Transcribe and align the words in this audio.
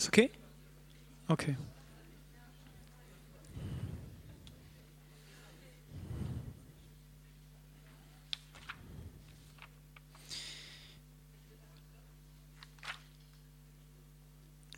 Ist 0.00 0.08
okay? 0.08 0.30
Okay. 1.28 1.58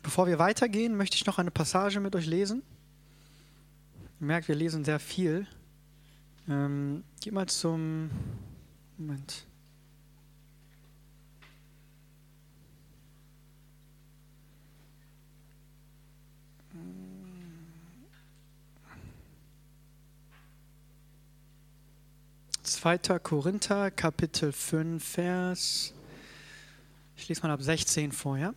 Bevor 0.01 0.27
wir 0.27 0.39
weitergehen, 0.39 0.97
möchte 0.97 1.15
ich 1.15 1.25
noch 1.25 1.39
eine 1.39 1.51
Passage 1.51 2.01
mit 2.01 2.17
euch 2.17 2.25
lesen. 2.25 2.61
Ihr 4.19 4.27
merkt, 4.27 4.49
wir 4.49 4.55
lesen 4.55 4.83
sehr 4.83 4.99
viel. 4.99 5.47
Ähm, 6.49 7.05
geht 7.21 7.31
mal 7.31 7.47
zum. 7.47 8.09
Moment. 8.97 9.45
Zweiter 22.73 23.19
Korinther, 23.19 23.91
Kapitel 23.91 24.51
5, 24.51 25.01
Vers. 25.01 25.93
Ich 27.15 27.29
lese 27.29 27.43
mal 27.43 27.51
ab 27.51 27.61
16 27.61 28.11
vor, 28.11 28.35
ja? 28.35 28.55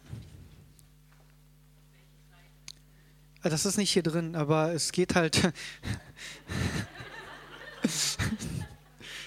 Ah, 3.42 3.50
das 3.50 3.66
ist 3.66 3.76
nicht 3.76 3.92
hier 3.92 4.02
drin, 4.02 4.34
aber 4.34 4.72
es 4.72 4.90
geht 4.92 5.14
halt. 5.16 5.52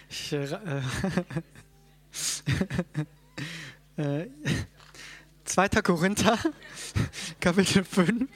ich, 0.09 0.33
äh, 0.33 0.81
äh, 4.23 4.27
2. 5.45 5.69
Korinther, 5.83 6.39
Kapitel 7.39 7.83
5, 7.83 8.27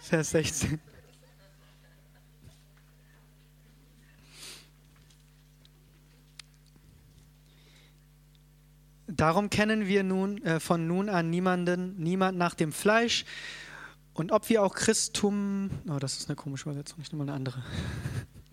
Vers 0.00 0.30
16. 0.30 0.80
Darum 9.08 9.50
kennen 9.50 9.86
wir 9.86 10.02
nun 10.02 10.42
äh, 10.42 10.58
von 10.58 10.86
nun 10.86 11.08
an 11.08 11.30
niemanden, 11.30 11.94
niemand 11.98 12.36
nach 12.38 12.54
dem 12.54 12.72
Fleisch. 12.72 13.24
Und 14.14 14.32
ob 14.32 14.48
wir 14.48 14.62
auch 14.62 14.74
Christum, 14.74 15.70
oh, 15.88 15.98
das 15.98 16.16
ist 16.18 16.28
eine 16.28 16.36
komische 16.36 16.64
Übersetzung, 16.64 16.98
ich 17.02 17.12
nehme 17.12 17.24
mal 17.24 17.32
eine 17.32 17.36
andere. 17.36 17.62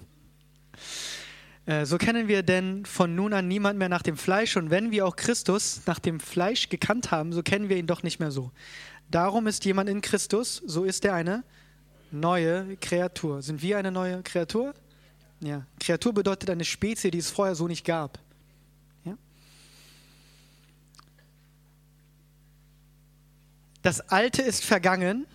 äh, 1.65 1.85
so 1.85 1.97
kennen 1.97 2.27
wir 2.27 2.43
denn 2.43 2.85
von 2.85 3.15
nun 3.15 3.33
an 3.33 3.47
niemand 3.47 3.79
mehr 3.79 3.89
nach 3.89 4.03
dem 4.03 4.17
Fleisch. 4.17 4.55
Und 4.55 4.69
wenn 4.69 4.91
wir 4.91 5.07
auch 5.07 5.15
Christus 5.15 5.81
nach 5.87 5.99
dem 5.99 6.19
Fleisch 6.19 6.69
gekannt 6.69 7.09
haben, 7.11 7.33
so 7.33 7.41
kennen 7.41 7.69
wir 7.69 7.77
ihn 7.77 7.87
doch 7.87 8.03
nicht 8.03 8.19
mehr 8.19 8.31
so. 8.31 8.51
Darum 9.09 9.47
ist 9.47 9.65
jemand 9.65 9.89
in 9.89 10.01
Christus, 10.01 10.61
so 10.65 10.83
ist 10.83 11.03
er 11.05 11.15
eine 11.15 11.43
neue 12.11 12.77
Kreatur. 12.77 13.41
Sind 13.41 13.61
wir 13.61 13.77
eine 13.77 13.91
neue 13.91 14.21
Kreatur? 14.21 14.73
Ja. 15.39 15.65
Kreatur 15.79 16.13
bedeutet 16.13 16.49
eine 16.49 16.63
Spezie, 16.63 17.09
die 17.09 17.17
es 17.17 17.31
vorher 17.31 17.55
so 17.55 17.67
nicht 17.67 17.85
gab. 17.85 18.19
Das 23.83 23.99
Alte 23.99 24.41
ist 24.41 24.63
vergangen. 24.63 25.27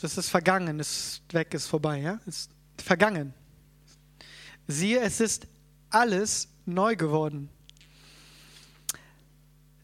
Das 0.00 0.16
ist 0.16 0.30
vergangen, 0.30 0.80
ist 0.80 1.20
weg, 1.32 1.52
ist 1.52 1.66
vorbei, 1.66 2.00
ja? 2.00 2.18
Ist 2.24 2.50
vergangen. 2.78 3.34
Siehe, 4.66 5.00
es 5.00 5.20
ist 5.20 5.46
alles 5.90 6.48
neu 6.64 6.96
geworden. 6.96 7.50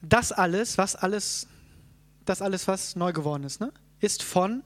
Das 0.00 0.32
alles, 0.32 0.78
was 0.78 0.96
alles, 0.96 1.46
das 2.24 2.40
alles, 2.40 2.66
was 2.68 2.96
neu 2.96 3.12
geworden 3.12 3.44
ist, 3.44 3.60
ne? 3.60 3.70
ist 4.00 4.22
von 4.22 4.62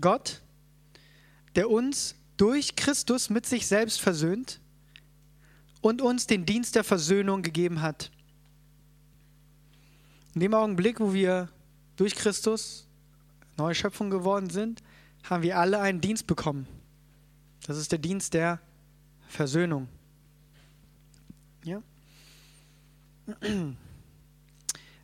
Gott, 0.00 0.40
der 1.56 1.68
uns 1.68 2.14
durch 2.36 2.76
Christus 2.76 3.28
mit 3.28 3.44
sich 3.44 3.66
selbst 3.66 4.00
versöhnt 4.00 4.60
und 5.80 6.00
uns 6.00 6.28
den 6.28 6.46
Dienst 6.46 6.76
der 6.76 6.84
Versöhnung 6.84 7.42
gegeben 7.42 7.82
hat. 7.82 8.12
In 10.34 10.40
dem 10.40 10.54
Augenblick, 10.54 11.00
wo 11.00 11.12
wir 11.12 11.48
durch 11.96 12.14
Christus 12.14 12.86
neue 13.56 13.74
Schöpfung 13.74 14.10
geworden 14.10 14.50
sind, 14.50 14.82
haben 15.24 15.42
wir 15.42 15.58
alle 15.58 15.80
einen 15.80 16.00
Dienst 16.00 16.26
bekommen. 16.26 16.66
Das 17.66 17.78
ist 17.78 17.92
der 17.92 17.98
Dienst 17.98 18.34
der 18.34 18.60
Versöhnung. 19.28 19.88
Ja? 21.64 21.82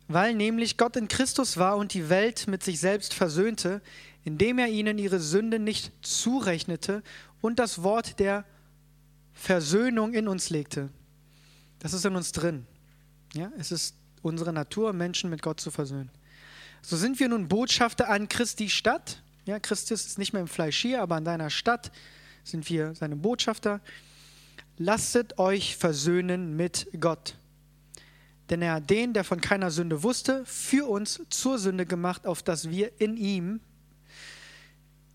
Weil 0.07 0.35
nämlich 0.35 0.77
Gott 0.77 0.95
in 0.95 1.07
Christus 1.07 1.57
war 1.57 1.77
und 1.77 1.93
die 1.93 2.09
Welt 2.09 2.47
mit 2.47 2.63
sich 2.63 2.79
selbst 2.79 3.13
versöhnte, 3.13 3.81
indem 4.23 4.59
er 4.59 4.67
ihnen 4.67 4.99
ihre 4.99 5.19
Sünde 5.19 5.57
nicht 5.57 5.91
zurechnete 6.05 7.01
und 7.41 7.57
das 7.57 7.81
Wort 7.81 8.19
der 8.19 8.45
Versöhnung 9.33 10.13
in 10.13 10.27
uns 10.27 10.49
legte. 10.51 10.89
Das 11.79 11.93
ist 11.93 12.05
in 12.05 12.15
uns 12.15 12.31
drin. 12.31 12.67
Ja? 13.33 13.51
Es 13.57 13.71
ist 13.71 13.95
unsere 14.21 14.53
Natur, 14.53 14.93
Menschen 14.93 15.31
mit 15.31 15.41
Gott 15.41 15.59
zu 15.59 15.71
versöhnen. 15.71 16.11
So 16.81 16.97
sind 16.97 17.19
wir 17.19 17.29
nun 17.29 17.47
Botschafter 17.47 18.09
an 18.09 18.27
Christi 18.27 18.69
Stadt. 18.69 19.21
Ja, 19.45 19.59
Christus 19.59 20.05
ist 20.05 20.17
nicht 20.17 20.33
mehr 20.33 20.41
im 20.41 20.47
Fleisch 20.47 20.77
hier, 20.79 21.01
aber 21.01 21.15
an 21.15 21.25
deiner 21.25 21.49
Stadt 21.49 21.91
sind 22.43 22.69
wir 22.69 22.95
seine 22.95 23.15
Botschafter. 23.15 23.81
Lasset 24.77 25.37
euch 25.37 25.77
versöhnen 25.77 26.55
mit 26.55 26.87
Gott. 26.99 27.35
Denn 28.49 28.61
er 28.61 28.73
hat 28.73 28.89
den, 28.89 29.13
der 29.13 29.23
von 29.23 29.39
keiner 29.39 29.71
Sünde 29.71 30.03
wusste, 30.03 30.43
für 30.45 30.87
uns 30.89 31.21
zur 31.29 31.59
Sünde 31.59 31.85
gemacht, 31.85 32.25
auf 32.25 32.43
dass 32.43 32.69
wir 32.69 32.99
in 32.99 33.15
ihm 33.15 33.61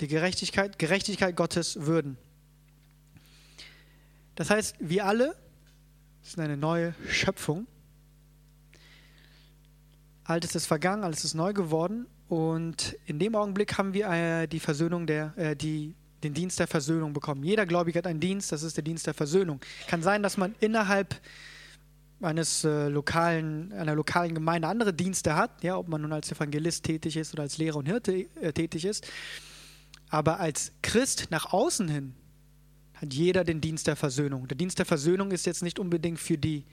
die 0.00 0.08
Gerechtigkeit, 0.08 0.78
Gerechtigkeit 0.78 1.36
Gottes 1.36 1.80
würden. 1.82 2.16
Das 4.36 4.50
heißt, 4.50 4.76
wir 4.78 5.06
alle 5.06 5.36
sind 6.22 6.42
eine 6.42 6.56
neue 6.56 6.94
Schöpfung. 7.08 7.66
Altes 10.26 10.54
ist 10.56 10.66
vergangen, 10.66 11.04
alles 11.04 11.24
ist 11.24 11.34
neu 11.34 11.52
geworden. 11.52 12.06
Und 12.28 12.96
in 13.06 13.18
dem 13.18 13.36
Augenblick 13.36 13.78
haben 13.78 13.94
wir 13.94 14.08
äh, 14.08 14.48
die 14.48 14.58
Versöhnung 14.58 15.06
der, 15.06 15.32
äh, 15.36 15.54
die, 15.54 15.94
den 16.24 16.34
Dienst 16.34 16.58
der 16.58 16.66
Versöhnung 16.66 17.12
bekommen. 17.12 17.44
Jeder 17.44 17.64
Gläubige 17.64 17.98
hat 17.98 18.06
einen 18.06 18.18
Dienst, 18.18 18.50
das 18.50 18.64
ist 18.64 18.76
der 18.76 18.82
Dienst 18.82 19.06
der 19.06 19.14
Versöhnung. 19.14 19.60
Kann 19.86 20.02
sein, 20.02 20.22
dass 20.22 20.36
man 20.36 20.54
innerhalb 20.58 21.20
eines 22.20 22.64
äh, 22.64 22.88
lokalen, 22.88 23.72
einer 23.72 23.94
lokalen 23.94 24.34
Gemeinde 24.34 24.66
andere 24.66 24.92
Dienste 24.92 25.36
hat, 25.36 25.62
ja, 25.62 25.76
ob 25.76 25.88
man 25.88 26.00
nun 26.02 26.12
als 26.12 26.32
Evangelist 26.32 26.84
tätig 26.84 27.16
ist 27.16 27.32
oder 27.34 27.42
als 27.42 27.58
Lehrer 27.58 27.76
und 27.76 27.86
Hirte 27.86 28.26
äh, 28.40 28.52
tätig 28.52 28.84
ist. 28.84 29.06
Aber 30.08 30.40
als 30.40 30.72
Christ 30.82 31.28
nach 31.30 31.52
außen 31.52 31.88
hin 31.88 32.14
hat 32.94 33.12
jeder 33.12 33.44
den 33.44 33.60
Dienst 33.60 33.86
der 33.86 33.96
Versöhnung. 33.96 34.48
Der 34.48 34.56
Dienst 34.56 34.78
der 34.78 34.86
Versöhnung 34.86 35.30
ist 35.30 35.46
jetzt 35.46 35.62
nicht 35.62 35.78
unbedingt 35.78 36.18
für, 36.18 36.38
die, 36.38 36.64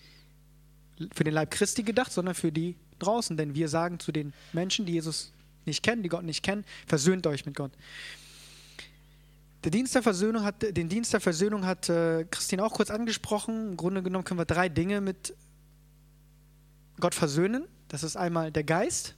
für 1.14 1.24
den 1.24 1.34
Leib 1.34 1.52
Christi 1.52 1.84
gedacht, 1.84 2.12
sondern 2.12 2.36
für 2.36 2.52
die 2.52 2.78
draußen, 3.04 3.38
denn 3.38 3.56
wir 3.56 3.70
sagen 3.70 4.00
zu 4.00 4.12
den 4.12 4.34
Menschen, 4.52 4.86
die 4.86 4.94
Jesus 4.94 5.32
nicht 5.66 5.84
kennen, 5.84 6.04
die 6.04 6.10
Gott 6.10 6.24
nicht 6.24 6.44
kennen, 6.44 6.66
versöhnt 6.88 7.26
euch 7.28 7.46
mit 7.46 7.56
Gott. 7.56 7.72
Der 9.64 9.72
Dienst 9.72 9.96
der 9.96 10.04
Versöhnung 10.04 10.44
hat, 10.44 10.62
den 10.62 10.90
Dienst 10.90 11.14
der 11.14 11.22
Versöhnung 11.22 11.66
hat 11.66 11.88
äh, 11.88 12.26
Christine 12.30 12.66
auch 12.66 12.74
kurz 12.74 12.90
angesprochen. 12.90 13.72
Im 13.72 13.78
Grunde 13.78 14.04
genommen 14.04 14.26
können 14.26 14.40
wir 14.40 14.46
drei 14.46 14.68
Dinge 14.68 15.00
mit 15.00 15.34
Gott 17.00 17.16
versöhnen. 17.16 17.66
Das 17.88 18.04
ist 18.04 18.18
einmal 18.18 18.52
der 18.52 18.66
Geist. 18.66 19.16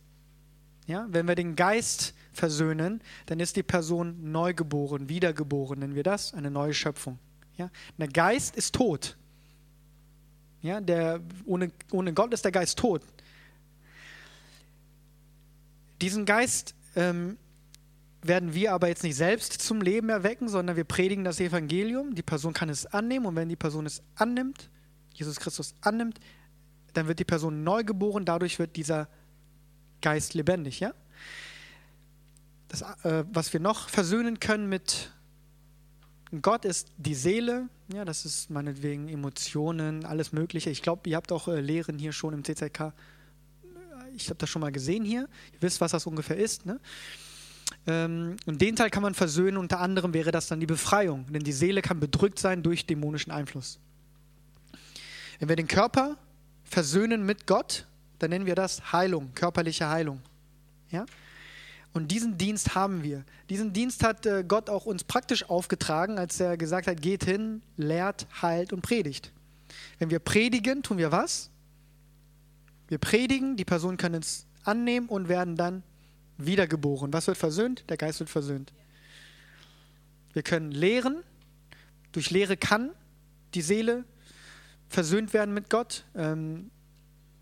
Ja, 0.86 1.08
wenn 1.10 1.28
wir 1.28 1.34
den 1.34 1.56
Geist 1.56 2.14
versöhnen, 2.32 3.02
dann 3.26 3.40
ist 3.40 3.56
die 3.56 3.64
Person 3.64 4.32
neugeboren, 4.32 5.10
wiedergeboren, 5.10 5.80
nennen 5.80 5.96
wir 5.96 6.04
das, 6.04 6.34
eine 6.36 6.52
neue 6.52 6.76
Schöpfung. 6.76 7.18
Ja, 7.58 7.72
der 7.98 8.08
Geist 8.08 8.56
ist 8.56 8.76
tot. 8.76 9.18
Ja, 10.62 10.80
der, 10.80 11.22
ohne, 11.46 11.72
ohne 11.92 12.14
Gott 12.14 12.34
ist 12.34 12.46
der 12.46 12.52
Geist 12.52 12.78
tot. 12.78 13.02
Diesen 16.02 16.26
Geist 16.26 16.76
ähm, 16.96 17.38
werden 18.22 18.54
wir 18.54 18.74
aber 18.74 18.88
jetzt 18.88 19.04
nicht 19.04 19.16
selbst 19.16 19.54
zum 19.54 19.82
Leben 19.82 20.10
erwecken, 20.10 20.50
sondern 20.50 20.76
wir 20.76 20.84
predigen 20.84 21.24
das 21.24 21.40
Evangelium. 21.40 22.16
Die 22.16 22.24
Person 22.24 22.54
kann 22.54 22.70
es 22.70 22.86
annehmen 22.86 23.26
und 23.26 23.36
wenn 23.36 23.50
die 23.50 23.56
Person 23.56 23.86
es 23.86 24.02
annimmt, 24.16 24.70
Jesus 25.14 25.40
Christus 25.40 25.76
annimmt, 25.82 26.20
dann 26.94 27.08
wird 27.08 27.20
die 27.20 27.26
Person 27.26 27.64
neu 27.64 27.84
geboren, 27.84 28.26
dadurch 28.26 28.58
wird 28.60 28.76
dieser 28.76 29.08
Geist 30.02 30.34
lebendig. 30.34 30.80
Ja? 30.80 30.94
Das, 32.68 32.82
äh, 33.04 33.24
was 33.32 33.54
wir 33.54 33.60
noch 33.60 33.90
versöhnen 33.90 34.40
können 34.40 34.68
mit 34.68 35.12
Gott 36.42 36.66
ist 36.66 36.92
die 36.98 37.16
Seele, 37.16 37.70
ja, 37.94 38.04
das 38.04 38.26
ist 38.26 38.50
meinetwegen 38.50 39.08
Emotionen, 39.08 40.06
alles 40.06 40.32
Mögliche. 40.32 40.70
Ich 40.70 40.82
glaube, 40.82 41.10
ihr 41.10 41.16
habt 41.16 41.32
auch 41.32 41.48
äh, 41.48 41.62
Lehren 41.62 42.00
hier 42.00 42.12
schon 42.12 42.34
im 42.34 42.44
CCK 42.44 42.94
ich 44.16 44.30
habe 44.30 44.38
das 44.38 44.50
schon 44.50 44.62
mal 44.62 44.72
gesehen 44.72 45.06
hier. 45.06 45.28
Ihr 45.54 45.62
wisst, 45.62 45.82
was 45.82 45.92
das 45.92 46.06
ungefähr 46.06 46.38
ist. 46.38 46.66
Ne? 46.66 46.80
Ähm, 47.88 48.38
und 48.46 48.62
den 48.62 48.76
Teil 48.76 48.90
kann 48.90 49.04
man 49.04 49.14
versöhnen. 49.14 49.58
Unter 49.58 49.80
anderem 49.80 50.14
wäre 50.14 50.32
das 50.32 50.48
dann 50.48 50.60
die 50.60 50.66
Befreiung, 50.66 51.26
denn 51.32 51.44
die 51.44 51.54
Seele 51.54 51.82
kann 51.82 52.00
bedrückt 52.00 52.40
sein 52.40 52.64
durch 52.64 52.86
dämonischen 52.86 53.32
Einfluss. 53.32 53.80
Wenn 55.40 55.50
wir 55.50 55.56
den 55.56 55.68
Körper 55.68 56.18
versöhnen 56.64 57.26
mit 57.26 57.46
Gott, 57.48 57.86
dann 58.20 58.30
nennen 58.30 58.46
wir 58.46 58.56
das 58.56 58.92
Heilung, 58.92 59.32
körperliche 59.36 59.90
Heilung. 59.90 60.22
Ja? 60.90 61.06
Und 61.94 62.10
diesen 62.10 62.38
Dienst 62.38 62.76
haben 62.76 63.04
wir. 63.04 63.24
Diesen 63.50 63.72
Dienst 63.72 64.04
hat 64.04 64.26
äh, 64.26 64.44
Gott 64.46 64.70
auch 64.70 64.86
uns 64.86 65.04
praktisch 65.04 65.50
aufgetragen, 65.50 66.18
als 66.18 66.40
er 66.40 66.58
gesagt 66.58 66.88
hat, 66.88 67.02
geht 67.02 67.24
hin, 67.24 67.62
lehrt, 67.78 68.28
heilt 68.42 68.74
und 68.74 68.82
predigt. 68.82 69.32
Wenn 70.00 70.10
wir 70.10 70.20
predigen, 70.20 70.84
tun 70.84 70.98
wir 70.98 71.12
was? 71.12 71.50
Wir 72.88 72.98
predigen, 72.98 73.58
die 73.58 73.66
Personen 73.66 73.98
können 73.98 74.22
es 74.22 74.46
annehmen 74.64 75.08
und 75.08 75.28
werden 75.28 75.56
dann 75.56 75.84
wiedergeboren. 76.38 77.14
Was 77.14 77.28
wird 77.28 77.38
versöhnt? 77.38 77.84
Der 77.90 77.98
Geist 77.98 78.20
wird 78.20 78.30
versöhnt. 78.30 78.74
Wir 80.34 80.44
können 80.44 80.72
lehren. 80.72 81.24
Durch 82.12 82.32
Lehre 82.32 82.58
kann 82.58 82.92
die 83.54 83.62
Seele 83.62 84.04
versöhnt 84.90 85.34
werden 85.34 85.54
mit 85.54 85.70
Gott. 85.70 86.06
Ähm, 86.16 86.72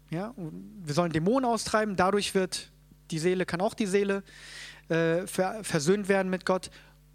ja, 0.09 0.33
wir 0.37 0.93
sollen 0.93 1.11
Dämonen 1.11 1.45
austreiben. 1.45 1.95
Dadurch 1.95 2.35
wird 2.35 2.71
die 3.11 3.19
Seele, 3.19 3.45
kann 3.45 3.61
auch 3.61 3.73
die 3.73 3.87
Seele 3.87 4.23
äh, 4.89 5.25
versöhnt 5.27 6.07
werden 6.07 6.29
mit 6.29 6.45
Gott. 6.45 6.69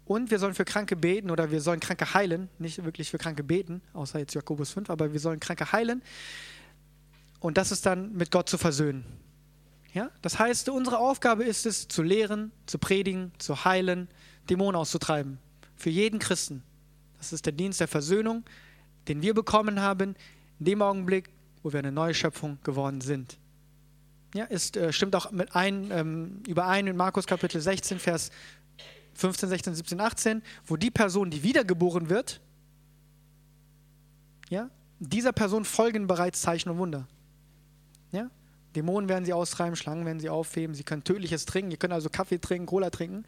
Und 0.05 0.31
wir 0.31 0.39
sollen 0.39 0.55
für 0.55 0.65
Kranke 0.65 0.95
beten 0.95 1.29
oder 1.29 1.51
wir 1.51 1.61
sollen 1.61 1.79
Kranke 1.79 2.13
heilen. 2.13 2.49
Nicht 2.57 2.83
wirklich 2.83 3.11
für 3.11 3.17
Kranke 3.17 3.43
beten, 3.43 3.81
außer 3.93 4.19
jetzt 4.19 4.33
Jakobus 4.33 4.71
5, 4.71 4.89
aber 4.89 5.13
wir 5.13 5.19
sollen 5.19 5.39
Kranke 5.39 5.71
heilen. 5.71 6.01
Und 7.39 7.57
das 7.57 7.71
ist 7.71 7.85
dann 7.85 8.13
mit 8.13 8.31
Gott 8.31 8.49
zu 8.49 8.57
versöhnen. 8.57 9.05
Ja? 9.93 10.11
Das 10.21 10.39
heißt, 10.39 10.69
unsere 10.69 10.99
Aufgabe 10.99 11.43
ist 11.43 11.65
es, 11.65 11.87
zu 11.87 12.03
lehren, 12.03 12.51
zu 12.65 12.77
predigen, 12.77 13.31
zu 13.37 13.65
heilen, 13.65 14.07
Dämonen 14.49 14.75
auszutreiben. 14.75 15.39
Für 15.75 15.89
jeden 15.89 16.19
Christen. 16.19 16.63
Das 17.17 17.33
ist 17.33 17.45
der 17.45 17.53
Dienst 17.53 17.79
der 17.79 17.87
Versöhnung, 17.87 18.43
den 19.07 19.21
wir 19.21 19.33
bekommen 19.33 19.81
haben, 19.81 20.15
in 20.59 20.65
dem 20.65 20.81
Augenblick, 20.81 21.29
wo 21.63 21.71
wir 21.71 21.79
eine 21.79 21.91
neue 21.91 22.13
Schöpfung 22.13 22.59
geworden 22.63 23.01
sind. 23.01 23.37
Ja, 24.35 24.45
ist, 24.45 24.77
äh, 24.77 24.93
stimmt 24.93 25.15
auch 25.15 25.31
mit 25.31 25.55
ein, 25.55 25.89
ähm, 25.91 26.43
überein 26.47 26.87
in 26.87 26.95
Markus 26.95 27.25
Kapitel 27.25 27.59
16, 27.59 27.99
Vers 27.99 28.29
15, 29.15 29.49
16, 29.49 29.75
17, 29.75 29.99
18, 29.99 30.41
wo 30.67 30.77
die 30.77 30.91
Person, 30.91 31.31
die 31.31 31.43
wiedergeboren 31.43 32.09
wird, 32.09 32.39
ja, 34.49 34.69
dieser 34.99 35.31
Person 35.31 35.65
folgen 35.65 36.07
bereits 36.07 36.41
Zeichen 36.41 36.69
und 36.69 36.77
Wunder. 36.77 37.07
Ja? 38.11 38.29
Dämonen 38.75 39.09
werden 39.09 39.25
sie 39.25 39.33
austreiben, 39.33 39.75
Schlangen 39.75 40.05
werden 40.05 40.19
sie 40.19 40.29
aufheben, 40.29 40.75
sie 40.75 40.83
können 40.83 41.03
tödliches 41.03 41.45
trinken, 41.45 41.71
ihr 41.71 41.77
könnt 41.77 41.93
also 41.93 42.09
Kaffee 42.09 42.39
trinken, 42.39 42.67
Cola 42.67 42.89
trinken 42.89 43.25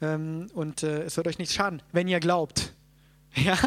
ähm, 0.00 0.48
und 0.54 0.82
äh, 0.82 1.02
es 1.02 1.16
wird 1.16 1.26
euch 1.26 1.38
nichts 1.38 1.54
schaden, 1.54 1.82
wenn 1.92 2.08
ihr 2.08 2.20
glaubt. 2.20 2.72
Ja, 3.36 3.58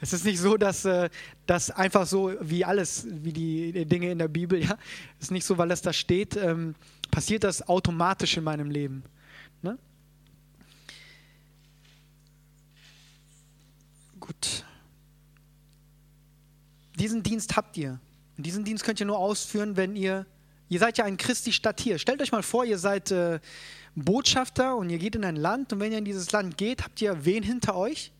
es 0.00 0.14
ist 0.14 0.24
nicht 0.24 0.40
so, 0.40 0.56
dass 0.56 0.86
äh, 0.86 1.10
das 1.44 1.70
einfach 1.70 2.06
so 2.06 2.32
wie 2.40 2.64
alles, 2.64 3.06
wie 3.06 3.34
die 3.34 3.84
Dinge 3.84 4.10
in 4.10 4.18
der 4.18 4.28
Bibel, 4.28 4.58
ja, 4.58 4.78
es 5.18 5.26
ist 5.26 5.30
nicht 5.30 5.44
so, 5.44 5.58
weil 5.58 5.70
es 5.72 5.82
da 5.82 5.92
steht, 5.92 6.38
ähm, 6.38 6.74
passiert 7.10 7.44
das 7.44 7.68
automatisch 7.68 8.38
in 8.38 8.44
meinem 8.44 8.70
Leben. 8.70 9.02
Ne? 9.60 9.76
Gut. 14.18 14.64
Diesen 16.98 17.22
Dienst 17.22 17.56
habt 17.56 17.76
ihr. 17.76 18.00
Und 18.36 18.46
diesen 18.46 18.64
Dienst 18.64 18.84
könnt 18.84 19.00
ihr 19.00 19.06
nur 19.06 19.18
ausführen, 19.18 19.76
wenn 19.76 19.96
ihr, 19.96 20.26
ihr 20.68 20.78
seid 20.78 20.98
ja 20.98 21.04
ein 21.04 21.16
Christi 21.16 21.52
Stadt 21.52 21.80
hier. 21.80 21.98
Stellt 21.98 22.20
euch 22.20 22.32
mal 22.32 22.42
vor, 22.42 22.64
ihr 22.64 22.78
seid 22.78 23.10
äh, 23.10 23.40
Botschafter 23.94 24.76
und 24.76 24.90
ihr 24.90 24.98
geht 24.98 25.14
in 25.14 25.24
ein 25.24 25.36
Land 25.36 25.72
und 25.72 25.80
wenn 25.80 25.92
ihr 25.92 25.98
in 25.98 26.04
dieses 26.04 26.32
Land 26.32 26.56
geht, 26.56 26.82
habt 26.82 27.00
ihr 27.00 27.24
wen 27.24 27.42
hinter 27.42 27.76
euch? 27.76 28.12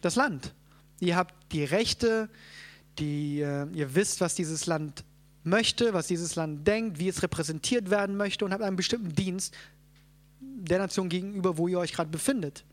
Das 0.00 0.16
Land. 0.16 0.52
Ihr 1.00 1.16
habt 1.16 1.34
die 1.52 1.64
Rechte, 1.64 2.28
die, 2.98 3.40
äh, 3.40 3.66
ihr 3.72 3.94
wisst, 3.94 4.20
was 4.20 4.34
dieses 4.34 4.66
Land 4.66 5.04
möchte, 5.44 5.94
was 5.94 6.08
dieses 6.08 6.34
Land 6.34 6.66
denkt, 6.66 6.98
wie 6.98 7.08
es 7.08 7.22
repräsentiert 7.22 7.90
werden 7.90 8.16
möchte 8.16 8.44
und 8.44 8.52
habt 8.52 8.62
einen 8.62 8.76
bestimmten 8.76 9.14
Dienst 9.14 9.54
der 10.40 10.78
Nation 10.78 11.08
gegenüber, 11.08 11.56
wo 11.56 11.68
ihr 11.68 11.78
euch 11.78 11.92
gerade 11.92 12.10
befindet. 12.10 12.64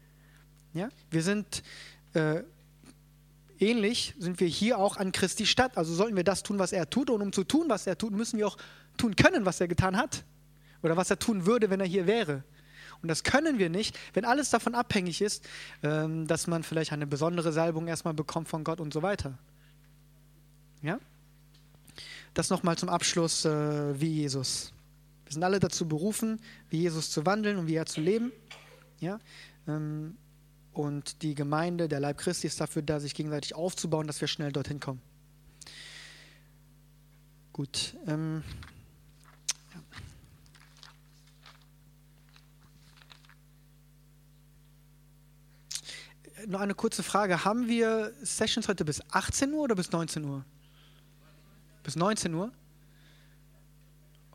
Ja? 0.74 0.90
Wir 1.12 1.22
sind 1.22 1.64
äh, 2.14 2.42
ähnlich 3.64 4.14
sind 4.20 4.40
wir 4.40 4.48
hier 4.48 4.78
auch 4.78 4.98
an 4.98 5.12
Christi 5.12 5.46
Stadt. 5.46 5.78
Also 5.78 5.94
sollten 5.94 6.16
wir 6.16 6.24
das 6.24 6.44
tun, 6.44 6.60
was 6.60 6.74
er 6.74 6.90
tut. 6.90 7.10
Und 7.10 7.22
um 7.22 7.32
zu 7.32 7.44
tun, 7.44 7.66
was 7.70 7.88
er 7.88 7.98
tut, 7.98 8.14
müssen 8.14 8.38
wir 8.38 8.48
auch 8.48 8.58
tun 8.98 9.16
können, 9.16 9.46
was 9.46 9.62
er 9.62 9.68
getan 9.68 9.98
hat. 9.98 10.24
Oder 10.82 10.98
was 10.98 11.10
er 11.10 11.18
tun 11.18 11.46
würde, 11.46 11.70
wenn 11.70 11.80
er 11.80 11.86
hier 11.86 12.08
wäre. 12.08 12.44
Und 13.02 13.10
das 13.10 13.24
können 13.24 13.60
wir 13.60 13.70
nicht, 13.70 13.98
wenn 14.14 14.26
alles 14.26 14.50
davon 14.50 14.76
abhängig 14.76 15.22
ist, 15.22 15.46
ähm, 15.82 16.28
dass 16.28 16.48
man 16.48 16.64
vielleicht 16.64 16.94
eine 16.94 17.08
besondere 17.08 17.52
Salbung 17.52 17.88
erstmal 17.88 18.14
bekommt 18.14 18.48
von 18.48 18.64
Gott 18.64 18.80
und 18.80 18.94
so 18.94 19.02
weiter. 19.02 19.38
Ja? 20.82 21.00
Das 22.34 22.50
nochmal 22.50 22.78
zum 22.78 22.90
Abschluss 22.90 23.46
äh, 23.46 24.00
wie 24.00 24.08
Jesus. 24.08 24.74
Wir 25.26 25.34
sind 25.34 25.44
alle 25.44 25.60
dazu 25.60 25.88
berufen, 25.88 26.42
wie 26.70 26.80
Jesus 26.80 27.12
zu 27.12 27.26
wandeln 27.26 27.58
und 27.58 27.68
wie 27.68 27.76
er 27.76 27.86
zu 27.86 28.02
leben. 28.02 28.32
Ja? 29.00 29.20
Und 30.74 31.22
die 31.22 31.36
Gemeinde, 31.36 31.88
der 31.88 32.00
Leib 32.00 32.18
Christi 32.18 32.48
ist 32.48 32.60
dafür 32.60 32.82
da, 32.82 33.00
sich 33.00 33.14
gegenseitig 33.14 33.54
aufzubauen, 33.54 34.08
dass 34.08 34.20
wir 34.22 34.28
schnell 34.28 34.52
dorthin 34.52 34.80
kommen. 34.80 35.02
Gut. 37.54 37.96
Ähm, 38.08 38.44
ja. 39.74 39.82
Noch 46.48 46.62
eine 46.62 46.74
kurze 46.74 47.04
Frage. 47.04 47.46
Haben 47.46 47.68
wir 47.68 48.12
Sessions 48.24 48.68
heute 48.68 48.84
bis 48.84 49.00
18 49.12 49.54
Uhr 49.54 49.66
oder 49.66 49.76
bis 49.76 49.92
19 49.92 50.26
Uhr? 50.26 50.44
Bis 51.84 51.96
19 51.96 52.34
Uhr? 52.34 52.52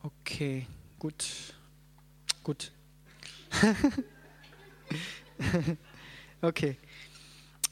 Okay, 0.01 0.65
gut. 0.97 1.53
Gut. 2.43 2.71
Okay. 6.41 6.77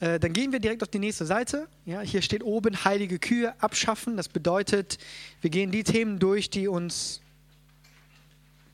Äh, 0.00 0.20
dann 0.20 0.32
gehen 0.32 0.52
wir 0.52 0.60
direkt 0.60 0.82
auf 0.82 0.88
die 0.88 0.98
nächste 0.98 1.26
Seite. 1.26 1.68
Ja, 1.84 2.00
hier 2.00 2.22
steht 2.22 2.44
oben 2.44 2.84
heilige 2.84 3.18
Kühe 3.18 3.54
abschaffen. 3.60 4.16
Das 4.16 4.28
bedeutet, 4.28 4.98
wir 5.40 5.50
gehen 5.50 5.70
die 5.70 5.84
Themen 5.84 6.18
durch, 6.18 6.50
die 6.50 6.68
uns 6.68 7.20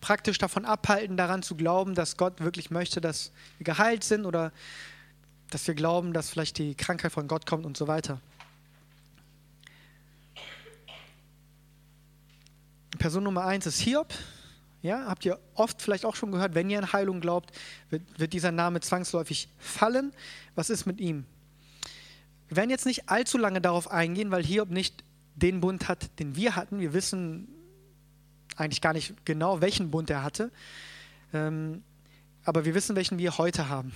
praktisch 0.01 0.37
davon 0.37 0.67
abhalten, 0.67 1.17
daran 1.17 1.43
zu 1.43 1.55
glauben, 1.55 1.95
dass 1.95 2.19
Gott 2.19 2.41
wirklich 2.41 2.71
möchte, 2.71 3.01
dass 3.01 3.33
wir 3.57 3.65
geheilt 3.65 4.05
sind 4.05 4.27
oder 4.27 4.53
dass 5.49 5.67
wir 5.67 5.75
glauben, 5.75 6.13
dass 6.13 6.29
vielleicht 6.29 6.59
die 6.59 6.75
Krankheit 6.75 7.13
von 7.13 7.27
Gott 7.27 7.47
kommt 7.47 7.65
und 7.65 7.77
so 7.77 7.87
weiter. 7.87 8.21
Person 12.99 13.25
Nummer 13.25 13.45
eins 13.45 13.67
ist 13.67 13.81
Hiob. 13.81 14.13
Ja, 14.85 15.07
habt 15.07 15.25
ihr 15.25 15.39
oft 15.55 15.81
vielleicht 15.81 16.05
auch 16.05 16.15
schon 16.15 16.31
gehört, 16.31 16.55
wenn 16.55 16.69
ihr 16.69 16.79
an 16.79 16.93
Heilung 16.93 17.23
glaubt, 17.23 17.57
wird, 17.89 18.03
wird 18.19 18.35
dieser 18.35 18.53
Name 18.53 18.81
zwangsläufig 18.81 19.49
fallen. 19.57 20.13
Was 20.57 20.69
ist 20.69 20.85
mit 20.85 21.01
ihm? 21.01 21.25
Wir 22.49 22.59
werden 22.59 22.69
jetzt 22.69 22.85
nicht 22.85 23.09
allzu 23.09 23.39
lange 23.39 23.63
darauf 23.63 23.91
eingehen, 23.91 24.31
weil 24.31 24.45
Hiob 24.45 24.69
nicht 24.69 25.03
den 25.37 25.63
Bund 25.63 25.89
hat, 25.89 26.19
den 26.19 26.37
wir 26.37 26.55
hatten. 26.55 26.81
Wir 26.81 26.93
wissen 26.93 27.49
eigentlich 28.57 28.83
gar 28.83 28.93
nicht 28.93 29.25
genau, 29.25 29.63
welchen 29.63 29.91
Bund 29.91 30.11
er 30.11 30.23
hatte. 30.23 30.53
Ähm, 31.33 31.83
aber 32.45 32.67
wir 32.67 32.75
wissen, 32.75 32.95
welchen 32.95 33.17
wir 33.17 33.39
heute 33.39 33.71
haben. 33.71 33.91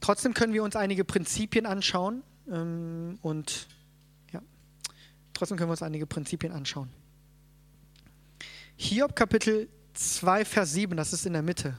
Trotzdem 0.00 0.34
können 0.34 0.52
wir 0.52 0.62
uns 0.62 0.76
einige 0.76 1.04
Prinzipien 1.04 1.64
anschauen 1.64 2.22
ähm, 2.52 3.18
und 3.22 3.66
ja, 4.34 4.42
trotzdem 5.32 5.56
können 5.56 5.70
wir 5.70 5.72
uns 5.72 5.82
einige 5.82 6.04
Prinzipien 6.04 6.52
anschauen. 6.52 6.90
Hiob 8.76 9.16
Kapitel 9.16 9.68
2, 9.94 10.44
Vers 10.44 10.72
7, 10.72 10.96
das 10.96 11.12
ist 11.12 11.26
in 11.26 11.32
der 11.32 11.42
Mitte. 11.42 11.78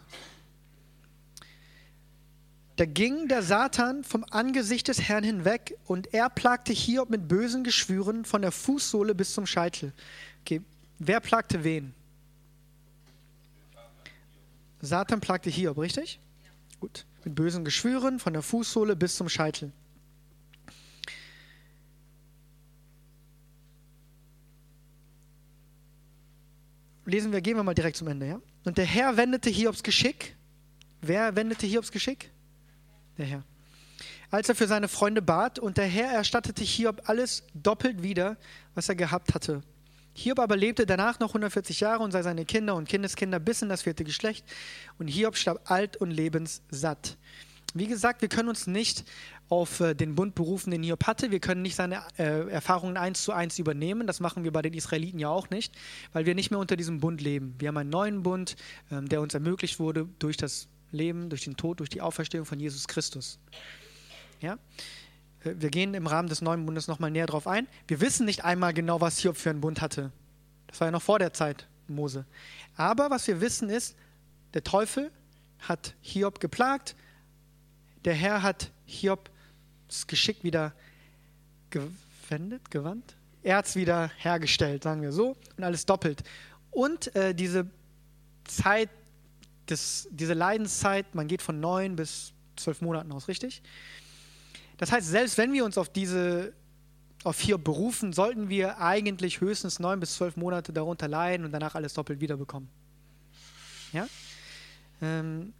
Da 2.77 2.86
ging 2.86 3.27
der 3.27 3.42
Satan 3.42 4.04
vom 4.04 4.24
Angesicht 4.30 4.88
des 4.88 5.01
Herrn 5.01 5.24
hinweg 5.24 5.75
und 5.86 6.13
er 6.13 6.30
plagte 6.30 6.74
Hiob 6.74 7.10
mit 7.10 7.27
bösen 7.27 7.63
Geschwüren 7.63 8.24
von 8.24 8.42
der 8.42 8.51
Fußsohle 8.51 9.16
bis 9.16 9.34
zum 9.34 9.48
Scheitel. 9.48 9.94
Okay. 10.42 10.62
Wer 11.00 11.20
plagte 11.20 11.63
wen? 11.63 11.94
Satan 14.82 15.22
plagte 15.22 15.50
Hiob, 15.50 15.80
richtig? 15.80 16.20
Gut. 16.80 17.06
Mit 17.24 17.34
bösen 17.34 17.66
Geschwüren 17.66 18.20
von 18.20 18.34
der 18.34 18.44
Fußsohle 18.44 18.96
bis 18.96 19.16
zum 19.16 19.27
Scheitel. 19.27 19.72
Lesen 27.08 27.32
wir, 27.32 27.42
gehen 27.42 27.56
wir 27.56 27.64
mal 27.64 27.74
direkt 27.74 27.98
zum 27.98 28.08
Ende, 28.08 28.28
ja? 28.28 28.42
Und 28.66 28.78
der 28.78 28.86
Herr 28.86 29.18
wendete 29.18 29.50
Hiobs 29.50 29.82
Geschick. 29.82 30.36
Wer 31.02 31.36
wendete 31.36 31.66
Hiobs 31.66 31.92
Geschick? 31.92 32.32
Der 33.18 33.26
Herr. 33.26 33.44
Als 34.30 34.50
er 34.50 34.56
für 34.56 34.68
seine 34.68 34.90
Freunde 34.90 35.22
bat, 35.22 35.58
und 35.58 35.78
der 35.78 35.86
Herr 35.86 36.12
erstattete 36.12 36.64
Hiob 36.64 37.02
alles 37.06 37.44
doppelt 37.54 38.04
wieder, 38.04 38.38
was 38.76 38.90
er 38.90 38.96
gehabt 38.96 39.34
hatte. 39.34 39.64
Hiob 40.14 40.40
aber 40.40 40.58
lebte 40.58 40.86
danach 40.86 41.20
noch 41.20 41.30
140 41.30 41.80
Jahre 41.80 42.04
und 42.04 42.12
sah 42.12 42.24
seine 42.24 42.44
Kinder 42.44 42.76
und 42.76 42.90
Kindeskinder 42.90 43.40
bis 43.40 43.62
in 43.62 43.70
das 43.70 43.84
vierte 43.84 44.04
Geschlecht. 44.04 44.46
Und 44.98 45.08
Hiob 45.08 45.38
starb 45.38 45.70
alt 45.72 45.96
und 45.98 46.12
lebenssatt. 46.12 47.18
wie 47.74 47.88
gesagt, 47.88 48.22
wir 48.22 48.30
können 48.30 48.50
uns 48.50 48.66
nicht 48.68 49.06
auf 49.50 49.80
äh, 49.80 49.94
den 49.94 50.16
Bund 50.16 50.36
berufen, 50.36 50.72
den 50.72 50.84
Hiob 50.84 51.06
hatte. 51.06 51.32
Wir 51.32 51.39
können 51.39 51.62
nicht 51.62 51.75
seine 51.75 52.01
äh, 52.18 52.50
Erfahrungen 52.50 52.98
eins 52.98 53.24
zu 53.24 53.32
eins 53.32 53.60
übernehmen. 53.60 54.08
Das 54.08 54.20
machen 54.20 54.44
wir 54.44 54.51
bei 54.51 54.62
den 54.62 54.74
Israeliten 54.74 55.20
ja 55.20 55.30
auch 55.30 55.50
nicht, 55.50 55.74
weil 56.13 56.25
wir 56.25 56.36
nicht 56.36 56.51
mehr 56.51 56.60
unter 56.60 56.75
diesem 56.75 57.00
Bund 57.00 57.22
leben. 57.22 57.56
Wir 57.60 57.70
haben 57.70 57.77
einen 57.77 57.89
neuen 57.89 58.24
Bund, 58.24 58.56
ähm, 58.92 59.08
der 59.08 59.22
uns 59.22 59.34
ermöglicht 59.34 59.80
wurde 59.80 60.08
durch 60.20 60.38
das 60.38 60.68
Leben, 60.92 61.30
durch 61.30 61.44
den 61.44 61.56
Tod, 61.56 61.80
durch 61.80 61.89
die 61.89 62.01
Auferstehung 62.01 62.46
von 62.46 62.60
Jesus 62.60 62.88
Christus. 62.88 63.39
Ja? 64.42 64.58
Äh, 65.44 65.56
wir 65.58 65.70
gehen 65.70 65.94
im 65.94 66.08
Rahmen 66.08 66.30
des 66.30 66.42
neuen 66.42 66.66
Bundes 66.66 66.88
nochmal 66.88 67.12
näher 67.12 67.27
drauf 67.27 67.48
ein. 67.48 67.68
Wir 67.88 68.01
wissen 68.01 68.25
nicht 68.25 68.44
einmal 68.44 68.74
genau, 68.74 69.00
was 69.01 69.20
Hiob 69.20 69.38
für 69.38 69.50
einen 69.50 69.62
Bund 69.62 69.82
hatte. 69.82 70.12
Das 70.68 70.80
war 70.82 70.88
ja 70.88 70.92
noch 70.92 71.01
vor 71.01 71.20
der 71.20 71.34
Zeit 71.34 71.68
Mose. 71.88 72.25
Aber 72.75 73.10
was 73.10 73.27
wir 73.27 73.39
wissen 73.39 73.70
ist, 73.70 73.96
der 74.54 74.63
Teufel 74.63 75.12
hat 75.60 75.96
Hiob 76.01 76.39
geplagt, 76.39 76.96
der 78.06 78.13
Herr 78.13 78.44
hat 78.44 78.72
Hiob 78.86 79.30
das 79.88 80.08
Geschick 80.08 80.44
wieder 80.44 80.74
gewendet, 81.70 82.70
gewandt. 82.72 83.15
Er 83.44 83.60
es 83.60 83.75
wieder 83.75 84.12
hergestellt, 84.17 84.84
sagen 84.84 85.01
wir 85.01 85.12
so, 85.12 85.36
und 85.58 85.63
alles 85.63 85.86
doppelt. 85.86 86.24
Und 86.72 87.15
äh, 87.15 87.34
diese 87.34 87.70
Zeit, 88.46 88.89
des, 89.70 90.08
diese 90.12 90.34
Leidenszeit, 90.34 91.13
man 91.13 91.27
geht 91.27 91.41
von 91.41 91.60
neun 91.60 91.96
bis 91.96 92.34
zwölf 92.56 92.82
Monaten 92.82 93.12
aus, 93.12 93.27
richtig? 93.27 93.62
Das 94.77 94.91
heißt, 94.91 95.08
selbst 95.08 95.38
wenn 95.38 95.53
wir 95.53 95.65
uns 95.65 95.77
auf 95.77 95.89
diese 95.89 96.53
auf 97.24 97.39
Hiob 97.39 97.63
berufen, 97.63 98.13
sollten 98.13 98.48
wir 98.48 98.79
eigentlich 98.79 99.41
höchstens 99.41 99.79
neun 99.79 100.00
bis 100.00 100.15
zwölf 100.15 100.38
Monate 100.38 100.72
darunter 100.72 101.08
leiden 101.08 101.46
und 101.46 101.51
danach 101.51 101.75
alles 101.75 101.94
doppelt 101.94 102.22
wiederbekommen. 102.22 102.70
Ja? 103.91 104.08
Ähm, 105.01 105.53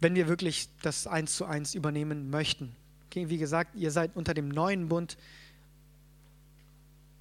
wenn 0.00 0.14
wir 0.14 0.28
wirklich 0.28 0.68
das 0.82 1.06
eins 1.06 1.36
zu 1.36 1.44
eins 1.44 1.74
übernehmen 1.74 2.30
möchten. 2.30 2.74
Okay, 3.10 3.28
wie 3.28 3.38
gesagt, 3.38 3.74
ihr 3.74 3.90
seid 3.90 4.14
unter 4.14 4.34
dem 4.34 4.48
neuen 4.48 4.88
Bund. 4.88 5.16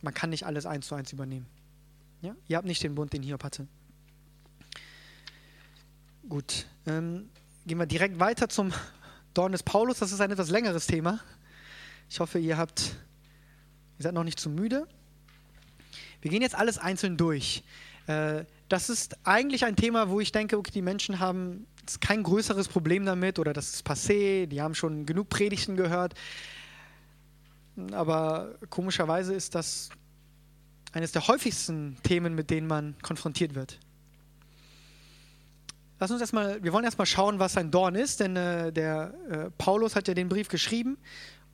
Man 0.03 0.13
kann 0.13 0.29
nicht 0.29 0.46
alles 0.46 0.67
eins 0.67 0.86
zu 0.86 0.93
eins 0.93 1.12
übernehmen. 1.12 1.48
Ja? 2.22 2.36
Ihr 2.48 2.58
habt 2.58 2.67
nicht 2.67 2.84
den 2.84 2.93
Bund, 2.93 3.12
den 3.12 3.24
Hiob 3.24 3.43
hatte. 3.43 3.65
Gut, 6.29 6.67
ähm, 6.86 7.27
gehen 7.65 7.79
wir 7.79 7.88
direkt 7.88 8.19
weiter 8.19 8.50
zum 8.50 8.72
Dorn 9.34 9.51
des 9.51 9.63
Paulus. 9.63 9.98
Das 9.98 10.12
ist 10.12 10.22
ein 10.22 10.29
etwas 10.29 10.51
längeres 10.51 10.86
Thema. 10.86 11.22
Ich 12.08 12.19
hoffe, 12.19 12.38
ihr 12.38 12.55
habt, 12.55 12.96
ihr 13.98 14.03
seid 14.03 14.13
noch 14.13 14.24
nicht 14.24 14.39
zu 14.39 14.51
müde. 14.51 14.88
Wir 16.22 16.29
gehen 16.29 16.43
jetzt 16.43 16.53
alles 16.53 16.77
einzeln 16.77 17.17
durch. 17.17 17.63
Äh, 18.05 18.46
das 18.67 18.91
ist 18.91 19.17
eigentlich 19.24 19.65
ein 19.65 19.75
Thema, 19.75 20.10
wo 20.10 20.19
ich 20.19 20.31
denke, 20.31 20.55
okay, 20.60 20.72
die 20.72 20.84
Menschen 20.84 21.19
haben 21.19 21.65
kein 21.98 22.24
größeres 22.24 22.67
Problem 22.67 23.05
damit 23.05 23.39
oder 23.39 23.53
das 23.53 23.74
ist 23.74 23.88
passé, 23.88 24.46
die 24.46 24.62
haben 24.62 24.75
schon 24.75 25.05
genug 25.05 25.29
Predigten 25.29 25.75
gehört. 25.75 26.13
Aber 27.91 28.55
komischerweise 28.69 29.34
ist 29.34 29.55
das 29.55 29.89
eines 30.91 31.12
der 31.12 31.27
häufigsten 31.27 31.98
Themen, 32.03 32.36
mit 32.36 32.50
denen 32.50 32.67
man 32.67 32.96
konfrontiert 33.01 33.55
wird. 33.55 33.79
Lass 36.00 36.12
uns 36.12 36.22
erstmal, 36.22 36.63
wir 36.63 36.72
wollen 36.72 36.86
erstmal 36.86 37.05
schauen, 37.05 37.39
was 37.39 37.58
ein 37.58 37.72
Dorn 37.72 37.96
ist, 37.96 38.22
denn 38.22 38.36
äh, 38.36 38.72
der 38.72 39.13
äh, 39.29 39.51
Paulus 39.58 39.96
hat 39.96 40.08
ja 40.08 40.13
den 40.13 40.29
Brief 40.29 40.48
geschrieben 40.48 40.98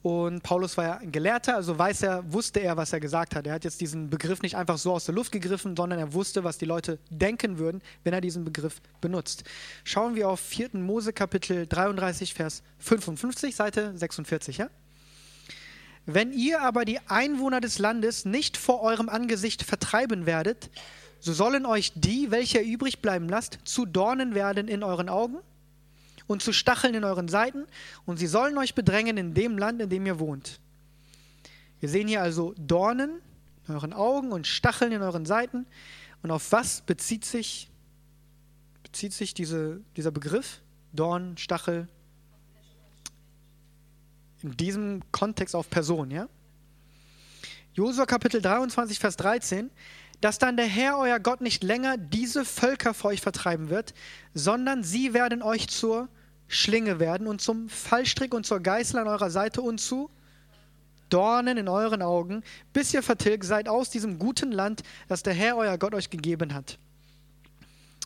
und 0.06 0.44
Paulus 0.44 0.78
war 0.78 0.84
ja 0.86 0.98
ein 0.98 1.12
Gelehrter, 1.12 1.56
also 1.56 1.80
weiß 1.80 2.04
er, 2.04 2.32
wusste 2.32 2.60
er, 2.60 2.78
was 2.78 2.94
er 2.94 3.00
gesagt 3.00 3.34
hat. 3.34 3.48
Er 3.48 3.54
hat 3.54 3.64
jetzt 3.64 3.82
diesen 3.82 4.12
Begriff 4.12 4.44
nicht 4.44 4.56
einfach 4.56 4.78
so 4.78 4.94
aus 4.94 5.06
der 5.06 5.16
Luft 5.16 5.32
gegriffen, 5.32 5.76
sondern 5.76 5.98
er 5.98 6.14
wusste, 6.14 6.44
was 6.44 6.60
die 6.60 6.66
Leute 6.66 7.00
denken 7.10 7.58
würden, 7.58 7.82
wenn 8.04 8.14
er 8.14 8.22
diesen 8.22 8.46
Begriff 8.46 8.82
benutzt. 9.02 9.46
Schauen 9.84 10.14
wir 10.14 10.30
auf 10.30 10.40
4. 10.40 10.70
Mose 10.74 11.12
Kapitel 11.12 11.66
33, 11.66 12.36
Vers 12.36 12.62
55, 12.78 13.56
Seite 13.56 13.98
46. 13.98 14.60
Ja? 14.60 14.70
Wenn 16.06 16.32
ihr 16.34 16.62
aber 16.62 16.86
die 16.86 17.00
Einwohner 17.08 17.60
des 17.60 17.80
Landes 17.80 18.26
nicht 18.26 18.58
vor 18.58 18.82
eurem 18.82 19.10
Angesicht 19.10 19.64
vertreiben 19.64 20.28
werdet, 20.28 20.70
so 21.20 21.34
sollen 21.34 21.66
euch 21.66 21.94
die, 21.96 22.30
welche 22.30 22.60
übrig 22.60 23.02
bleiben 23.02 23.28
lasst, 23.28 23.58
zu 23.64 23.88
Dornen 23.88 24.36
werden 24.36 24.68
in 24.68 24.84
euren 24.84 25.10
Augen 25.10 25.40
und 26.28 26.42
zu 26.42 26.54
Stacheln 26.54 26.94
in 26.94 27.04
euren 27.04 27.28
Seiten, 27.28 27.66
und 28.06 28.18
sie 28.18 28.28
sollen 28.28 28.58
euch 28.58 28.76
bedrängen 28.76 29.18
in 29.18 29.34
dem 29.34 29.58
Land, 29.58 29.82
in 29.82 29.90
dem 29.90 30.06
ihr 30.06 30.20
wohnt. 30.20 30.60
Wir 31.80 31.90
sehen 31.90 32.08
hier 32.08 32.22
also 32.22 32.54
Dornen 32.58 33.22
in 33.68 33.76
euren 33.76 33.94
Augen 33.94 34.32
und 34.32 34.48
Stacheln 34.48 34.92
in 34.92 35.02
euren 35.02 35.26
Seiten. 35.26 35.66
Und 36.24 36.32
auf 36.32 36.52
was 36.52 36.82
bezieht 36.82 37.26
sich, 37.26 37.70
bezieht 38.84 39.14
sich 39.14 39.34
diese, 39.34 39.82
dieser 39.96 40.12
Begriff? 40.12 40.62
Dorn, 40.94 41.38
Stachel. 41.38 41.88
In 44.42 44.56
diesem 44.56 45.02
Kontext 45.12 45.56
auf 45.56 45.70
Person, 45.70 46.12
ja? 46.12 46.30
Josua 47.74 48.06
Kapitel 48.06 48.42
23, 48.42 49.00
Vers 49.00 49.18
13 49.18 49.70
dass 50.22 50.40
dann 50.40 50.58
der 50.58 50.66
Herr, 50.66 50.98
euer 50.98 51.20
Gott, 51.20 51.42
nicht 51.42 51.64
länger 51.64 51.98
diese 51.98 52.46
Völker 52.46 52.94
vor 52.94 53.12
euch 53.12 53.22
vertreiben 53.22 53.70
wird, 53.70 53.94
sondern 54.34 54.84
sie 54.84 55.14
werden 55.14 55.42
euch 55.42 55.68
zur 55.68 56.10
Schlinge 56.48 57.00
werden 57.00 57.28
und 57.28 57.42
zum 57.42 57.70
Fallstrick 57.70 58.34
und 58.34 58.46
zur 58.46 58.60
Geißel 58.60 59.00
an 59.00 59.08
eurer 59.08 59.30
Seite 59.30 59.62
und 59.62 59.80
zu 59.80 60.10
Dornen 61.10 61.58
in 61.58 61.68
euren 61.68 62.02
Augen, 62.02 62.44
bis 62.74 62.94
ihr 62.94 63.04
vertilgt 63.04 63.46
seid 63.46 63.70
aus 63.70 63.90
diesem 63.90 64.18
guten 64.18 64.52
Land, 64.52 64.84
das 65.08 65.24
der 65.24 65.34
Herr, 65.34 65.56
euer 65.58 65.78
Gott, 65.78 65.94
euch 65.94 66.10
gegeben 66.10 66.54
hat. 66.54 66.80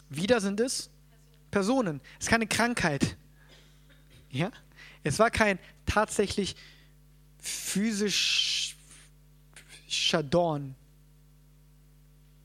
Wieder 0.09 0.41
sind 0.41 0.59
es 0.59 0.89
Personen. 1.49 2.01
Es 2.19 2.25
ist 2.25 2.29
keine 2.29 2.47
Krankheit. 2.47 3.15
Ja? 4.29 4.51
Es 5.03 5.17
war 5.17 5.31
kein 5.31 5.59
tatsächlich 5.85 6.55
physischer 7.39 8.75
Dorn, 10.23 10.75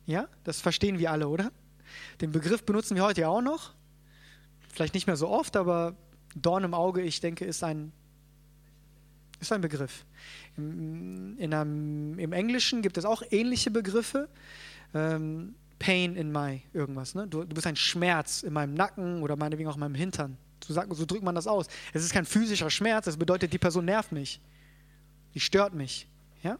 ja, 0.06 0.28
das 0.44 0.60
verstehen 0.60 0.98
wir 0.98 1.10
alle, 1.10 1.28
oder? 1.28 1.50
Den 2.20 2.32
Begriff 2.32 2.64
benutzen 2.64 2.94
wir 2.94 3.04
heute 3.04 3.22
ja 3.22 3.28
auch 3.28 3.40
noch. 3.40 3.74
Vielleicht 4.74 4.94
nicht 4.94 5.06
mehr 5.06 5.16
so 5.16 5.28
oft, 5.28 5.56
aber 5.56 5.94
Dorn 6.34 6.64
im 6.64 6.74
Auge, 6.74 7.00
ich 7.00 7.20
denke, 7.20 7.44
ist 7.44 7.62
ein, 7.62 7.92
ist 9.40 9.52
ein 9.52 9.60
Begriff. 9.60 10.04
Im, 10.56 11.38
in 11.38 11.54
einem, 11.54 12.18
Im 12.18 12.32
Englischen 12.32 12.82
gibt 12.82 12.98
es 12.98 13.04
auch 13.04 13.22
ähnliche 13.30 13.70
Begriffe. 13.70 14.28
Ähm, 14.92 15.54
Pain 15.78 16.16
in 16.16 16.32
my 16.32 16.60
irgendwas. 16.72 17.14
Ne? 17.14 17.28
Du, 17.28 17.44
du 17.44 17.54
bist 17.54 17.68
ein 17.68 17.76
Schmerz 17.76 18.42
in 18.42 18.52
meinem 18.52 18.74
Nacken 18.74 19.22
oder 19.22 19.36
meinetwegen 19.36 19.68
auch 19.68 19.74
in 19.74 19.80
meinem 19.80 19.94
Hintern. 19.94 20.36
So, 20.64 20.74
sagt, 20.74 20.92
so 20.92 21.06
drückt 21.06 21.22
man 21.22 21.36
das 21.36 21.46
aus. 21.46 21.68
Es 21.92 22.02
ist 22.02 22.12
kein 22.12 22.24
physischer 22.24 22.70
Schmerz, 22.70 23.04
das 23.04 23.16
bedeutet, 23.16 23.52
die 23.52 23.58
Person 23.58 23.84
nervt 23.84 24.10
mich. 24.10 24.40
Die 25.34 25.40
stört 25.40 25.72
mich. 25.72 26.08
Ja? 26.42 26.58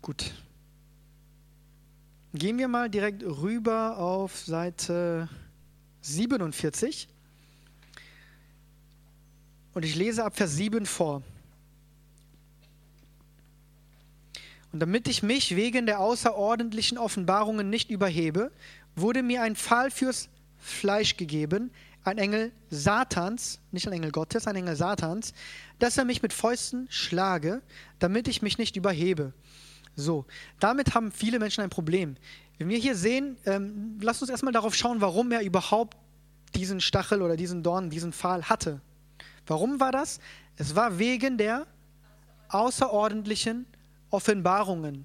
Gut. 0.00 0.32
Gehen 2.34 2.58
wir 2.58 2.68
mal 2.68 2.90
direkt 2.90 3.22
rüber 3.22 3.96
auf 3.96 4.36
Seite 4.36 5.30
47. 6.02 7.08
Und 9.72 9.82
ich 9.82 9.94
lese 9.94 10.24
ab 10.24 10.36
Vers 10.36 10.54
7 10.56 10.84
vor. 10.84 11.22
Und 14.72 14.80
damit 14.80 15.08
ich 15.08 15.22
mich 15.22 15.56
wegen 15.56 15.86
der 15.86 16.00
außerordentlichen 16.00 16.98
Offenbarungen 16.98 17.70
nicht 17.70 17.90
überhebe, 17.90 18.52
wurde 18.94 19.22
mir 19.22 19.40
ein 19.40 19.56
Pfahl 19.56 19.90
fürs 19.90 20.28
Fleisch 20.58 21.16
gegeben, 21.16 21.70
ein 22.04 22.18
Engel 22.18 22.52
Satans, 22.68 23.58
nicht 23.72 23.86
ein 23.86 23.94
Engel 23.94 24.12
Gottes, 24.12 24.46
ein 24.46 24.56
Engel 24.56 24.76
Satans, 24.76 25.32
dass 25.78 25.96
er 25.96 26.04
mich 26.04 26.20
mit 26.20 26.34
Fäusten 26.34 26.88
schlage, 26.90 27.62
damit 27.98 28.28
ich 28.28 28.42
mich 28.42 28.58
nicht 28.58 28.76
überhebe. 28.76 29.32
So, 29.98 30.26
damit 30.60 30.94
haben 30.94 31.10
viele 31.10 31.40
Menschen 31.40 31.62
ein 31.62 31.70
Problem. 31.70 32.14
Wenn 32.56 32.68
wir 32.68 32.78
hier 32.78 32.94
sehen, 32.94 33.36
ähm, 33.46 33.98
lasst 34.00 34.22
uns 34.22 34.30
erstmal 34.30 34.52
darauf 34.52 34.76
schauen, 34.76 35.00
warum 35.00 35.32
er 35.32 35.42
überhaupt 35.42 35.96
diesen 36.54 36.80
Stachel 36.80 37.20
oder 37.20 37.36
diesen 37.36 37.64
Dorn, 37.64 37.90
diesen 37.90 38.12
Pfahl 38.12 38.44
hatte. 38.44 38.80
Warum 39.48 39.80
war 39.80 39.90
das? 39.90 40.20
Es 40.54 40.76
war 40.76 41.00
wegen 41.00 41.36
der 41.36 41.66
außerordentlichen 42.48 43.66
Offenbarungen. 44.10 45.04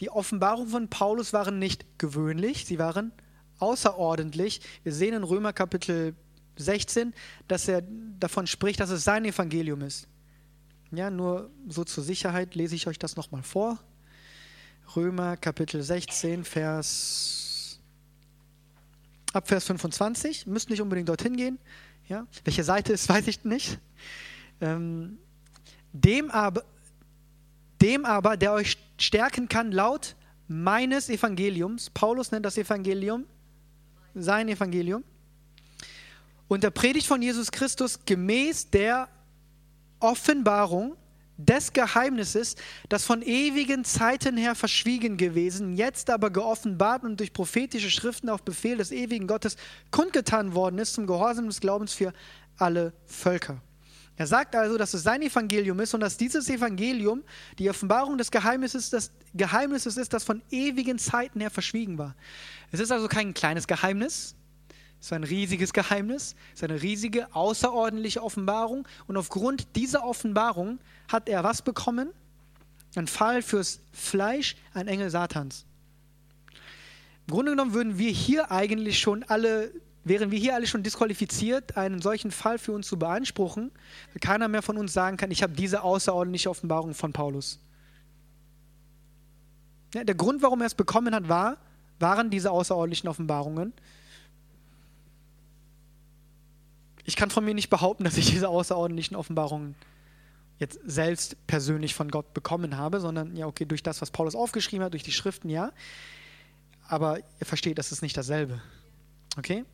Die 0.00 0.10
Offenbarungen 0.10 0.68
von 0.68 0.88
Paulus 0.88 1.32
waren 1.32 1.58
nicht 1.58 1.86
gewöhnlich, 1.96 2.66
sie 2.66 2.78
waren 2.78 3.12
außerordentlich. 3.58 4.60
Wir 4.82 4.92
sehen 4.92 5.14
in 5.14 5.22
Römer 5.22 5.54
Kapitel 5.54 6.14
16, 6.56 7.14
dass 7.48 7.68
er 7.68 7.82
davon 8.20 8.46
spricht, 8.46 8.80
dass 8.80 8.90
es 8.90 9.02
sein 9.02 9.24
Evangelium 9.24 9.80
ist. 9.80 10.08
Ja, 10.90 11.08
nur 11.08 11.50
so 11.68 11.84
zur 11.84 12.04
Sicherheit 12.04 12.54
lese 12.54 12.74
ich 12.74 12.86
euch 12.86 12.98
das 12.98 13.16
nochmal 13.16 13.42
vor. 13.42 13.78
Römer 14.94 15.36
Kapitel 15.36 15.82
16, 15.82 16.44
Vers 16.44 17.78
ab 19.32 19.48
Vers 19.48 19.64
25. 19.64 20.46
Müsst 20.46 20.70
nicht 20.70 20.80
unbedingt 20.80 21.08
dorthin 21.08 21.36
gehen. 21.36 21.58
Ja? 22.08 22.26
Welche 22.44 22.64
Seite 22.64 22.92
ist, 22.92 23.08
weiß 23.08 23.26
ich 23.26 23.44
nicht. 23.44 23.78
Ähm, 24.60 25.18
dem, 25.92 26.30
aber, 26.30 26.64
dem 27.82 28.04
aber, 28.04 28.36
der 28.36 28.52
euch 28.52 28.78
stärken 28.98 29.48
kann, 29.48 29.72
laut 29.72 30.16
meines 30.48 31.08
Evangeliums, 31.08 31.90
Paulus 31.90 32.30
nennt 32.30 32.46
das 32.46 32.56
Evangelium, 32.56 33.24
sein 34.14 34.48
Evangelium, 34.48 35.04
und 36.48 36.62
der 36.62 36.70
Predigt 36.70 37.06
von 37.06 37.20
Jesus 37.20 37.50
Christus 37.50 37.98
gemäß 38.06 38.70
der 38.70 39.08
Offenbarung 39.98 40.96
des 41.36 41.72
Geheimnisses, 41.72 42.56
das 42.88 43.04
von 43.04 43.22
ewigen 43.22 43.84
Zeiten 43.84 44.36
her 44.36 44.54
verschwiegen 44.54 45.16
gewesen, 45.16 45.76
jetzt 45.76 46.10
aber 46.10 46.30
geoffenbart 46.30 47.04
und 47.04 47.20
durch 47.20 47.32
prophetische 47.32 47.90
Schriften 47.90 48.28
auf 48.28 48.42
Befehl 48.42 48.78
des 48.78 48.92
ewigen 48.92 49.26
Gottes 49.26 49.56
kundgetan 49.90 50.54
worden 50.54 50.78
ist 50.78 50.94
zum 50.94 51.06
Gehorsam 51.06 51.46
des 51.46 51.60
Glaubens 51.60 51.92
für 51.92 52.12
alle 52.56 52.92
Völker. 53.04 53.60
Er 54.18 54.26
sagt 54.26 54.56
also, 54.56 54.78
dass 54.78 54.94
es 54.94 55.02
sein 55.02 55.20
Evangelium 55.20 55.78
ist 55.80 55.92
und 55.92 56.00
dass 56.00 56.16
dieses 56.16 56.48
Evangelium 56.48 57.22
die 57.58 57.68
Offenbarung 57.68 58.16
des 58.16 58.30
Geheimnisses, 58.30 58.88
des 58.88 59.10
Geheimnisses 59.34 59.98
ist, 59.98 60.14
das 60.14 60.24
von 60.24 60.42
ewigen 60.50 60.98
Zeiten 60.98 61.40
her 61.40 61.50
verschwiegen 61.50 61.98
war. 61.98 62.16
Es 62.72 62.80
ist 62.80 62.90
also 62.90 63.08
kein 63.08 63.34
kleines 63.34 63.66
Geheimnis, 63.66 64.35
ist 65.06 65.12
ein 65.12 65.24
riesiges 65.24 65.72
Geheimnis, 65.72 66.34
es 66.52 66.62
ist 66.62 66.64
eine 66.64 66.82
riesige, 66.82 67.32
außerordentliche 67.34 68.22
Offenbarung. 68.22 68.86
Und 69.06 69.16
aufgrund 69.16 69.76
dieser 69.76 70.04
Offenbarung 70.04 70.78
hat 71.08 71.28
er 71.28 71.44
was 71.44 71.62
bekommen? 71.62 72.10
Ein 72.96 73.06
Fall 73.06 73.42
fürs 73.42 73.80
Fleisch, 73.92 74.56
ein 74.74 74.88
Engel 74.88 75.10
Satans. 75.10 75.64
Im 77.26 77.34
Grunde 77.34 77.52
genommen 77.52 77.74
würden 77.74 77.98
wir 77.98 78.10
hier 78.10 78.50
eigentlich 78.50 78.98
schon 78.98 79.22
alle, 79.24 79.70
wären 80.04 80.30
wir 80.30 80.38
hier 80.38 80.54
alle 80.54 80.66
schon 80.66 80.82
disqualifiziert, 80.82 81.76
einen 81.76 82.00
solchen 82.02 82.30
Fall 82.30 82.58
für 82.58 82.72
uns 82.72 82.88
zu 82.88 82.98
beanspruchen, 82.98 83.70
weil 84.12 84.20
keiner 84.20 84.48
mehr 84.48 84.62
von 84.62 84.76
uns 84.76 84.92
sagen 84.92 85.16
kann, 85.16 85.30
ich 85.30 85.42
habe 85.42 85.52
diese 85.52 85.82
außerordentliche 85.82 86.50
Offenbarung 86.50 86.94
von 86.94 87.12
Paulus. 87.12 87.60
Ja, 89.94 90.04
der 90.04 90.14
Grund, 90.14 90.42
warum 90.42 90.60
er 90.60 90.66
es 90.66 90.74
bekommen 90.74 91.14
hat, 91.14 91.28
war, 91.28 91.58
waren 91.98 92.30
diese 92.30 92.50
außerordentlichen 92.50 93.08
Offenbarungen. 93.08 93.72
Ich 97.06 97.14
kann 97.14 97.30
von 97.30 97.44
mir 97.44 97.54
nicht 97.54 97.70
behaupten, 97.70 98.02
dass 98.02 98.16
ich 98.16 98.30
diese 98.30 98.48
außerordentlichen 98.48 99.16
Offenbarungen 99.16 99.76
jetzt 100.58 100.80
selbst 100.84 101.36
persönlich 101.46 101.94
von 101.94 102.10
Gott 102.10 102.34
bekommen 102.34 102.76
habe, 102.76 103.00
sondern 103.00 103.36
ja, 103.36 103.46
okay, 103.46 103.64
durch 103.64 103.82
das, 103.82 104.02
was 104.02 104.10
Paulus 104.10 104.34
aufgeschrieben 104.34 104.84
hat, 104.84 104.92
durch 104.92 105.04
die 105.04 105.12
Schriften, 105.12 105.48
ja. 105.48 105.72
Aber 106.88 107.18
ihr 107.18 107.46
versteht, 107.46 107.78
das 107.78 107.92
ist 107.92 108.02
nicht 108.02 108.16
dasselbe. 108.16 108.60
Okay? 109.36 109.64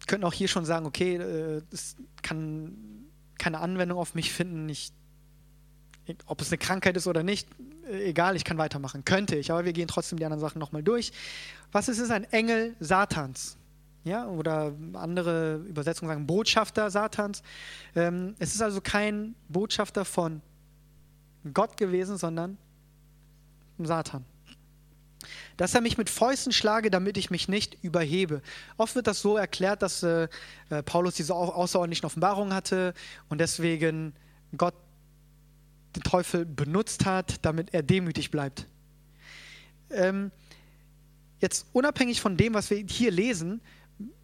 Wir 0.00 0.06
könnten 0.06 0.26
auch 0.26 0.32
hier 0.34 0.48
schon 0.48 0.66
sagen, 0.66 0.84
okay, 0.84 1.16
äh, 1.16 1.62
das 1.70 1.96
kann 2.22 2.76
keine 3.38 3.60
Anwendung 3.60 3.98
auf 3.98 4.14
mich 4.14 4.30
finden. 4.30 4.68
Ich, 4.68 4.92
ob 6.26 6.42
es 6.42 6.48
eine 6.48 6.58
Krankheit 6.58 6.96
ist 6.98 7.06
oder 7.06 7.22
nicht, 7.22 7.48
egal, 7.90 8.36
ich 8.36 8.44
kann 8.44 8.58
weitermachen. 8.58 9.04
Könnte 9.04 9.36
ich, 9.36 9.50
aber 9.50 9.64
wir 9.64 9.72
gehen 9.72 9.88
trotzdem 9.88 10.18
die 10.18 10.24
anderen 10.24 10.40
Sachen 10.40 10.58
nochmal 10.58 10.82
durch. 10.82 11.12
Was 11.72 11.88
ist 11.88 11.98
es? 11.98 12.10
Ein 12.10 12.24
Engel 12.24 12.74
Satans. 12.80 13.56
Ja, 14.04 14.26
oder 14.26 14.72
andere 14.92 15.56
Übersetzungen 15.66 16.10
sagen 16.10 16.26
Botschafter 16.26 16.90
Satans. 16.90 17.42
Ähm, 17.94 18.34
es 18.38 18.54
ist 18.54 18.60
also 18.60 18.82
kein 18.82 19.34
Botschafter 19.48 20.04
von 20.04 20.42
Gott 21.52 21.76
gewesen, 21.76 22.18
sondern 22.18 22.58
Satan. 23.78 24.24
Dass 25.56 25.74
er 25.74 25.80
mich 25.80 25.96
mit 25.96 26.10
Fäusten 26.10 26.52
schlage, 26.52 26.90
damit 26.90 27.16
ich 27.16 27.30
mich 27.30 27.48
nicht 27.48 27.78
überhebe. 27.82 28.42
Oft 28.76 28.94
wird 28.94 29.06
das 29.06 29.20
so 29.20 29.36
erklärt, 29.36 29.80
dass 29.82 30.02
äh, 30.02 30.28
äh 30.68 30.82
Paulus 30.82 31.14
diese 31.14 31.34
außerordentlichen 31.34 32.06
Offenbarungen 32.06 32.52
hatte 32.52 32.92
und 33.30 33.40
deswegen 33.40 34.14
Gott 34.56 34.74
den 35.96 36.02
Teufel 36.02 36.44
benutzt 36.44 37.06
hat, 37.06 37.44
damit 37.44 37.72
er 37.72 37.82
demütig 37.82 38.30
bleibt. 38.30 38.66
Ähm, 39.90 40.30
jetzt 41.40 41.66
unabhängig 41.72 42.20
von 42.20 42.36
dem, 42.36 42.54
was 42.54 42.70
wir 42.70 42.78
hier 42.86 43.10
lesen, 43.10 43.60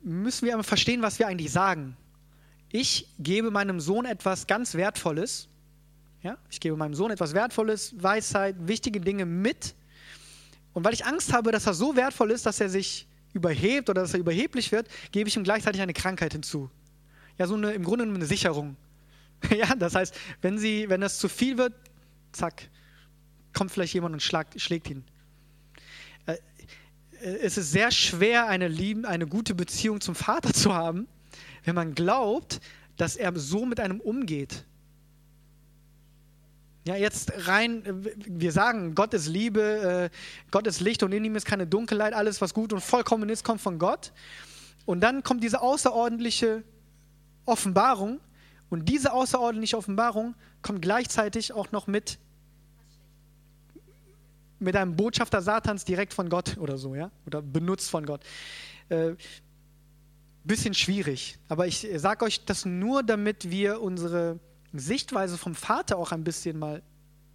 müssen 0.03 0.47
wir 0.47 0.55
aber 0.55 0.65
verstehen, 0.65 1.03
was 1.03 1.19
wir 1.19 1.29
eigentlich 1.29 1.53
sagen. 1.53 1.97
Ich 2.71 3.09
gebe 3.19 3.50
meinem 3.50 3.81
Sohn 3.81 4.05
etwas 4.05 4.47
ganz 4.47 4.75
Wertvolles. 4.75 5.49
Ja? 6.23 6.39
Ich 6.50 6.61
gebe 6.61 6.77
meinem 6.77 6.95
Sohn 6.95 7.11
etwas 7.11 7.35
Wertvolles, 7.35 7.95
Weisheit, 8.00 8.57
wichtige 8.61 9.00
Dinge 9.00 9.27
mit. 9.27 9.75
Und 10.73 10.85
weil 10.85 10.95
ich 10.95 11.04
Angst 11.04 11.33
habe, 11.33 11.50
dass 11.50 11.67
er 11.67 11.75
so 11.75 11.97
wertvoll 11.97 12.30
ist, 12.30 12.47
dass 12.47 12.61
er 12.61 12.69
sich 12.69 13.09
überhebt 13.33 13.91
oder 13.91 14.02
dass 14.02 14.15
er 14.15 14.21
überheblich 14.21 14.73
wird, 14.73 14.89
gebe 15.13 15.28
ich 15.28 15.37
ihm 15.37 15.45
gleichzeitig 15.45 15.80
eine 15.80 15.93
Krankheit 15.93 16.33
hinzu. 16.33 16.71
Ja, 17.39 17.47
so 17.47 17.54
eine, 17.54 17.73
im 17.73 17.85
Grunde 17.85 18.04
eine 18.04 18.26
Sicherung. 18.26 18.76
Ja, 19.57 19.75
das 19.75 19.95
heißt, 19.95 20.15
wenn, 20.43 20.59
sie, 20.59 20.89
wenn 20.89 21.00
das 21.00 21.19
zu 21.19 21.29
viel 21.29 21.59
wird, 21.59 21.75
zack, 22.33 22.69
kommt 23.53 23.71
vielleicht 23.71 23.95
jemand 23.95 24.15
und 24.15 24.23
schlag, 24.23 24.49
schlägt 24.57 24.91
ihn. 24.91 25.05
Äh, 26.26 26.35
äh, 27.21 27.39
es 27.43 27.59
ist 27.59 27.73
sehr 27.73 27.91
schwer, 27.91 28.47
eine, 28.47 28.69
lieben, 28.69 29.05
eine 29.05 29.26
gute 29.26 29.55
Beziehung 29.55 30.00
zum 30.00 30.15
Vater 30.15 30.53
zu 30.55 30.75
haben, 30.75 31.09
wenn 31.65 31.75
man 31.75 31.95
glaubt, 31.95 32.61
dass 32.97 33.17
er 33.17 33.37
so 33.39 33.65
mit 33.67 33.81
einem 33.81 34.00
umgeht. 34.00 34.65
Ja, 36.87 36.97
jetzt 36.97 37.33
rein, 37.47 37.85
äh, 37.85 37.93
wir 38.26 38.53
sagen, 38.53 38.95
Gott 38.95 39.15
ist 39.15 39.26
Liebe, 39.26 40.11
Gott 40.50 40.67
ist 40.67 40.81
Licht 40.81 41.03
und 41.03 41.13
in 41.13 41.25
ihm 41.25 41.37
ist 41.37 41.47
keine 41.47 41.67
Dunkelheit, 41.67 42.15
alles, 42.15 42.41
was 42.41 42.55
gut 42.55 42.73
und 42.73 42.81
vollkommen 42.81 43.29
ist, 43.29 43.45
kommt 43.45 43.61
von 43.61 43.79
Gott. 43.79 44.13
Und 44.87 45.00
dann 45.00 45.23
kommt 45.23 45.43
diese 45.43 45.61
außerordentliche 45.61 46.65
Offenbarung 47.45 48.21
und 48.71 48.89
diese 48.89 49.13
außerordentliche 49.13 49.76
Offenbarung 49.76 50.35
kommt 50.63 50.80
gleichzeitig 50.80 51.52
auch 51.52 51.73
noch 51.73 51.89
mit, 51.89 52.19
mit 54.61 54.76
einem 54.76 54.97
Botschafter 54.97 55.43
Satans 55.43 55.85
direkt 55.85 56.15
von 56.15 56.28
Gott 56.28 56.56
oder 56.56 56.78
so, 56.78 56.95
ja? 56.95 57.11
Oder 57.26 57.43
benutzt 57.43 57.91
von 57.91 58.06
Gott. 58.06 58.23
Äh, 58.89 59.17
bisschen 60.45 60.73
schwierig. 60.75 61.39
Aber 61.49 61.67
ich 61.67 61.87
sage 61.97 62.25
euch 62.25 62.45
das 62.45 62.65
nur, 62.65 63.02
damit 63.02 63.50
wir 63.50 63.83
unsere 63.83 64.39
Sichtweise 64.73 65.37
vom 65.37 65.54
Vater 65.54 65.99
auch 65.99 66.13
ein 66.13 66.25
bisschen 66.25 66.59
mal 66.59 66.83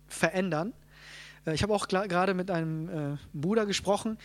verändern. 0.07 0.73
Äh, 1.45 1.53
ich 1.53 1.63
habe 1.63 1.73
auch 1.73 1.87
gerade 1.87 2.33
mit 2.33 2.49
einem 2.49 2.89
äh, 2.89 3.17
Bruder 3.33 3.65
gesprochen. 3.65 4.17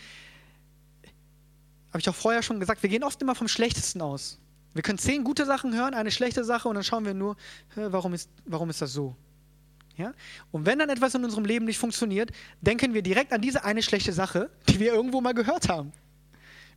Habe 1.89 1.99
ich 1.99 2.09
auch 2.09 2.15
vorher 2.15 2.41
schon 2.41 2.61
gesagt, 2.61 2.81
wir 2.83 2.89
gehen 2.89 3.03
oft 3.03 3.21
immer 3.21 3.35
vom 3.35 3.49
Schlechtesten 3.49 4.01
aus. 4.01 4.39
Wir 4.73 4.83
können 4.83 4.97
zehn 4.97 5.23
gute 5.23 5.45
Sachen 5.45 5.75
hören, 5.75 5.93
eine 5.93 6.11
schlechte 6.11 6.43
Sache 6.43 6.69
und 6.69 6.75
dann 6.75 6.83
schauen 6.83 7.05
wir 7.05 7.13
nur, 7.13 7.35
warum 7.75 8.13
ist, 8.13 8.29
warum 8.45 8.69
ist 8.69 8.81
das 8.81 8.93
so? 8.93 9.15
Ja? 9.97 10.13
Und 10.51 10.65
wenn 10.65 10.79
dann 10.79 10.89
etwas 10.89 11.13
in 11.15 11.23
unserem 11.23 11.45
Leben 11.45 11.65
nicht 11.65 11.77
funktioniert, 11.77 12.31
denken 12.61 12.93
wir 12.93 13.01
direkt 13.01 13.33
an 13.33 13.41
diese 13.41 13.63
eine 13.63 13.83
schlechte 13.83 14.13
Sache, 14.13 14.49
die 14.69 14.79
wir 14.79 14.93
irgendwo 14.93 15.19
mal 15.21 15.33
gehört 15.33 15.69
haben. 15.69 15.91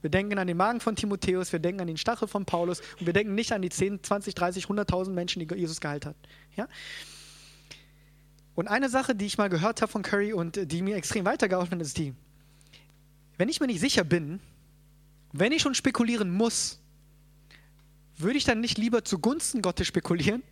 Wir 0.02 0.10
denken 0.10 0.38
an 0.38 0.46
den 0.46 0.56
Magen 0.56 0.80
von 0.80 0.96
Timotheus, 0.96 1.52
wir 1.52 1.60
denken 1.60 1.80
an 1.80 1.86
den 1.86 1.96
Stachel 1.96 2.28
von 2.28 2.44
Paulus 2.44 2.80
und 3.00 3.06
wir 3.06 3.14
denken 3.14 3.34
nicht 3.34 3.52
an 3.52 3.62
die 3.62 3.70
10, 3.70 4.02
20, 4.02 4.34
30, 4.34 4.64
100.000 4.66 5.10
Menschen, 5.10 5.40
die 5.40 5.54
Jesus 5.54 5.80
geheilt 5.80 6.04
hat. 6.04 6.16
Ja? 6.56 6.68
Und 8.54 8.68
eine 8.68 8.88
Sache, 8.88 9.14
die 9.14 9.24
ich 9.24 9.38
mal 9.38 9.48
gehört 9.48 9.80
habe 9.80 9.90
von 9.90 10.02
Curry 10.02 10.32
und 10.32 10.70
die 10.70 10.82
mir 10.82 10.96
extrem 10.96 11.24
weitergeholfen 11.24 11.78
hat, 11.78 11.86
ist 11.86 11.96
die, 11.96 12.12
wenn 13.38 13.48
ich 13.48 13.60
mir 13.60 13.66
nicht 13.66 13.80
sicher 13.80 14.04
bin, 14.04 14.40
wenn 15.32 15.52
ich 15.52 15.62
schon 15.62 15.74
spekulieren 15.74 16.30
muss, 16.30 16.80
würde 18.16 18.36
ich 18.36 18.44
dann 18.44 18.60
nicht 18.60 18.78
lieber 18.78 19.04
zugunsten 19.04 19.62
Gottes 19.62 19.86
spekulieren, 19.86 20.42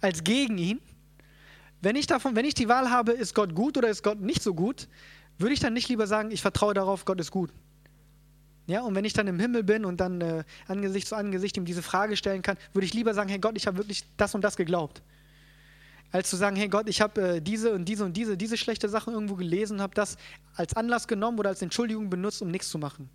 als 0.00 0.24
gegen 0.24 0.58
ihn? 0.58 0.80
Wenn 1.80 1.96
ich, 1.96 2.06
davon, 2.06 2.34
wenn 2.34 2.46
ich 2.46 2.54
die 2.54 2.68
Wahl 2.68 2.90
habe, 2.90 3.12
ist 3.12 3.34
Gott 3.34 3.54
gut 3.54 3.76
oder 3.76 3.88
ist 3.88 4.02
Gott 4.02 4.20
nicht 4.20 4.42
so 4.42 4.54
gut, 4.54 4.88
würde 5.38 5.52
ich 5.52 5.60
dann 5.60 5.74
nicht 5.74 5.88
lieber 5.88 6.06
sagen, 6.06 6.30
ich 6.30 6.40
vertraue 6.40 6.74
darauf, 6.74 7.04
Gott 7.04 7.20
ist 7.20 7.30
gut? 7.30 7.50
Ja, 8.66 8.80
und 8.80 8.94
wenn 8.94 9.04
ich 9.04 9.12
dann 9.12 9.26
im 9.26 9.38
Himmel 9.38 9.62
bin 9.62 9.84
und 9.84 10.00
dann 10.00 10.20
äh, 10.20 10.44
Angesicht 10.66 11.06
zu 11.06 11.16
Angesicht 11.16 11.56
ihm 11.58 11.66
diese 11.66 11.82
Frage 11.82 12.16
stellen 12.16 12.40
kann, 12.40 12.56
würde 12.72 12.86
ich 12.86 12.94
lieber 12.94 13.12
sagen, 13.12 13.28
hey 13.28 13.38
Gott, 13.38 13.56
ich 13.56 13.66
habe 13.66 13.76
wirklich 13.76 14.04
das 14.16 14.34
und 14.34 14.42
das 14.42 14.56
geglaubt. 14.56 15.02
Als 16.10 16.30
zu 16.30 16.36
sagen, 16.36 16.56
hey 16.56 16.68
Gott, 16.68 16.88
ich 16.88 17.02
habe 17.02 17.20
äh, 17.20 17.40
diese 17.42 17.74
und 17.74 17.84
diese 17.84 18.04
und 18.04 18.16
diese, 18.16 18.38
diese 18.38 18.56
schlechte 18.56 18.88
Sachen 18.88 19.12
irgendwo 19.12 19.34
gelesen 19.34 19.82
habe 19.82 19.94
das 19.94 20.16
als 20.54 20.74
Anlass 20.74 21.06
genommen 21.06 21.38
oder 21.38 21.50
als 21.50 21.60
Entschuldigung 21.60 22.08
benutzt, 22.08 22.40
um 22.40 22.50
nichts 22.50 22.70
zu 22.70 22.78
machen. 22.78 23.10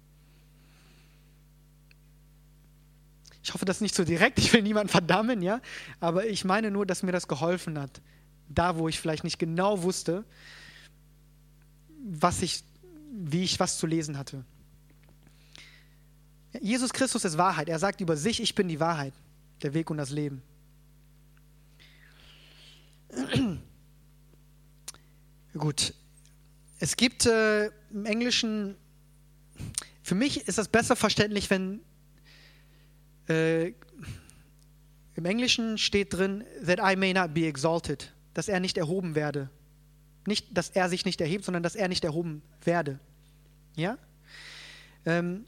Ich 3.49 3.53
hoffe, 3.55 3.65
das 3.65 3.77
ist 3.77 3.81
nicht 3.81 3.95
so 3.95 4.03
direkt, 4.03 4.37
ich 4.37 4.53
will 4.53 4.61
niemanden 4.61 4.89
verdammen, 4.89 5.41
ja, 5.41 5.59
aber 5.99 6.27
ich 6.27 6.45
meine 6.45 6.69
nur, 6.69 6.85
dass 6.85 7.01
mir 7.01 7.11
das 7.11 7.27
geholfen 7.27 7.79
hat. 7.79 7.99
Da, 8.47 8.77
wo 8.77 8.87
ich 8.87 8.99
vielleicht 8.99 9.23
nicht 9.23 9.39
genau 9.39 9.81
wusste, 9.81 10.23
was 12.05 12.43
ich, 12.43 12.63
wie 13.11 13.41
ich 13.41 13.59
was 13.59 13.79
zu 13.79 13.87
lesen 13.87 14.19
hatte. 14.19 14.45
Jesus 16.61 16.93
Christus 16.93 17.25
ist 17.25 17.39
Wahrheit. 17.39 17.69
Er 17.69 17.79
sagt 17.79 18.01
über 18.01 18.15
sich, 18.17 18.39
ich 18.39 18.53
bin 18.53 18.67
die 18.67 18.79
Wahrheit, 18.79 19.15
der 19.63 19.73
Weg 19.73 19.89
und 19.89 19.97
das 19.97 20.11
Leben. 20.11 20.43
Gut. 25.57 25.95
Es 26.77 26.95
gibt 26.95 27.25
äh, 27.25 27.71
im 27.89 28.05
Englischen, 28.05 28.75
für 30.03 30.13
mich 30.13 30.47
ist 30.47 30.59
das 30.59 30.67
besser 30.67 30.95
verständlich, 30.95 31.49
wenn 31.49 31.81
äh, 33.29 33.73
Im 35.15 35.25
Englischen 35.25 35.77
steht 35.77 36.13
drin, 36.13 36.45
that 36.65 36.79
I 36.79 36.95
may 36.95 37.13
not 37.13 37.33
be 37.33 37.45
exalted, 37.45 38.13
dass 38.33 38.47
er 38.47 38.61
nicht 38.61 38.77
erhoben 38.77 39.15
werde. 39.15 39.49
Nicht, 40.25 40.57
dass 40.57 40.69
er 40.69 40.87
sich 40.87 41.03
nicht 41.03 41.19
erhebt, 41.19 41.43
sondern 41.43 41.61
dass 41.61 41.75
er 41.75 41.89
nicht 41.89 42.05
erhoben 42.05 42.41
werde. 42.63 42.99
Ja? 43.75 43.97
Ähm, 45.05 45.45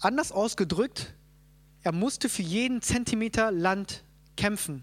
anders 0.00 0.32
ausgedrückt, 0.32 1.14
er 1.82 1.92
musste 1.92 2.28
für 2.28 2.42
jeden 2.42 2.82
Zentimeter 2.82 3.52
Land 3.52 4.02
kämpfen. 4.36 4.82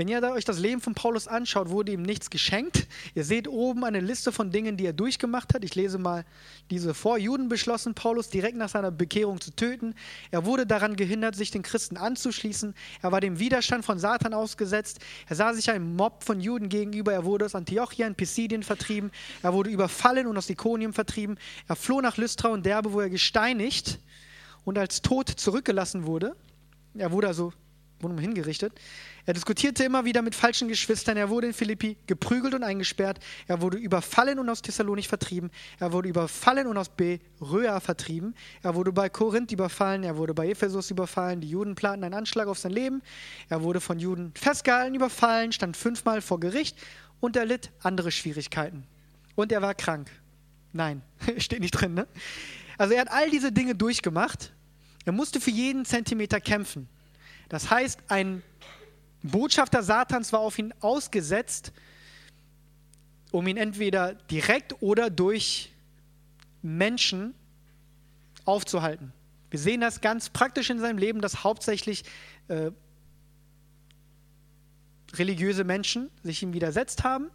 Wenn 0.00 0.08
ihr 0.08 0.22
euch 0.32 0.46
das 0.46 0.58
Leben 0.58 0.80
von 0.80 0.94
Paulus 0.94 1.28
anschaut, 1.28 1.68
wurde 1.68 1.92
ihm 1.92 2.00
nichts 2.00 2.30
geschenkt. 2.30 2.86
Ihr 3.14 3.22
seht 3.22 3.46
oben 3.46 3.84
eine 3.84 4.00
Liste 4.00 4.32
von 4.32 4.50
Dingen, 4.50 4.78
die 4.78 4.86
er 4.86 4.94
durchgemacht 4.94 5.52
hat. 5.52 5.62
Ich 5.62 5.74
lese 5.74 5.98
mal 5.98 6.24
diese 6.70 6.94
vor. 6.94 7.18
Juden 7.18 7.50
beschlossen 7.50 7.92
Paulus 7.92 8.30
direkt 8.30 8.56
nach 8.56 8.70
seiner 8.70 8.90
Bekehrung 8.90 9.42
zu 9.42 9.54
töten. 9.54 9.94
Er 10.30 10.46
wurde 10.46 10.64
daran 10.66 10.96
gehindert, 10.96 11.36
sich 11.36 11.50
den 11.50 11.62
Christen 11.62 11.98
anzuschließen. 11.98 12.74
Er 13.02 13.12
war 13.12 13.20
dem 13.20 13.38
Widerstand 13.40 13.84
von 13.84 13.98
Satan 13.98 14.32
ausgesetzt. 14.32 15.00
Er 15.28 15.36
sah 15.36 15.52
sich 15.52 15.70
einem 15.70 15.96
Mob 15.96 16.24
von 16.24 16.40
Juden 16.40 16.70
gegenüber. 16.70 17.12
Er 17.12 17.26
wurde 17.26 17.44
aus 17.44 17.54
Antiochia 17.54 18.06
in 18.06 18.14
Pisidien 18.14 18.62
vertrieben. 18.62 19.10
Er 19.42 19.52
wurde 19.52 19.68
überfallen 19.68 20.26
und 20.26 20.38
aus 20.38 20.48
Ikonium 20.48 20.94
vertrieben. 20.94 21.36
Er 21.68 21.76
floh 21.76 22.00
nach 22.00 22.16
Lystra 22.16 22.48
und 22.48 22.64
Derbe, 22.64 22.94
wo 22.94 23.00
er 23.00 23.10
gesteinigt 23.10 23.98
und 24.64 24.78
als 24.78 25.02
tot 25.02 25.28
zurückgelassen 25.28 26.06
wurde. 26.06 26.34
Er 26.94 27.12
wurde 27.12 27.26
also 27.26 27.52
wurde 28.02 28.20
hingerichtet. 28.20 28.72
Er 29.26 29.34
diskutierte 29.34 29.84
immer 29.84 30.04
wieder 30.04 30.22
mit 30.22 30.34
falschen 30.34 30.68
Geschwistern. 30.68 31.16
Er 31.16 31.28
wurde 31.28 31.48
in 31.48 31.52
Philippi 31.52 31.96
geprügelt 32.06 32.54
und 32.54 32.62
eingesperrt. 32.62 33.18
Er 33.46 33.60
wurde 33.60 33.76
überfallen 33.78 34.38
und 34.38 34.48
aus 34.48 34.62
Thessalonich 34.62 35.08
vertrieben. 35.08 35.50
Er 35.78 35.92
wurde 35.92 36.08
überfallen 36.08 36.66
und 36.66 36.76
aus 36.76 36.88
Beröa 36.88 37.80
vertrieben. 37.80 38.34
Er 38.62 38.74
wurde 38.74 38.92
bei 38.92 39.08
Korinth 39.08 39.52
überfallen. 39.52 40.02
Er 40.02 40.16
wurde 40.16 40.34
bei 40.34 40.48
Ephesus 40.48 40.90
überfallen. 40.90 41.40
Die 41.40 41.50
Juden 41.50 41.74
planten 41.74 42.04
einen 42.04 42.14
Anschlag 42.14 42.48
auf 42.48 42.58
sein 42.58 42.72
Leben. 42.72 43.02
Er 43.48 43.62
wurde 43.62 43.80
von 43.80 43.98
Juden 43.98 44.32
festgehalten, 44.34 44.94
überfallen, 44.94 45.52
stand 45.52 45.76
fünfmal 45.76 46.22
vor 46.22 46.40
Gericht 46.40 46.76
und 47.20 47.36
er 47.36 47.44
litt 47.44 47.70
andere 47.82 48.10
Schwierigkeiten. 48.10 48.84
Und 49.34 49.52
er 49.52 49.62
war 49.62 49.74
krank. 49.74 50.10
Nein, 50.72 51.02
steht 51.38 51.60
nicht 51.60 51.72
drin. 51.72 51.94
Ne? 51.94 52.06
Also 52.78 52.94
er 52.94 53.02
hat 53.02 53.10
all 53.10 53.30
diese 53.30 53.52
Dinge 53.52 53.74
durchgemacht. 53.74 54.52
Er 55.04 55.12
musste 55.12 55.40
für 55.40 55.50
jeden 55.50 55.84
Zentimeter 55.84 56.40
kämpfen. 56.40 56.88
Das 57.50 57.68
heißt, 57.68 58.00
ein 58.08 58.42
Botschafter 59.22 59.82
Satans 59.82 60.32
war 60.32 60.40
auf 60.40 60.58
ihn 60.58 60.72
ausgesetzt, 60.80 61.72
um 63.32 63.46
ihn 63.46 63.58
entweder 63.58 64.14
direkt 64.14 64.80
oder 64.82 65.10
durch 65.10 65.72
Menschen 66.62 67.34
aufzuhalten. 68.44 69.12
Wir 69.50 69.58
sehen 69.58 69.80
das 69.80 70.00
ganz 70.00 70.30
praktisch 70.30 70.70
in 70.70 70.78
seinem 70.78 70.96
Leben, 70.96 71.20
dass 71.20 71.42
hauptsächlich 71.44 72.04
äh, 72.48 72.70
religiöse 75.14 75.64
Menschen 75.64 76.08
sich 76.22 76.42
ihm 76.42 76.52
widersetzt 76.52 77.02
haben. 77.02 77.30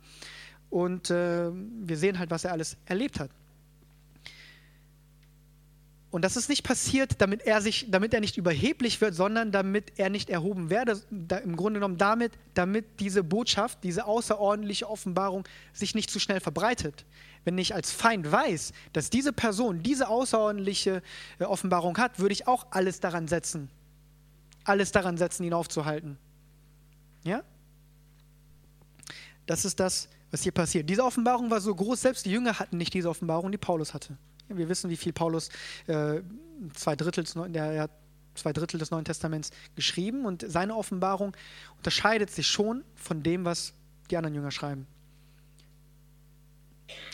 Und 0.69 1.09
äh, 1.09 1.51
wir 1.51 1.97
sehen 1.97 2.19
halt, 2.19 2.31
was 2.31 2.45
er 2.45 2.53
alles 2.53 2.77
erlebt 2.85 3.19
hat. 3.19 3.31
Und 6.15 6.21
das 6.21 6.37
ist 6.37 6.47
nicht 6.47 6.63
passiert, 6.63 7.15
damit 7.19 7.45
er, 7.45 7.61
sich, 7.61 7.87
damit 7.89 8.13
er 8.13 8.21
nicht 8.21 8.37
überheblich 8.37 9.01
wird, 9.01 9.13
sondern 9.13 9.51
damit 9.51 9.99
er 9.99 10.09
nicht 10.09 10.29
erhoben 10.29 10.69
werde. 10.69 11.01
Da, 11.11 11.39
Im 11.39 11.57
Grunde 11.57 11.81
genommen 11.81 11.97
damit, 11.97 12.31
damit 12.53 13.01
diese 13.01 13.21
Botschaft, 13.21 13.83
diese 13.83 14.05
außerordentliche 14.05 14.89
Offenbarung 14.89 15.43
sich 15.73 15.93
nicht 15.93 16.09
zu 16.09 16.19
schnell 16.19 16.39
verbreitet. 16.39 17.03
Wenn 17.43 17.57
ich 17.57 17.75
als 17.75 17.91
Feind 17.91 18.31
weiß, 18.31 18.71
dass 18.93 19.09
diese 19.09 19.33
Person 19.33 19.83
diese 19.83 20.07
außerordentliche 20.07 21.01
äh, 21.39 21.43
Offenbarung 21.43 21.97
hat, 21.97 22.17
würde 22.17 22.31
ich 22.31 22.47
auch 22.47 22.67
alles 22.69 23.01
daran 23.01 23.27
setzen, 23.27 23.69
alles 24.63 24.93
daran 24.93 25.17
setzen, 25.17 25.43
ihn 25.43 25.53
aufzuhalten. 25.53 26.17
Ja? 27.25 27.43
Das 29.47 29.65
ist 29.65 29.81
das, 29.81 30.07
was 30.31 30.43
hier 30.43 30.53
passiert. 30.53 30.89
Diese 30.89 31.03
Offenbarung 31.03 31.51
war 31.51 31.59
so 31.59 31.75
groß, 31.75 31.99
selbst 31.99 32.25
die 32.25 32.31
Jünger 32.31 32.57
hatten 32.57 32.77
nicht 32.77 32.93
diese 32.93 33.09
Offenbarung, 33.09 33.51
die 33.51 33.57
Paulus 33.57 33.93
hatte. 33.93 34.17
Wir 34.49 34.69
wissen, 34.69 34.89
wie 34.89 34.97
viel 34.97 35.13
Paulus 35.13 35.49
äh, 35.87 36.21
zwei, 36.73 36.95
Drittel, 36.95 37.25
der 37.51 37.89
zwei 38.35 38.53
Drittel 38.53 38.79
des 38.79 38.91
Neuen 38.91 39.05
Testaments 39.05 39.51
geschrieben 39.75 40.25
und 40.25 40.45
seine 40.47 40.75
Offenbarung 40.75 41.35
unterscheidet 41.77 42.29
sich 42.31 42.47
schon 42.47 42.83
von 42.95 43.23
dem, 43.23 43.45
was 43.45 43.73
die 44.09 44.17
anderen 44.17 44.35
Jünger 44.35 44.51
schreiben. 44.51 44.87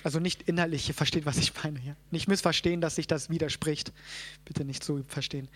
Also 0.04 0.20
nicht 0.20 0.44
inhaltlich, 0.44 0.88
ihr 0.88 0.94
versteht, 0.94 1.26
was 1.26 1.38
ich 1.38 1.54
meine. 1.64 1.80
Ja? 1.80 1.96
Nicht 2.10 2.28
missverstehen, 2.28 2.82
dass 2.82 2.96
sich 2.96 3.08
das 3.08 3.30
widerspricht. 3.30 3.94
Bitte 4.46 4.66
nicht 4.66 4.84
so 4.84 5.04
verstehen. 5.08 5.48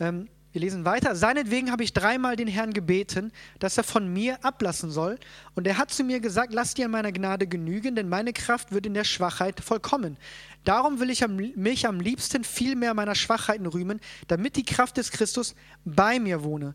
Ähm, 0.00 0.28
wir 0.56 0.62
lesen 0.62 0.86
weiter. 0.86 1.14
Seinetwegen 1.14 1.70
habe 1.70 1.84
ich 1.84 1.92
dreimal 1.92 2.34
den 2.34 2.48
Herrn 2.48 2.72
gebeten, 2.72 3.30
dass 3.58 3.76
er 3.76 3.84
von 3.84 4.10
mir 4.10 4.42
ablassen 4.42 4.90
soll. 4.90 5.18
Und 5.54 5.66
er 5.66 5.76
hat 5.76 5.90
zu 5.90 6.02
mir 6.02 6.18
gesagt, 6.18 6.54
lass 6.54 6.72
dir 6.72 6.86
an 6.86 6.92
meiner 6.92 7.12
Gnade 7.12 7.46
genügen, 7.46 7.94
denn 7.94 8.08
meine 8.08 8.32
Kraft 8.32 8.72
wird 8.72 8.86
in 8.86 8.94
der 8.94 9.04
Schwachheit 9.04 9.60
vollkommen. 9.60 10.16
Darum 10.64 10.98
will 10.98 11.10
ich 11.10 11.22
mich 11.28 11.86
am 11.86 12.00
liebsten 12.00 12.42
viel 12.42 12.74
mehr 12.74 12.94
meiner 12.94 13.14
Schwachheiten 13.14 13.66
rühmen, 13.66 14.00
damit 14.28 14.56
die 14.56 14.64
Kraft 14.64 14.96
des 14.96 15.10
Christus 15.10 15.54
bei 15.84 16.18
mir 16.18 16.42
wohne. 16.42 16.74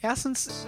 Erstens. 0.00 0.64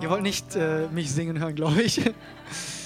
Ihr 0.00 0.10
wollt 0.10 0.22
nicht 0.22 0.56
äh, 0.56 0.88
mich 0.88 1.12
singen 1.12 1.38
hören, 1.38 1.54
glaube 1.54 1.80
ich. 1.82 2.00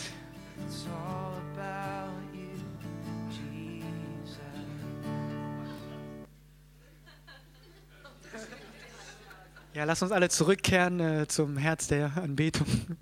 Ja, 9.83 9.87
lass 9.87 10.01
uns 10.01 10.13
alle 10.13 10.29
zurückkehren 10.29 11.01
äh, 11.01 11.27
zum 11.27 11.57
Herz 11.57 11.89
der 11.89 12.17
Anbetung. 12.17 12.69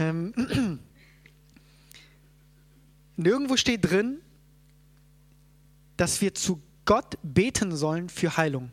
ähm, 0.00 0.34
nirgendwo 3.16 3.56
steht 3.56 3.88
drin, 3.88 4.18
dass 5.96 6.20
wir 6.20 6.34
zu 6.34 6.60
Gott 6.84 7.16
beten 7.22 7.76
sollen 7.76 8.08
für 8.08 8.36
Heilung. 8.36 8.72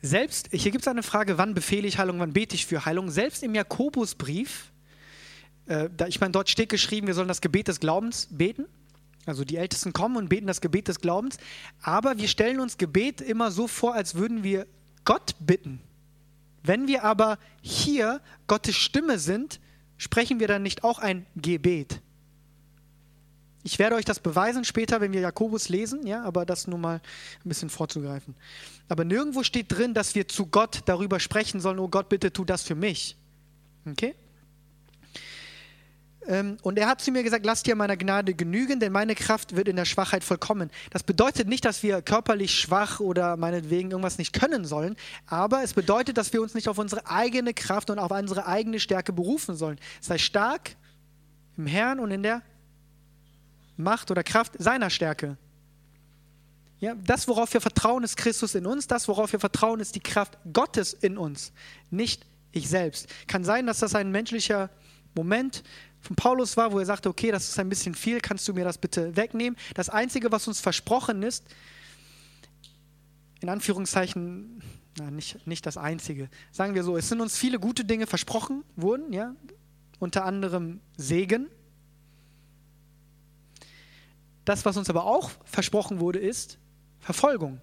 Selbst, 0.00 0.48
hier 0.50 0.70
gibt 0.70 0.84
es 0.84 0.88
eine 0.88 1.02
Frage, 1.02 1.36
wann 1.36 1.52
befehle 1.52 1.86
ich 1.86 1.98
Heilung, 1.98 2.18
wann 2.18 2.32
bete 2.32 2.54
ich 2.54 2.64
für 2.64 2.86
Heilung. 2.86 3.10
Selbst 3.10 3.42
im 3.42 3.54
Jakobusbrief, 3.54 4.72
äh, 5.66 5.90
da, 5.94 6.06
ich 6.06 6.18
meine, 6.18 6.32
dort 6.32 6.48
steht 6.48 6.70
geschrieben, 6.70 7.08
wir 7.08 7.14
sollen 7.14 7.28
das 7.28 7.42
Gebet 7.42 7.68
des 7.68 7.78
Glaubens 7.78 8.26
beten. 8.30 8.64
Also 9.24 9.44
die 9.44 9.56
Ältesten 9.56 9.92
kommen 9.92 10.16
und 10.16 10.28
beten 10.28 10.46
das 10.46 10.60
Gebet 10.60 10.88
des 10.88 11.00
Glaubens, 11.00 11.38
aber 11.80 12.18
wir 12.18 12.28
stellen 12.28 12.60
uns 12.60 12.76
Gebet 12.76 13.20
immer 13.20 13.50
so 13.50 13.68
vor, 13.68 13.94
als 13.94 14.16
würden 14.16 14.42
wir 14.42 14.66
Gott 15.04 15.34
bitten. 15.38 15.80
Wenn 16.64 16.88
wir 16.88 17.04
aber 17.04 17.38
hier 17.60 18.20
Gottes 18.46 18.76
Stimme 18.76 19.18
sind, 19.18 19.60
sprechen 19.96 20.40
wir 20.40 20.48
dann 20.48 20.62
nicht 20.62 20.84
auch 20.84 20.98
ein 20.98 21.26
Gebet. 21.36 22.00
Ich 23.64 23.78
werde 23.78 23.94
euch 23.94 24.04
das 24.04 24.18
beweisen 24.18 24.64
später, 24.64 25.00
wenn 25.00 25.12
wir 25.12 25.20
Jakobus 25.20 25.68
lesen, 25.68 26.04
ja, 26.04 26.22
aber 26.24 26.44
das 26.44 26.66
nur 26.66 26.78
mal 26.78 27.00
ein 27.44 27.48
bisschen 27.48 27.70
vorzugreifen. 27.70 28.34
Aber 28.88 29.04
nirgendwo 29.04 29.44
steht 29.44 29.70
drin, 29.70 29.94
dass 29.94 30.16
wir 30.16 30.26
zu 30.26 30.46
Gott 30.46 30.80
darüber 30.86 31.20
sprechen 31.20 31.60
sollen, 31.60 31.78
oh 31.78 31.88
Gott, 31.88 32.08
bitte 32.08 32.32
tu 32.32 32.44
das 32.44 32.62
für 32.62 32.74
mich. 32.74 33.16
Okay? 33.88 34.16
Ähm, 36.26 36.56
und 36.62 36.78
er 36.78 36.86
hat 36.88 37.00
zu 37.00 37.10
mir 37.10 37.22
gesagt, 37.22 37.44
lass 37.44 37.62
dir 37.62 37.74
meiner 37.74 37.96
Gnade 37.96 38.34
genügen, 38.34 38.78
denn 38.78 38.92
meine 38.92 39.14
Kraft 39.14 39.56
wird 39.56 39.68
in 39.68 39.76
der 39.76 39.84
Schwachheit 39.84 40.22
vollkommen. 40.22 40.70
Das 40.90 41.02
bedeutet 41.02 41.48
nicht, 41.48 41.64
dass 41.64 41.82
wir 41.82 42.00
körperlich 42.02 42.54
schwach 42.54 43.00
oder 43.00 43.36
meinetwegen 43.36 43.90
irgendwas 43.90 44.18
nicht 44.18 44.32
können 44.32 44.64
sollen, 44.64 44.96
aber 45.26 45.62
es 45.62 45.74
bedeutet, 45.74 46.16
dass 46.16 46.32
wir 46.32 46.40
uns 46.40 46.54
nicht 46.54 46.68
auf 46.68 46.78
unsere 46.78 47.06
eigene 47.06 47.54
Kraft 47.54 47.90
und 47.90 47.98
auf 47.98 48.10
unsere 48.12 48.46
eigene 48.46 48.78
Stärke 48.78 49.12
berufen 49.12 49.56
sollen. 49.56 49.78
Sei 50.00 50.18
stark 50.18 50.76
im 51.56 51.66
Herrn 51.66 51.98
und 51.98 52.10
in 52.10 52.22
der 52.22 52.42
Macht 53.76 54.10
oder 54.10 54.22
Kraft 54.22 54.52
seiner 54.58 54.90
Stärke. 54.90 55.36
Ja, 56.78 56.94
das, 56.94 57.28
worauf 57.28 57.52
wir 57.54 57.60
vertrauen, 57.60 58.02
ist 58.02 58.16
Christus 58.16 58.54
in 58.54 58.66
uns. 58.66 58.86
Das, 58.86 59.06
worauf 59.06 59.32
wir 59.32 59.40
vertrauen, 59.40 59.80
ist 59.80 59.94
die 59.94 60.00
Kraft 60.00 60.36
Gottes 60.52 60.92
in 60.92 61.16
uns, 61.16 61.52
nicht 61.90 62.26
ich 62.50 62.68
selbst. 62.68 63.08
Kann 63.28 63.44
sein, 63.44 63.66
dass 63.66 63.78
das 63.78 63.94
ein 63.94 64.10
menschlicher 64.10 64.68
Moment 65.14 65.62
von 66.02 66.16
Paulus 66.16 66.56
war, 66.56 66.72
wo 66.72 66.80
er 66.80 66.86
sagte, 66.86 67.08
okay, 67.08 67.30
das 67.30 67.48
ist 67.48 67.58
ein 67.58 67.68
bisschen 67.68 67.94
viel, 67.94 68.20
kannst 68.20 68.46
du 68.48 68.54
mir 68.54 68.64
das 68.64 68.76
bitte 68.76 69.16
wegnehmen? 69.16 69.56
Das 69.74 69.88
Einzige, 69.88 70.32
was 70.32 70.48
uns 70.48 70.60
versprochen 70.60 71.22
ist, 71.22 71.44
in 73.40 73.48
Anführungszeichen, 73.48 74.62
na, 74.98 75.10
nicht, 75.10 75.46
nicht 75.46 75.64
das 75.64 75.76
Einzige, 75.76 76.28
sagen 76.50 76.74
wir 76.74 76.82
so, 76.82 76.96
es 76.96 77.08
sind 77.08 77.20
uns 77.20 77.36
viele 77.38 77.58
gute 77.58 77.84
Dinge 77.84 78.06
versprochen 78.06 78.64
worden, 78.76 79.12
ja, 79.12 79.34
unter 80.00 80.24
anderem 80.24 80.80
Segen. 80.96 81.48
Das, 84.44 84.64
was 84.64 84.76
uns 84.76 84.90
aber 84.90 85.04
auch 85.04 85.30
versprochen 85.44 86.00
wurde, 86.00 86.18
ist 86.18 86.58
Verfolgung. 86.98 87.60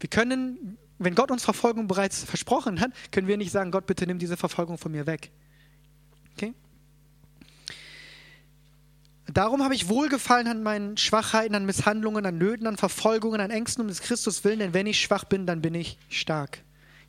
Wir 0.00 0.08
können, 0.08 0.78
wenn 0.98 1.14
Gott 1.14 1.30
uns 1.30 1.44
Verfolgung 1.44 1.86
bereits 1.86 2.24
versprochen 2.24 2.80
hat, 2.80 2.92
können 3.10 3.28
wir 3.28 3.36
nicht 3.36 3.50
sagen, 3.50 3.70
Gott, 3.70 3.86
bitte 3.86 4.06
nimm 4.06 4.18
diese 4.18 4.38
Verfolgung 4.38 4.78
von 4.78 4.92
mir 4.92 5.06
weg. 5.06 5.30
Okay? 6.36 6.54
Darum 9.26 9.62
habe 9.62 9.74
ich 9.74 9.88
Wohlgefallen 9.88 10.46
an 10.46 10.62
meinen 10.62 10.96
Schwachheiten, 10.96 11.54
an 11.54 11.64
Misshandlungen, 11.64 12.26
an 12.26 12.36
Nöten, 12.36 12.66
an 12.66 12.76
Verfolgungen, 12.76 13.40
an 13.40 13.50
Ängsten 13.50 13.82
um 13.82 13.88
des 13.88 14.02
Christus 14.02 14.44
willen, 14.44 14.58
denn 14.58 14.74
wenn 14.74 14.86
ich 14.86 15.00
schwach 15.00 15.24
bin, 15.24 15.46
dann 15.46 15.62
bin 15.62 15.74
ich 15.74 15.98
stark. 16.08 16.58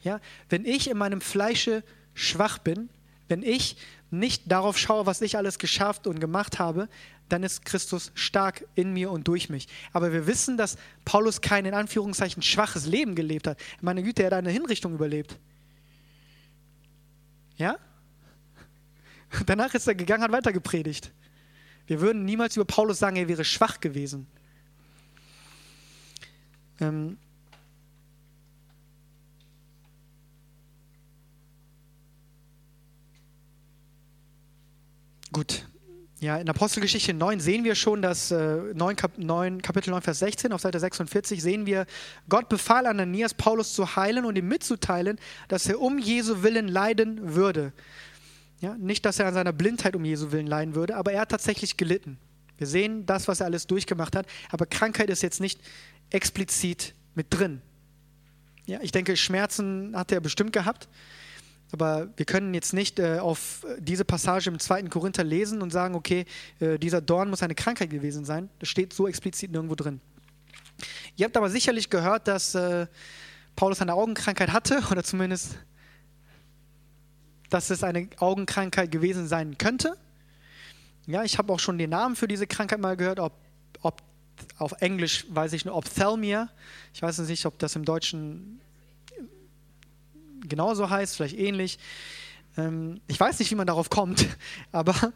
Ja? 0.02 0.22
Wenn 0.50 0.66
ich 0.66 0.90
in 0.90 0.98
meinem 0.98 1.22
Fleische 1.22 1.84
schwach 2.14 2.58
bin, 2.60 2.90
wenn 3.28 3.44
ich 3.44 3.78
nicht 4.12 4.44
darauf 4.52 4.78
schaue, 4.78 5.06
was 5.06 5.22
ich 5.22 5.38
alles 5.38 5.60
geschafft 5.60 6.08
und 6.08 6.20
gemacht 6.20 6.60
habe, 6.60 6.88
dann 7.28 7.44
ist 7.44 7.66
Christus 7.66 8.12
stark 8.14 8.66
in 8.76 8.94
mir 8.94 9.12
und 9.12 9.28
durch 9.28 9.50
mich. 9.50 9.68
Aber 9.94 10.14
wir 10.14 10.28
wissen, 10.28 10.58
dass 10.58 10.78
Paulus 11.06 11.42
kein 11.42 11.66
in 11.66 11.74
Anführungszeichen 11.74 12.44
schwaches 12.44 12.86
Leben 12.86 13.16
gelebt 13.16 13.48
hat. 13.48 13.58
Meine 13.82 14.04
Güte, 14.04 14.24
er 14.24 14.28
hat 14.28 14.34
eine 14.34 14.52
Hinrichtung 14.52 14.94
überlebt. 14.94 15.38
Ja? 17.58 17.78
Danach 19.46 19.74
ist 19.74 19.88
er 19.88 19.96
gegangen, 19.96 20.24
hat 20.24 20.32
weiter 20.32 20.54
gepredigt. 20.54 21.12
Wir 21.88 22.02
würden 22.02 22.26
niemals 22.26 22.56
über 22.56 22.66
Paulus 22.66 23.00
sagen, 23.00 23.16
er 23.16 23.28
wäre 23.28 23.46
schwach 23.46 23.80
gewesen. 23.80 24.28
Ähm, 26.80 27.18
Gut. 35.36 35.68
Ja, 36.22 36.38
in 36.38 36.48
Apostelgeschichte 36.48 37.14
9 37.14 37.42
sehen 37.42 37.66
wir 37.66 37.76
schon, 37.76 38.02
dass 38.02 38.32
äh, 38.32 38.56
9, 38.74 38.96
Kap 38.96 39.18
9, 39.18 39.62
Kapitel 39.62 39.90
9, 39.90 40.02
Vers 40.02 40.20
16 40.20 40.54
auf 40.54 40.62
Seite 40.62 40.80
46 40.80 41.42
sehen 41.42 41.66
wir, 41.66 41.86
Gott 42.30 42.48
befahl 42.48 42.88
Ananias, 42.88 43.34
Paulus 43.34 43.74
zu 43.74 43.98
heilen 43.98 44.24
und 44.24 44.38
ihm 44.38 44.48
mitzuteilen, 44.48 45.20
dass 45.50 45.68
er 45.68 45.82
um 45.82 46.00
Jesu 46.00 46.42
Willen 46.42 46.70
leiden 46.70 47.36
würde. 47.36 47.74
Ja, 48.60 48.76
nicht, 48.76 49.06
dass 49.06 49.20
er 49.20 49.28
an 49.28 49.34
seiner 49.34 49.54
Blindheit 49.54 49.96
um 49.96 50.06
Jesu 50.06 50.32
Willen 50.32 50.48
leiden 50.48 50.76
würde, 50.76 50.96
aber 50.96 51.12
er 51.12 51.22
hat 51.22 51.30
tatsächlich 51.30 51.78
gelitten. 51.78 52.18
Wir 52.58 52.68
sehen 52.68 53.06
das, 53.06 53.28
was 53.28 53.42
er 53.42 53.48
alles 53.48 53.68
durchgemacht 53.68 54.16
hat, 54.16 54.28
aber 54.50 54.66
Krankheit 54.66 55.10
ist 55.10 55.22
jetzt 55.22 55.42
nicht 55.42 55.60
explizit 56.10 56.94
mit 57.16 57.28
drin. 57.30 57.62
Ja, 58.66 58.80
ich 58.82 58.92
denke, 58.92 59.16
Schmerzen 59.18 59.96
hat 59.96 60.12
er 60.12 60.22
bestimmt 60.22 60.54
gehabt. 60.54 60.88
Aber 61.72 62.10
wir 62.16 62.26
können 62.26 62.54
jetzt 62.54 62.74
nicht 62.74 63.00
äh, 63.00 63.20
auf 63.20 63.66
diese 63.80 64.06
Passage 64.06 64.50
im 64.50 64.60
zweiten 64.60 64.90
Korinther 64.90 65.24
lesen 65.24 65.62
und 65.62 65.72
sagen, 65.72 65.96
okay, 65.96 66.26
äh, 66.60 66.78
dieser 66.78 67.02
Dorn 67.02 67.30
muss 67.30 67.44
eine 67.44 67.56
Krankheit 67.56 67.90
gewesen 67.90 68.24
sein. 68.24 68.50
Das 68.60 68.70
steht 68.70 68.94
so 68.94 69.08
explizit 69.08 69.52
nirgendwo 69.52 69.76
drin. 69.76 70.00
Ihr 71.16 71.26
habt 71.26 71.36
aber 71.36 71.50
sicherlich 71.50 71.90
gehört, 71.90 72.28
dass 72.28 72.56
äh, 72.56 72.88
Paulus 73.56 73.82
eine 73.82 73.94
Augenkrankheit 73.94 74.52
hatte 74.54 74.84
oder 74.92 75.04
zumindest, 75.04 75.58
dass 77.50 77.70
es 77.70 77.84
eine 77.84 78.10
Augenkrankheit 78.18 78.92
gewesen 78.92 79.28
sein 79.28 79.58
könnte. 79.58 79.98
Ja, 81.08 81.24
ich 81.24 81.38
habe 81.38 81.54
auch 81.54 81.60
schon 81.60 81.78
den 81.78 81.92
Namen 81.92 82.16
für 82.16 82.28
diese 82.28 82.48
Krankheit 82.48 82.80
mal 82.80 82.98
gehört, 82.98 83.20
ob, 83.20 83.34
ob 83.82 84.02
auf 84.58 84.74
Englisch 84.82 85.26
weiß 85.30 85.54
ich 85.54 85.66
nur 85.66 85.76
Ophthalmia. 85.76 86.50
Ich 86.94 87.02
weiß 87.02 87.20
nicht, 87.20 87.46
ob 87.46 87.60
das 87.60 87.76
im 87.76 87.86
Deutschen 87.86 88.60
genauso 90.48 90.90
heißt, 90.90 91.16
vielleicht 91.16 91.38
ähnlich. 91.38 91.80
Ähm, 92.58 93.02
ich 93.08 93.20
weiß 93.20 93.40
nicht, 93.40 93.52
wie 93.52 93.56
man 93.56 93.68
darauf 93.68 93.90
kommt, 93.90 94.26
aber 94.72 95.14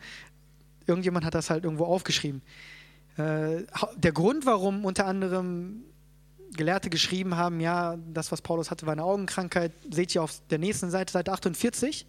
irgendjemand 0.85 1.25
hat 1.25 1.35
das 1.35 1.49
halt 1.49 1.63
irgendwo 1.63 1.85
aufgeschrieben. 1.85 2.41
Äh, 3.17 3.63
der 3.95 4.11
Grund, 4.11 4.45
warum 4.45 4.85
unter 4.85 5.05
anderem 5.05 5.83
Gelehrte 6.55 6.89
geschrieben 6.89 7.35
haben, 7.35 7.59
ja, 7.59 7.97
das, 8.13 8.31
was 8.31 8.41
Paulus 8.41 8.71
hatte, 8.71 8.85
war 8.85 8.93
eine 8.93 9.03
Augenkrankheit, 9.03 9.71
seht 9.89 10.15
ihr 10.15 10.23
auf 10.23 10.41
der 10.49 10.57
nächsten 10.57 10.89
Seite, 10.89 11.11
Seite 11.11 11.31
48. 11.31 12.05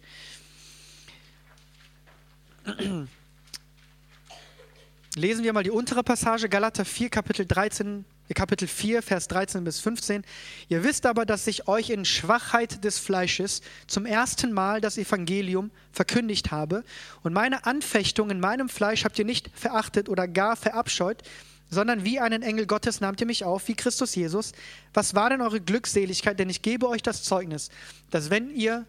Lesen 5.15 5.43
wir 5.43 5.53
mal 5.53 5.63
die 5.63 5.71
untere 5.71 6.03
Passage, 6.03 6.47
Galater 6.49 6.85
4, 6.85 7.09
Kapitel 7.09 7.45
13 7.45 8.05
Kapitel 8.33 8.67
4, 8.67 9.01
Vers 9.01 9.27
13 9.27 9.63
bis 9.63 9.79
15. 9.79 10.23
Ihr 10.69 10.83
wisst 10.83 11.05
aber, 11.05 11.25
dass 11.25 11.47
ich 11.47 11.67
euch 11.67 11.89
in 11.89 12.05
Schwachheit 12.05 12.83
des 12.83 12.97
Fleisches 12.97 13.61
zum 13.87 14.05
ersten 14.05 14.51
Mal 14.51 14.81
das 14.81 14.97
Evangelium 14.97 15.71
verkündigt 15.91 16.51
habe. 16.51 16.83
Und 17.23 17.33
meine 17.33 17.65
Anfechtung 17.65 18.29
in 18.29 18.39
meinem 18.39 18.69
Fleisch 18.69 19.03
habt 19.03 19.19
ihr 19.19 19.25
nicht 19.25 19.49
verachtet 19.53 20.09
oder 20.09 20.27
gar 20.27 20.55
verabscheut, 20.55 21.23
sondern 21.71 22.03
wie 22.03 22.19
einen 22.19 22.43
Engel 22.43 22.67
Gottes 22.67 23.01
nahmt 23.01 23.21
ihr 23.21 23.27
mich 23.27 23.45
auf, 23.45 23.67
wie 23.67 23.73
Christus 23.73 24.13
Jesus. 24.13 24.51
Was 24.93 25.15
war 25.15 25.29
denn 25.29 25.41
eure 25.41 25.61
Glückseligkeit? 25.61 26.37
Denn 26.37 26.49
ich 26.49 26.61
gebe 26.61 26.87
euch 26.87 27.01
das 27.01 27.23
Zeugnis, 27.23 27.69
dass 28.11 28.29
wenn 28.29 28.53
ihr, 28.53 28.85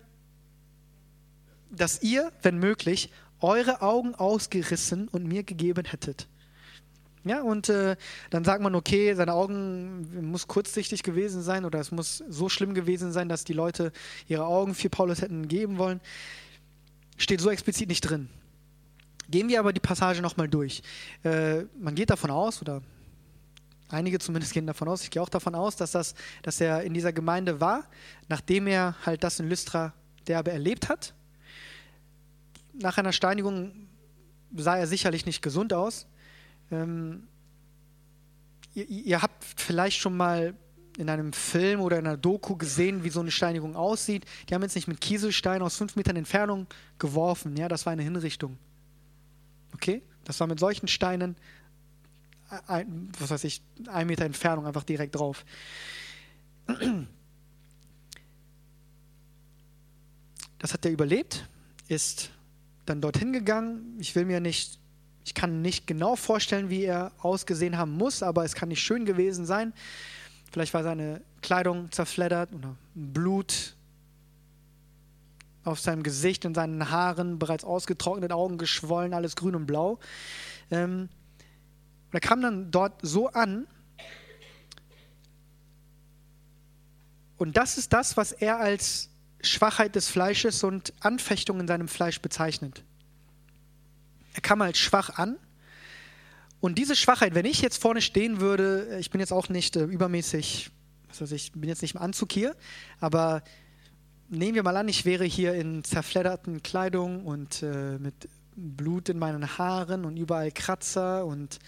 dass 1.70 2.02
ihr, 2.02 2.32
wenn 2.42 2.58
möglich, 2.58 3.10
eure 3.40 3.82
Augen 3.82 4.14
ausgerissen 4.14 5.08
und 5.08 5.26
mir 5.26 5.44
gegeben 5.44 5.84
hättet. 5.84 6.28
Ja, 7.24 7.40
und 7.42 7.68
äh, 7.68 7.96
dann 8.30 8.44
sagt 8.44 8.62
man, 8.62 8.74
okay, 8.74 9.14
seine 9.14 9.32
Augen 9.32 10.30
muss 10.30 10.48
kurzsichtig 10.48 11.04
gewesen 11.04 11.40
sein 11.42 11.64
oder 11.64 11.78
es 11.78 11.92
muss 11.92 12.24
so 12.28 12.48
schlimm 12.48 12.74
gewesen 12.74 13.12
sein, 13.12 13.28
dass 13.28 13.44
die 13.44 13.52
Leute 13.52 13.92
ihre 14.26 14.44
Augen 14.44 14.74
für 14.74 14.90
Paulus 14.90 15.22
hätten 15.22 15.46
geben 15.46 15.78
wollen. 15.78 16.00
Steht 17.16 17.40
so 17.40 17.50
explizit 17.50 17.88
nicht 17.88 18.00
drin. 18.00 18.28
Gehen 19.32 19.48
wir 19.48 19.58
aber 19.58 19.72
die 19.72 19.80
Passage 19.80 20.20
nochmal 20.20 20.46
durch. 20.46 20.82
Äh, 21.24 21.62
man 21.80 21.94
geht 21.94 22.10
davon 22.10 22.30
aus, 22.30 22.60
oder 22.60 22.82
einige 23.88 24.18
zumindest 24.18 24.52
gehen 24.52 24.66
davon 24.66 24.88
aus, 24.88 25.02
ich 25.02 25.10
gehe 25.10 25.22
auch 25.22 25.30
davon 25.30 25.54
aus, 25.54 25.74
dass, 25.74 25.92
das, 25.92 26.14
dass 26.42 26.60
er 26.60 26.82
in 26.82 26.92
dieser 26.92 27.14
Gemeinde 27.14 27.58
war, 27.58 27.86
nachdem 28.28 28.66
er 28.66 28.94
halt 29.06 29.24
das 29.24 29.40
in 29.40 29.48
Lystra 29.48 29.94
derbe 30.26 30.52
erlebt 30.52 30.90
hat. 30.90 31.14
Nach 32.74 32.98
einer 32.98 33.12
Steinigung 33.12 33.72
sah 34.54 34.76
er 34.76 34.86
sicherlich 34.86 35.24
nicht 35.24 35.40
gesund 35.40 35.72
aus. 35.72 36.06
Ähm, 36.70 37.26
ihr, 38.74 38.86
ihr 38.86 39.22
habt 39.22 39.42
vielleicht 39.56 39.98
schon 39.98 40.14
mal 40.14 40.52
in 40.98 41.08
einem 41.08 41.32
Film 41.32 41.80
oder 41.80 41.98
in 41.98 42.06
einer 42.06 42.18
Doku 42.18 42.54
gesehen, 42.56 43.02
wie 43.02 43.08
so 43.08 43.20
eine 43.20 43.30
Steinigung 43.30 43.76
aussieht. 43.76 44.26
Die 44.50 44.54
haben 44.54 44.60
jetzt 44.60 44.74
nicht 44.74 44.88
mit 44.88 45.00
Kieselstein 45.00 45.62
aus 45.62 45.78
fünf 45.78 45.96
Metern 45.96 46.16
Entfernung 46.16 46.66
geworfen. 46.98 47.56
Ja, 47.56 47.68
das 47.68 47.86
war 47.86 47.94
eine 47.94 48.02
Hinrichtung. 48.02 48.58
Okay? 49.82 50.02
Das 50.24 50.38
war 50.38 50.46
mit 50.46 50.60
solchen 50.60 50.86
Steinen, 50.86 51.36
ein, 52.66 53.10
was 53.18 53.30
weiß 53.30 53.44
ich, 53.44 53.62
ein 53.88 54.06
Meter 54.06 54.24
Entfernung 54.24 54.66
einfach 54.66 54.84
direkt 54.84 55.16
drauf. 55.16 55.44
Das 60.58 60.72
hat 60.72 60.84
er 60.84 60.92
überlebt, 60.92 61.48
ist 61.88 62.30
dann 62.86 63.00
dorthin 63.00 63.32
gegangen. 63.32 63.96
Ich 63.98 64.14
will 64.14 64.24
mir 64.24 64.38
nicht 64.38 64.78
ich 65.24 65.34
kann 65.34 65.62
nicht 65.62 65.86
genau 65.86 66.16
vorstellen, 66.16 66.68
wie 66.68 66.84
er 66.84 67.12
ausgesehen 67.18 67.78
haben 67.78 67.92
muss, 67.92 68.22
aber 68.22 68.44
es 68.44 68.54
kann 68.54 68.68
nicht 68.68 68.82
schön 68.82 69.04
gewesen 69.04 69.46
sein. 69.46 69.72
Vielleicht 70.50 70.74
war 70.74 70.82
seine 70.82 71.22
Kleidung 71.42 71.90
zerfleddert 71.92 72.52
oder 72.52 72.76
Blut 72.94 73.76
auf 75.64 75.80
seinem 75.80 76.02
Gesicht 76.02 76.44
und 76.44 76.54
seinen 76.54 76.90
Haaren, 76.90 77.38
bereits 77.38 77.64
ausgetrocknet, 77.64 78.32
Augen 78.32 78.58
geschwollen, 78.58 79.14
alles 79.14 79.36
grün 79.36 79.54
und 79.54 79.66
blau. 79.66 79.98
Ähm, 80.70 81.08
er 82.10 82.20
kam 82.20 82.42
dann 82.42 82.70
dort 82.70 83.00
so 83.02 83.28
an. 83.28 83.66
Und 87.38 87.56
das 87.56 87.78
ist 87.78 87.92
das, 87.92 88.16
was 88.16 88.32
er 88.32 88.58
als 88.58 89.10
Schwachheit 89.40 89.96
des 89.96 90.08
Fleisches 90.08 90.62
und 90.62 90.92
Anfechtung 91.00 91.58
in 91.58 91.66
seinem 91.66 91.88
Fleisch 91.88 92.20
bezeichnet. 92.20 92.84
Er 94.34 94.40
kam 94.40 94.62
halt 94.62 94.76
schwach 94.76 95.10
an. 95.18 95.36
Und 96.60 96.78
diese 96.78 96.94
Schwachheit, 96.94 97.34
wenn 97.34 97.44
ich 97.44 97.60
jetzt 97.60 97.82
vorne 97.82 98.00
stehen 98.00 98.40
würde, 98.40 98.96
ich 99.00 99.10
bin 99.10 99.20
jetzt 99.20 99.32
auch 99.32 99.48
nicht 99.48 99.74
äh, 99.74 99.82
übermäßig, 99.82 100.70
was 101.08 101.20
weiß 101.20 101.32
ich, 101.32 101.50
bin 101.52 101.68
jetzt 101.68 101.82
nicht 101.82 101.96
im 101.96 102.00
Anzug 102.00 102.32
hier, 102.32 102.54
aber 103.00 103.42
nehmen 104.32 104.54
wir 104.54 104.62
mal 104.62 104.76
an, 104.76 104.88
ich 104.88 105.04
wäre 105.04 105.24
hier 105.24 105.54
in 105.54 105.84
zerfledderten 105.84 106.62
Kleidung 106.62 107.24
und 107.24 107.62
äh, 107.62 107.98
mit 107.98 108.14
Blut 108.56 109.08
in 109.08 109.18
meinen 109.18 109.58
Haaren 109.58 110.04
und 110.04 110.16
überall 110.16 110.50
Kratzer 110.50 111.26
und 111.26 111.58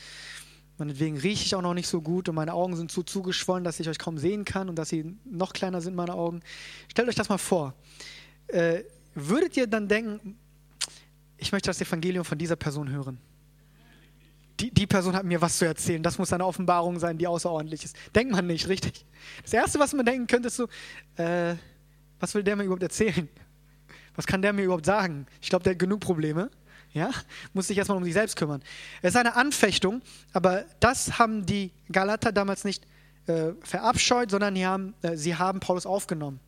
meinetwegen 0.79 1.19
rieche 1.19 1.45
ich 1.45 1.55
auch 1.55 1.63
noch 1.63 1.75
nicht 1.75 1.87
so 1.87 2.01
gut 2.01 2.29
und 2.29 2.35
meine 2.35 2.55
Augen 2.55 2.75
sind 2.77 2.91
so 2.91 3.03
zugeschwollen, 3.03 3.65
dass 3.65 3.81
ich 3.81 3.89
euch 3.89 3.99
kaum 3.99 4.19
sehen 4.19 4.45
kann 4.45 4.69
und 4.69 4.77
dass 4.77 4.89
sie 4.89 5.15
noch 5.25 5.53
kleiner 5.53 5.81
sind, 5.83 5.95
meine 5.95 6.15
Augen. 6.15 6.41
Stellt 6.89 7.09
euch 7.09 7.15
das 7.15 7.29
mal 7.29 7.39
vor. 7.39 7.75
Äh, 8.49 8.83
würdet 9.15 9.57
ihr 9.57 9.67
dann 9.67 9.87
denken, 9.87 10.39
ich 11.37 11.53
möchte 11.53 11.69
das 11.69 11.81
Evangelium 11.81 12.25
von 12.25 12.39
dieser 12.39 12.57
Person 12.57 12.91
hören. 12.91 13.19
Die, 14.61 14.71
die 14.71 14.87
Person 14.87 15.15
hat 15.15 15.25
mir 15.25 15.41
was 15.41 15.59
zu 15.59 15.67
erzählen. 15.67 16.03
Das 16.03 16.17
muss 16.17 16.33
eine 16.33 16.47
Offenbarung 16.47 16.99
sein, 16.99 17.19
die 17.19 17.27
außerordentlich 17.27 17.85
ist. 17.85 17.97
Denkt 18.15 18.33
man 18.33 18.47
nicht, 18.47 18.69
richtig? 18.69 19.05
Das 19.43 19.53
Erste, 19.53 19.79
was 19.79 19.93
man 19.93 20.07
denken 20.07 20.27
könnte, 20.27 20.49
ist 20.49 20.57
so, 20.57 20.69
äh, 21.17 21.57
was 22.25 22.35
will 22.35 22.43
der 22.43 22.57
mir 22.57 22.65
überhaupt 22.65 22.83
erzählen? 22.83 23.29
Was 24.17 24.27
kann 24.27 24.41
der 24.41 24.55
mir 24.55 24.65
überhaupt 24.65 24.87
sagen? 24.87 25.27
Ich 25.43 25.51
glaube, 25.51 25.63
der 25.63 25.73
hat 25.73 25.79
genug 25.79 26.01
Probleme. 26.01 26.51
Ja? 26.95 27.11
Muss 27.53 27.67
sich 27.67 27.77
erstmal 27.77 27.99
um 27.99 28.05
sich 28.05 28.15
selbst 28.15 28.37
kümmern. 28.37 28.63
Es 29.03 29.11
ist 29.11 29.21
eine 29.21 29.37
Anfechtung, 29.37 30.01
aber 30.33 30.65
das 30.81 31.19
haben 31.19 31.45
die 31.45 31.71
Galater 31.93 32.33
damals 32.33 32.65
nicht 32.65 32.87
äh, 33.27 33.53
verabscheut, 33.61 34.31
sondern 34.31 34.57
haben, 34.57 34.95
äh, 35.03 35.19
sie 35.19 35.37
haben 35.37 35.61
Paulus 35.61 35.85
aufgenommen. 35.85 36.41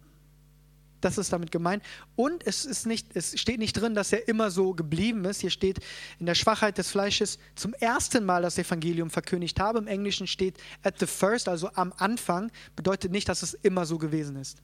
Das 1.02 1.18
ist 1.18 1.30
damit 1.30 1.52
gemeint. 1.52 1.82
Und 2.14 2.46
es, 2.46 2.64
ist 2.64 2.86
nicht, 2.86 3.14
es 3.14 3.38
steht 3.38 3.58
nicht 3.58 3.74
drin, 3.74 3.94
dass 3.94 4.14
er 4.14 4.28
immer 4.28 4.50
so 4.50 4.72
geblieben 4.72 5.26
ist. 5.26 5.42
Hier 5.42 5.50
steht 5.50 5.80
in 6.18 6.24
der 6.24 6.34
Schwachheit 6.34 6.78
des 6.78 6.88
Fleisches 6.90 7.38
zum 7.54 7.74
ersten 7.74 8.24
Mal 8.24 8.40
das 8.40 8.56
Evangelium 8.56 9.10
verkündigt 9.10 9.60
habe. 9.60 9.78
Im 9.78 9.88
Englischen 9.88 10.26
steht 10.26 10.56
at 10.82 10.98
the 10.98 11.06
first, 11.06 11.50
also 11.50 11.70
am 11.74 11.92
Anfang. 11.98 12.50
Bedeutet 12.76 13.12
nicht, 13.12 13.28
dass 13.28 13.42
es 13.42 13.52
immer 13.52 13.84
so 13.84 13.98
gewesen 13.98 14.36
ist. 14.36 14.62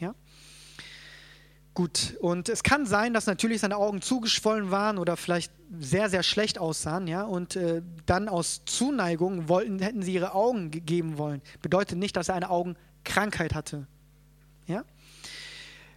Ja? 0.00 0.14
Gut, 1.80 2.14
und 2.20 2.50
es 2.50 2.62
kann 2.62 2.84
sein, 2.84 3.14
dass 3.14 3.24
natürlich 3.24 3.62
seine 3.62 3.78
Augen 3.78 4.02
zugeschwollen 4.02 4.70
waren 4.70 4.98
oder 4.98 5.16
vielleicht 5.16 5.50
sehr, 5.78 6.10
sehr 6.10 6.22
schlecht 6.22 6.58
aussahen, 6.58 7.06
ja, 7.06 7.22
und 7.22 7.56
äh, 7.56 7.80
dann 8.04 8.28
aus 8.28 8.66
Zuneigung 8.66 9.48
wollten, 9.48 9.78
hätten 9.78 10.02
sie 10.02 10.12
ihre 10.12 10.34
Augen 10.34 10.70
gegeben 10.70 11.16
wollen. 11.16 11.40
Bedeutet 11.62 11.96
nicht, 11.96 12.18
dass 12.18 12.28
er 12.28 12.34
eine 12.34 12.50
Augenkrankheit 12.50 13.54
hatte. 13.54 13.86
Ja? 14.66 14.84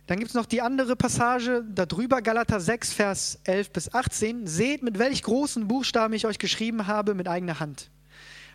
Dann 0.07 0.19
gibt 0.19 0.29
es 0.29 0.35
noch 0.35 0.45
die 0.45 0.61
andere 0.61 0.95
Passage 0.95 1.65
darüber, 1.69 2.21
Galater 2.21 2.61
6, 2.61 2.93
Vers 2.93 3.39
11 3.43 3.71
bis 3.71 3.93
18. 3.93 4.47
Seht, 4.47 4.83
mit 4.83 4.99
welch 4.99 5.21
großen 5.21 5.67
Buchstaben 5.67 6.13
ich 6.13 6.25
euch 6.25 6.39
geschrieben 6.39 6.87
habe 6.87 7.13
mit 7.13 7.27
eigener 7.27 7.59
Hand. 7.59 7.89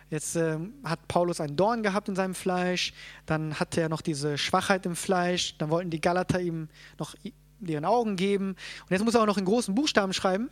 Jetzt 0.09 0.35
äh, 0.35 0.57
hat 0.83 1.07
Paulus 1.07 1.39
einen 1.39 1.55
Dorn 1.55 1.83
gehabt 1.83 2.09
in 2.09 2.15
seinem 2.15 2.33
Fleisch, 2.33 2.93
dann 3.25 3.59
hatte 3.59 3.81
er 3.81 3.89
noch 3.89 4.01
diese 4.01 4.37
Schwachheit 4.37 4.85
im 4.85 4.95
Fleisch, 4.95 5.57
dann 5.57 5.69
wollten 5.69 5.91
die 5.91 6.01
Galater 6.01 6.41
ihm 6.41 6.67
noch 6.97 7.15
ihren 7.61 7.85
Augen 7.85 8.15
geben 8.15 8.49
und 8.49 8.91
jetzt 8.91 9.03
muss 9.03 9.15
er 9.15 9.21
auch 9.21 9.27
noch 9.27 9.37
in 9.37 9.45
großen 9.45 9.75
Buchstaben 9.75 10.13
schreiben. 10.13 10.49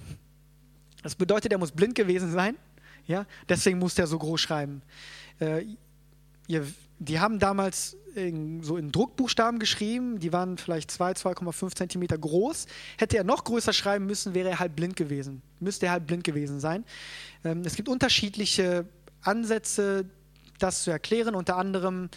Das 1.01 1.15
bedeutet, 1.15 1.51
er 1.51 1.57
muss 1.57 1.71
blind 1.71 1.95
gewesen 1.95 2.31
sein, 2.31 2.55
ja, 3.07 3.25
deswegen 3.49 3.79
muss 3.79 3.97
er 3.97 4.07
so 4.07 4.19
groß 4.19 4.39
schreiben. 4.39 4.81
Äh, 5.39 5.65
ihr, 6.47 6.67
die 6.99 7.19
haben 7.19 7.39
damals 7.39 7.97
in, 8.15 8.63
so 8.63 8.77
in 8.77 8.91
Druckbuchstaben 8.91 9.59
geschrieben, 9.59 10.19
die 10.19 10.33
waren 10.33 10.57
vielleicht 10.57 10.91
2, 10.91 11.11
2,5 11.13 11.75
Zentimeter 11.75 12.17
groß. 12.17 12.65
Hätte 12.97 13.17
er 13.17 13.23
noch 13.23 13.43
größer 13.43 13.73
schreiben 13.73 14.05
müssen, 14.05 14.33
wäre 14.33 14.49
er 14.49 14.59
halb 14.59 14.75
blind 14.75 14.95
gewesen. 14.95 15.41
Müsste 15.59 15.85
er 15.85 15.93
halb 15.93 16.07
blind 16.07 16.23
gewesen 16.23 16.59
sein. 16.59 16.83
Ähm, 17.43 17.61
es 17.63 17.75
gibt 17.75 17.89
unterschiedliche 17.89 18.85
Ansätze, 19.21 20.05
das 20.59 20.83
zu 20.83 20.91
erklären. 20.91 21.35
Unter 21.35 21.57
anderem, 21.57 22.09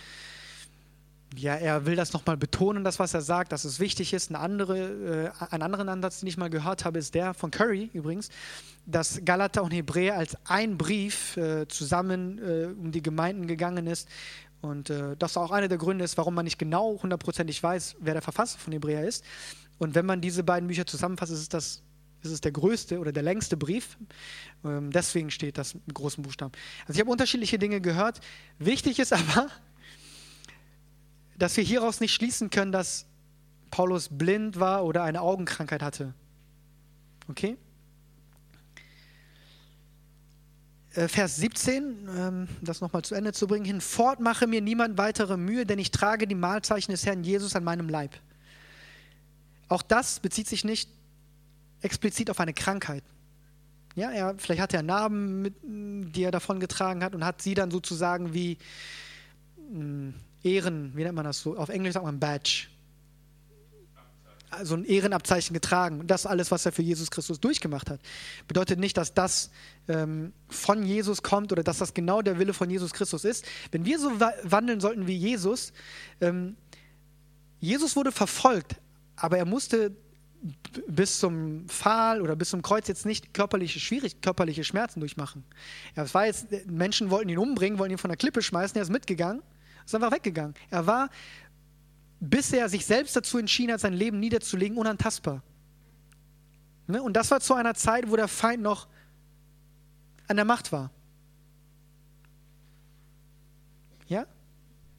ja, 1.36 1.54
er 1.54 1.86
will 1.86 1.96
das 1.96 2.12
nochmal 2.12 2.36
betonen, 2.36 2.84
das, 2.84 2.98
was 2.98 3.14
er 3.14 3.20
sagt, 3.20 3.52
dass 3.52 3.64
es 3.64 3.78
wichtig 3.80 4.12
ist. 4.12 4.30
Eine 4.30 4.40
andere, 4.40 5.32
äh, 5.40 5.44
einen 5.50 5.62
anderen 5.62 5.88
Ansatz, 5.88 6.20
den 6.20 6.28
ich 6.28 6.36
mal 6.36 6.50
gehört 6.50 6.84
habe, 6.84 6.98
ist 6.98 7.14
der 7.14 7.34
von 7.34 7.50
Curry 7.50 7.90
übrigens, 7.92 8.30
dass 8.86 9.20
Galater 9.24 9.62
und 9.62 9.70
Hebräer 9.70 10.16
als 10.16 10.36
ein 10.44 10.76
Brief 10.76 11.36
äh, 11.36 11.68
zusammen 11.68 12.38
äh, 12.38 12.66
um 12.66 12.92
die 12.92 13.02
Gemeinden 13.02 13.46
gegangen 13.46 13.86
ist. 13.86 14.08
Und 14.60 14.90
äh, 14.90 15.16
das 15.16 15.36
auch 15.36 15.52
einer 15.52 15.68
der 15.68 15.78
Gründe 15.78 16.04
ist, 16.04 16.18
warum 16.18 16.34
man 16.34 16.44
nicht 16.44 16.58
genau 16.58 16.98
hundertprozentig 17.02 17.62
weiß, 17.62 17.96
wer 18.00 18.14
der 18.14 18.22
Verfasser 18.22 18.58
von 18.58 18.72
Hebräer 18.72 19.06
ist. 19.06 19.24
Und 19.78 19.94
wenn 19.94 20.04
man 20.04 20.20
diese 20.20 20.44
beiden 20.44 20.66
Bücher 20.66 20.84
zusammenfasst, 20.84 21.32
ist 21.32 21.54
das 21.54 21.82
es 22.22 22.30
ist 22.30 22.44
der 22.44 22.52
größte 22.52 22.98
oder 22.98 23.12
der 23.12 23.22
längste 23.22 23.56
Brief. 23.56 23.96
Ähm, 24.64 24.90
deswegen 24.90 25.30
steht 25.30 25.56
das 25.56 25.74
mit 25.74 25.94
großen 25.94 26.22
Buchstaben. 26.22 26.52
Also 26.82 26.94
ich 26.94 27.00
habe 27.00 27.10
unterschiedliche 27.10 27.58
Dinge 27.58 27.80
gehört. 27.80 28.20
Wichtig 28.58 28.98
ist 28.98 29.12
aber, 29.12 29.48
dass 31.38 31.56
wir 31.56 31.64
hieraus 31.64 32.00
nicht 32.00 32.12
schließen 32.12 32.50
können, 32.50 32.72
dass 32.72 33.06
Paulus 33.70 34.08
blind 34.10 34.60
war 34.60 34.84
oder 34.84 35.02
eine 35.04 35.20
Augenkrankheit 35.22 35.82
hatte. 35.82 36.14
Okay? 37.28 37.56
Äh, 40.94 41.08
Vers 41.08 41.36
17, 41.36 42.08
ähm, 42.16 42.48
das 42.60 42.80
nochmal 42.80 43.02
zu 43.02 43.14
Ende 43.14 43.32
zu 43.32 43.46
bringen. 43.46 43.64
Hinfort 43.64 44.20
mache 44.20 44.46
mir 44.46 44.60
niemand 44.60 44.98
weitere 44.98 45.36
Mühe, 45.36 45.64
denn 45.64 45.78
ich 45.78 45.90
trage 45.90 46.26
die 46.26 46.34
Mahlzeichen 46.34 46.90
des 46.90 47.06
Herrn 47.06 47.22
Jesus 47.22 47.54
an 47.56 47.64
meinem 47.64 47.88
Leib. 47.88 48.18
Auch 49.68 49.82
das 49.82 50.18
bezieht 50.18 50.48
sich 50.48 50.64
nicht 50.64 50.90
explizit 51.82 52.30
auf 52.30 52.40
eine 52.40 52.52
Krankheit. 52.52 53.04
Ja, 53.96 54.10
er, 54.10 54.34
vielleicht 54.38 54.60
hat 54.60 54.74
er 54.74 54.82
Narben, 54.82 55.42
mit, 55.42 55.54
die 55.62 56.22
er 56.22 56.30
davon 56.30 56.60
getragen 56.60 57.02
hat 57.02 57.14
und 57.14 57.24
hat 57.24 57.42
sie 57.42 57.54
dann 57.54 57.70
sozusagen 57.70 58.32
wie 58.34 58.58
mh, 59.56 59.78
hm, 59.78 60.14
Ehren, 60.42 60.92
wie 60.96 61.02
nennt 61.02 61.16
man 61.16 61.24
das 61.24 61.40
so? 61.40 61.56
Auf 61.56 61.68
Englisch 61.68 61.94
sagt 61.94 62.04
man 62.04 62.18
Badge. 62.18 62.68
Also 64.48 64.74
ein 64.74 64.84
Ehrenabzeichen 64.84 65.54
getragen. 65.54 66.00
Und 66.00 66.10
das 66.10 66.26
alles, 66.26 66.50
was 66.50 66.66
er 66.66 66.72
für 66.72 66.82
Jesus 66.82 67.10
Christus 67.10 67.40
durchgemacht 67.40 67.90
hat. 67.90 68.00
Bedeutet 68.48 68.78
nicht, 68.80 68.96
dass 68.96 69.14
das 69.14 69.50
ähm, 69.86 70.32
von 70.48 70.82
Jesus 70.82 71.22
kommt 71.22 71.52
oder 71.52 71.62
dass 71.62 71.78
das 71.78 71.94
genau 71.94 72.22
der 72.22 72.38
Wille 72.38 72.54
von 72.54 72.70
Jesus 72.70 72.92
Christus 72.92 73.24
ist. 73.24 73.44
Wenn 73.70 73.84
wir 73.84 73.98
so 73.98 74.18
wandeln 74.18 74.80
sollten 74.80 75.06
wie 75.06 75.16
Jesus, 75.16 75.72
ähm, 76.20 76.56
Jesus 77.60 77.94
wurde 77.94 78.10
verfolgt, 78.10 78.76
aber 79.16 79.36
er 79.36 79.44
musste 79.44 79.94
bis 80.86 81.18
zum 81.18 81.68
Pfahl 81.68 82.22
oder 82.22 82.34
bis 82.36 82.50
zum 82.50 82.62
Kreuz 82.62 82.88
jetzt 82.88 83.04
nicht 83.04 83.34
körperliche 83.34 83.78
schwierig 83.80 84.20
körperliche 84.22 84.64
Schmerzen 84.64 85.00
durchmachen. 85.00 85.44
Es 85.94 86.14
war 86.14 86.26
jetzt, 86.26 86.46
Menschen 86.66 87.10
wollten 87.10 87.28
ihn 87.28 87.38
umbringen, 87.38 87.78
wollten 87.78 87.92
ihn 87.92 87.98
von 87.98 88.08
der 88.08 88.16
Klippe 88.16 88.42
schmeißen, 88.42 88.76
er 88.76 88.82
ist 88.82 88.90
mitgegangen, 88.90 89.42
ist 89.84 89.94
einfach 89.94 90.12
weggegangen. 90.12 90.54
Er 90.70 90.86
war, 90.86 91.10
bis 92.20 92.52
er 92.52 92.68
sich 92.68 92.86
selbst 92.86 93.16
dazu 93.16 93.38
entschieden 93.38 93.72
hat, 93.72 93.80
sein 93.80 93.92
Leben 93.92 94.18
niederzulegen, 94.18 94.78
unantastbar. 94.78 95.42
Ne? 96.86 97.02
Und 97.02 97.14
das 97.14 97.30
war 97.30 97.40
zu 97.40 97.54
einer 97.54 97.74
Zeit, 97.74 98.10
wo 98.10 98.16
der 98.16 98.28
Feind 98.28 98.62
noch 98.62 98.88
an 100.28 100.36
der 100.36 100.44
Macht 100.44 100.72
war. 100.72 100.90
Ja? 104.06 104.26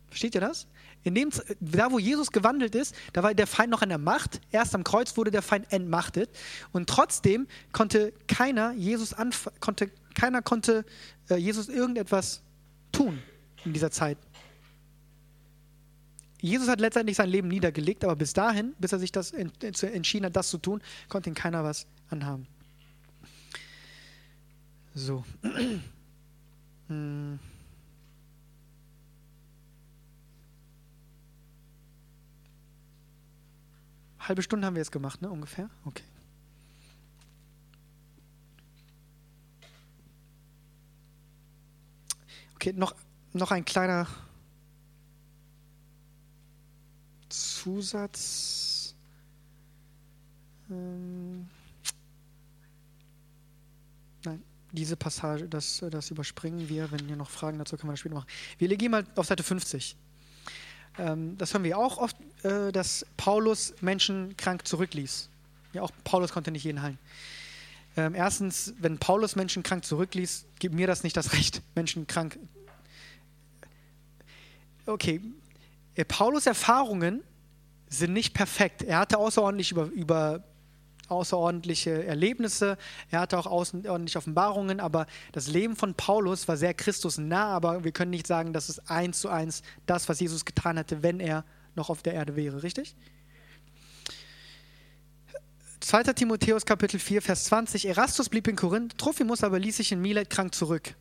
Versteht 0.07 0.35
ihr 0.35 0.41
das? 0.41 0.67
In 1.03 1.15
dem, 1.15 1.29
da, 1.59 1.91
wo 1.91 1.99
Jesus 1.99 2.31
gewandelt 2.31 2.75
ist, 2.75 2.95
da 3.13 3.23
war 3.23 3.33
der 3.33 3.47
Feind 3.47 3.71
noch 3.71 3.81
an 3.81 3.89
der 3.89 3.97
Macht. 3.97 4.39
Erst 4.51 4.75
am 4.75 4.83
Kreuz 4.83 5.17
wurde 5.17 5.31
der 5.31 5.41
Feind 5.41 5.71
entmachtet. 5.71 6.29
Und 6.71 6.87
trotzdem 6.87 7.47
konnte 7.71 8.13
keiner 8.27 8.73
Jesus 8.73 9.15
konnte, 9.59 9.89
keiner 10.13 10.41
konnte 10.41 10.85
äh, 11.29 11.35
Jesus 11.35 11.69
irgendetwas 11.69 12.41
tun 12.91 13.19
in 13.65 13.73
dieser 13.73 13.89
Zeit. 13.91 14.17
Jesus 16.39 16.67
hat 16.67 16.81
letztendlich 16.81 17.17
sein 17.17 17.29
Leben 17.29 17.47
niedergelegt, 17.47 18.03
aber 18.03 18.15
bis 18.15 18.33
dahin, 18.33 18.73
bis 18.79 18.91
er 18.91 18.99
sich 18.99 19.11
das 19.11 19.31
entschieden 19.31 20.25
hat, 20.25 20.35
das 20.35 20.49
zu 20.49 20.57
tun, 20.57 20.81
konnte 21.07 21.29
ihn 21.29 21.35
keiner 21.35 21.63
was 21.63 21.85
anhaben. 22.09 22.47
So. 24.95 25.23
hm. 26.87 27.39
Halbe 34.27 34.43
Stunde 34.43 34.67
haben 34.67 34.75
wir 34.75 34.81
jetzt 34.81 34.91
gemacht, 34.91 35.21
ne? 35.21 35.29
Ungefähr? 35.29 35.69
Okay. 35.85 36.03
Okay, 42.55 42.73
noch, 42.73 42.93
noch 43.33 43.49
ein 43.49 43.65
kleiner 43.65 44.07
Zusatz. 47.29 48.93
Ähm 50.69 51.49
Nein, 54.23 54.43
diese 54.71 54.95
Passage, 54.95 55.47
das, 55.47 55.83
das 55.89 56.11
überspringen 56.11 56.69
wir. 56.69 56.91
Wenn 56.91 57.09
ihr 57.09 57.15
noch 57.15 57.29
Fragen 57.31 57.57
dazu 57.57 57.77
können 57.77 57.89
wir 57.89 57.93
das 57.93 58.01
später 58.01 58.15
machen. 58.15 58.29
Wir 58.59 58.67
legen 58.67 58.91
mal 58.91 59.05
auf 59.15 59.25
Seite 59.25 59.41
50. 59.41 59.95
Ähm, 60.99 61.37
das 61.37 61.53
hören 61.53 61.63
wir 61.63 61.77
auch 61.77 61.97
oft, 61.97 62.17
äh, 62.43 62.71
dass 62.71 63.05
Paulus 63.17 63.73
Menschen 63.81 64.35
krank 64.37 64.67
zurückließ. 64.67 65.29
Ja, 65.73 65.83
auch 65.83 65.91
Paulus 66.03 66.31
konnte 66.31 66.51
nicht 66.51 66.63
jeden 66.63 66.81
heilen. 66.81 66.99
Ähm, 67.97 68.15
erstens, 68.15 68.73
wenn 68.79 68.97
Paulus 68.97 69.35
Menschen 69.35 69.63
krank 69.63 69.85
zurückließ, 69.85 70.45
gibt 70.59 70.75
mir 70.75 70.87
das 70.87 71.03
nicht 71.03 71.17
das 71.17 71.33
Recht, 71.33 71.61
Menschen 71.75 72.07
krank. 72.07 72.39
Okay, 74.85 75.21
äh, 75.95 76.05
Paulus 76.05 76.45
Erfahrungen 76.45 77.21
sind 77.89 78.13
nicht 78.13 78.33
perfekt. 78.33 78.81
Er 78.81 78.99
hatte 78.99 79.17
außerordentlich 79.17 79.71
über, 79.71 79.85
über 79.85 80.43
außerordentliche 81.09 82.05
Erlebnisse, 82.05 82.77
er 83.09 83.19
hatte 83.19 83.37
auch 83.37 83.45
außerordentliche 83.45 84.17
Offenbarungen, 84.17 84.79
aber 84.79 85.05
das 85.33 85.47
Leben 85.47 85.75
von 85.75 85.93
Paulus 85.93 86.47
war 86.47 86.55
sehr 86.55 86.73
Christusnah, 86.73 87.47
aber 87.47 87.83
wir 87.83 87.91
können 87.91 88.11
nicht 88.11 88.25
sagen, 88.25 88.53
dass 88.53 88.69
es 88.69 88.79
eins 88.87 89.19
zu 89.19 89.27
eins 89.27 89.61
das, 89.85 90.07
was 90.07 90.21
Jesus 90.21 90.45
getan 90.45 90.77
hätte, 90.77 91.03
wenn 91.03 91.19
er 91.19 91.43
noch 91.75 91.89
auf 91.89 92.01
der 92.01 92.13
Erde 92.13 92.35
wäre, 92.35 92.63
richtig? 92.63 92.95
2. 95.79 96.03
Timotheus 96.13 96.65
Kapitel 96.65 96.99
4, 96.99 97.21
Vers 97.21 97.45
20. 97.45 97.87
Erastus 97.87 98.29
blieb 98.29 98.47
in 98.47 98.55
Korinth, 98.55 98.97
Trophimus 98.97 99.43
aber 99.43 99.59
ließ 99.59 99.77
sich 99.77 99.91
in 99.91 100.01
Milet 100.01 100.29
krank 100.29 100.53
zurück 100.53 100.95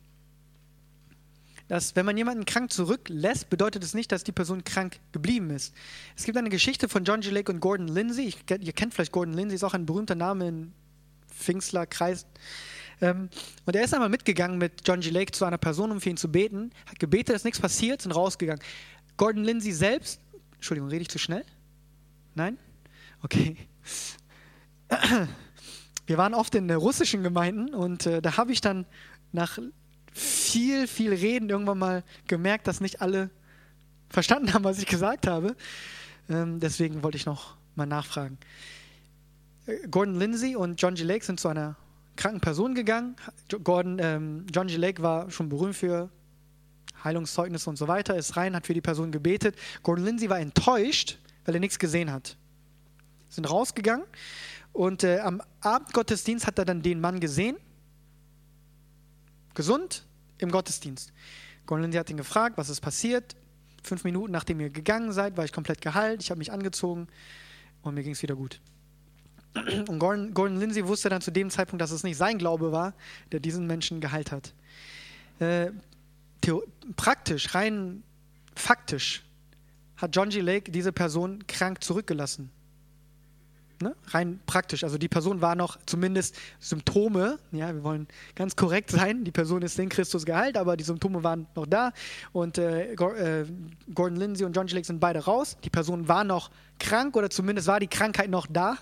dass 1.71 1.95
wenn 1.95 2.05
man 2.05 2.17
jemanden 2.17 2.43
krank 2.43 2.69
zurücklässt, 2.73 3.49
bedeutet 3.49 3.81
es 3.81 3.91
das 3.91 3.93
nicht, 3.95 4.11
dass 4.11 4.25
die 4.25 4.33
Person 4.33 4.65
krank 4.65 4.99
geblieben 5.13 5.51
ist. 5.51 5.73
Es 6.17 6.25
gibt 6.25 6.37
eine 6.37 6.49
Geschichte 6.49 6.89
von 6.89 7.05
John 7.05 7.21
G. 7.21 7.29
Lake 7.29 7.49
und 7.49 7.61
Gordon 7.61 7.87
Lindsay. 7.87 8.25
Ich, 8.25 8.39
ihr 8.49 8.73
kennt 8.73 8.93
vielleicht 8.93 9.13
Gordon 9.13 9.35
Lindsay, 9.35 9.55
ist 9.55 9.63
auch 9.63 9.73
ein 9.73 9.85
berühmter 9.85 10.15
Name 10.15 10.49
im 10.49 10.73
Pfingstlerkreis. 11.33 12.25
Ähm, 12.99 13.29
und 13.65 13.73
er 13.73 13.85
ist 13.85 13.93
einmal 13.93 14.09
mitgegangen 14.09 14.57
mit 14.57 14.85
John 14.85 14.99
G. 14.99 15.11
Lake 15.11 15.31
zu 15.31 15.45
einer 15.45 15.57
Person, 15.57 15.91
um 15.91 16.01
für 16.01 16.09
ihn 16.09 16.17
zu 16.17 16.29
beten, 16.29 16.71
hat 16.87 16.99
gebetet, 16.99 17.37
ist 17.37 17.45
nichts 17.45 17.61
passiert, 17.61 18.01
sind 18.01 18.11
rausgegangen. 18.11 18.61
Gordon 19.15 19.45
Lindsay 19.45 19.71
selbst, 19.71 20.19
Entschuldigung, 20.61 20.91
rede 20.91 21.01
ich 21.01 21.09
zu 21.09 21.17
schnell? 21.17 21.43
Nein? 22.35 22.59
Okay. 23.23 23.57
Wir 26.05 26.19
waren 26.19 26.35
oft 26.35 26.53
in 26.53 26.69
russischen 26.69 27.23
Gemeinden 27.23 27.73
und 27.73 28.05
äh, 28.05 28.21
da 28.21 28.37
habe 28.37 28.51
ich 28.51 28.61
dann 28.61 28.85
nach 29.31 29.57
viel, 30.13 30.85
viel 30.85 31.13
Reden 31.13 31.49
irgendwann 31.49 31.79
mal 31.79 32.03
gemerkt, 32.27 32.67
dass 32.67 32.79
nicht 32.79 33.01
alle 33.01 33.31
verstanden 34.09 34.53
haben, 34.53 34.63
was 34.63 34.77
ich 34.77 34.85
gesagt 34.85 35.25
habe. 35.25 35.55
Ähm, 36.29 36.59
deswegen 36.59 37.01
wollte 37.01 37.17
ich 37.17 37.25
noch 37.25 37.57
mal 37.73 37.87
nachfragen. 37.87 38.37
Äh, 39.65 39.87
Gordon 39.87 40.19
Lindsay 40.19 40.55
und 40.55 40.79
John 40.79 40.93
G. 40.93 41.01
Lake 41.01 41.25
sind 41.25 41.39
zu 41.39 41.47
einer 41.47 41.75
kranken 42.17 42.39
Person 42.39 42.75
gegangen. 42.75 43.15
Gordon, 43.63 43.97
ähm, 43.99 44.45
John 44.53 44.67
G. 44.67 44.75
Lake 44.75 45.01
war 45.01 45.31
schon 45.31 45.49
berühmt 45.49 45.75
für 45.75 46.11
Heilungszeugnisse 47.03 47.69
und 47.69 47.77
so 47.77 47.87
weiter, 47.87 48.15
ist 48.15 48.37
rein, 48.37 48.55
hat 48.55 48.65
für 48.67 48.73
die 48.73 48.81
Person 48.81 49.11
gebetet. 49.11 49.55
Gordon 49.83 50.05
Lindsay 50.05 50.29
war 50.29 50.39
enttäuscht, 50.39 51.17
weil 51.45 51.55
er 51.55 51.59
nichts 51.59 51.79
gesehen 51.79 52.11
hat. 52.11 52.37
Sind 53.29 53.49
rausgegangen 53.49 54.05
und 54.73 55.03
äh, 55.03 55.19
am 55.19 55.41
Abendgottesdienst 55.61 56.47
hat 56.47 56.59
er 56.59 56.65
dann 56.65 56.81
den 56.81 57.01
Mann 57.01 57.19
gesehen, 57.19 57.57
gesund, 59.53 60.05
im 60.37 60.51
Gottesdienst. 60.51 61.11
Gordon 61.65 61.83
Lindsay 61.83 61.99
hat 61.99 62.09
ihn 62.09 62.17
gefragt, 62.17 62.57
was 62.57 62.69
ist 62.69 62.81
passiert. 62.81 63.35
Fünf 63.83 64.03
Minuten 64.03 64.31
nachdem 64.31 64.59
ihr 64.59 64.69
gegangen 64.69 65.11
seid, 65.11 65.37
war 65.37 65.45
ich 65.45 65.51
komplett 65.51 65.81
geheilt, 65.81 66.21
ich 66.21 66.29
habe 66.29 66.39
mich 66.39 66.51
angezogen 66.51 67.07
und 67.81 67.95
mir 67.95 68.03
ging 68.03 68.13
es 68.13 68.21
wieder 68.21 68.35
gut. 68.35 68.59
Und 69.53 69.99
Gordon, 69.99 70.33
Gordon, 70.33 70.57
Lindsay 70.57 70.87
wusste 70.87 71.09
dann 71.09 71.21
zu 71.21 71.31
dem 71.31 71.49
Zeitpunkt, 71.49 71.81
dass 71.81 71.91
es 71.91 72.03
nicht 72.03 72.17
sein 72.17 72.37
Glaube 72.37 72.71
war, 72.71 72.93
der 73.31 73.39
diesen 73.39 73.67
Menschen 73.67 73.99
geheilt 73.99 74.31
hat. 74.31 74.53
Äh, 75.39 75.71
praktisch, 76.95 77.53
rein 77.55 78.03
faktisch, 78.55 79.23
hat 79.97 80.15
John 80.15 80.29
G. 80.29 80.41
Lake 80.41 80.71
diese 80.71 80.91
Person 80.91 81.45
krank 81.47 81.83
zurückgelassen. 81.83 82.49
Ne? 83.81 83.95
Rein 84.07 84.39
praktisch. 84.45 84.83
Also 84.83 84.97
die 84.97 85.07
Person 85.07 85.41
war 85.41 85.55
noch 85.55 85.77
zumindest 85.85 86.37
Symptome. 86.59 87.39
Ja, 87.51 87.73
wir 87.73 87.83
wollen 87.83 88.07
ganz 88.35 88.55
korrekt 88.55 88.91
sein. 88.91 89.23
Die 89.23 89.31
Person 89.31 89.61
ist 89.61 89.77
in 89.79 89.89
Christus 89.89 90.25
geheilt, 90.25 90.57
aber 90.57 90.77
die 90.77 90.83
Symptome 90.83 91.23
waren 91.23 91.47
noch 91.55 91.65
da. 91.65 91.91
Und 92.31 92.57
äh, 92.57 92.93
äh, 92.93 93.45
Gordon 93.93 94.17
Lindsay 94.17 94.45
und 94.45 94.55
John 94.55 94.67
G. 94.67 94.75
Lake 94.75 94.85
sind 94.85 94.99
beide 94.99 95.19
raus. 95.19 95.57
Die 95.63 95.69
Person 95.69 96.07
war 96.07 96.23
noch 96.23 96.51
krank 96.79 97.15
oder 97.15 97.29
zumindest 97.29 97.67
war 97.67 97.79
die 97.79 97.87
Krankheit 97.87 98.29
noch 98.29 98.47
da. 98.47 98.77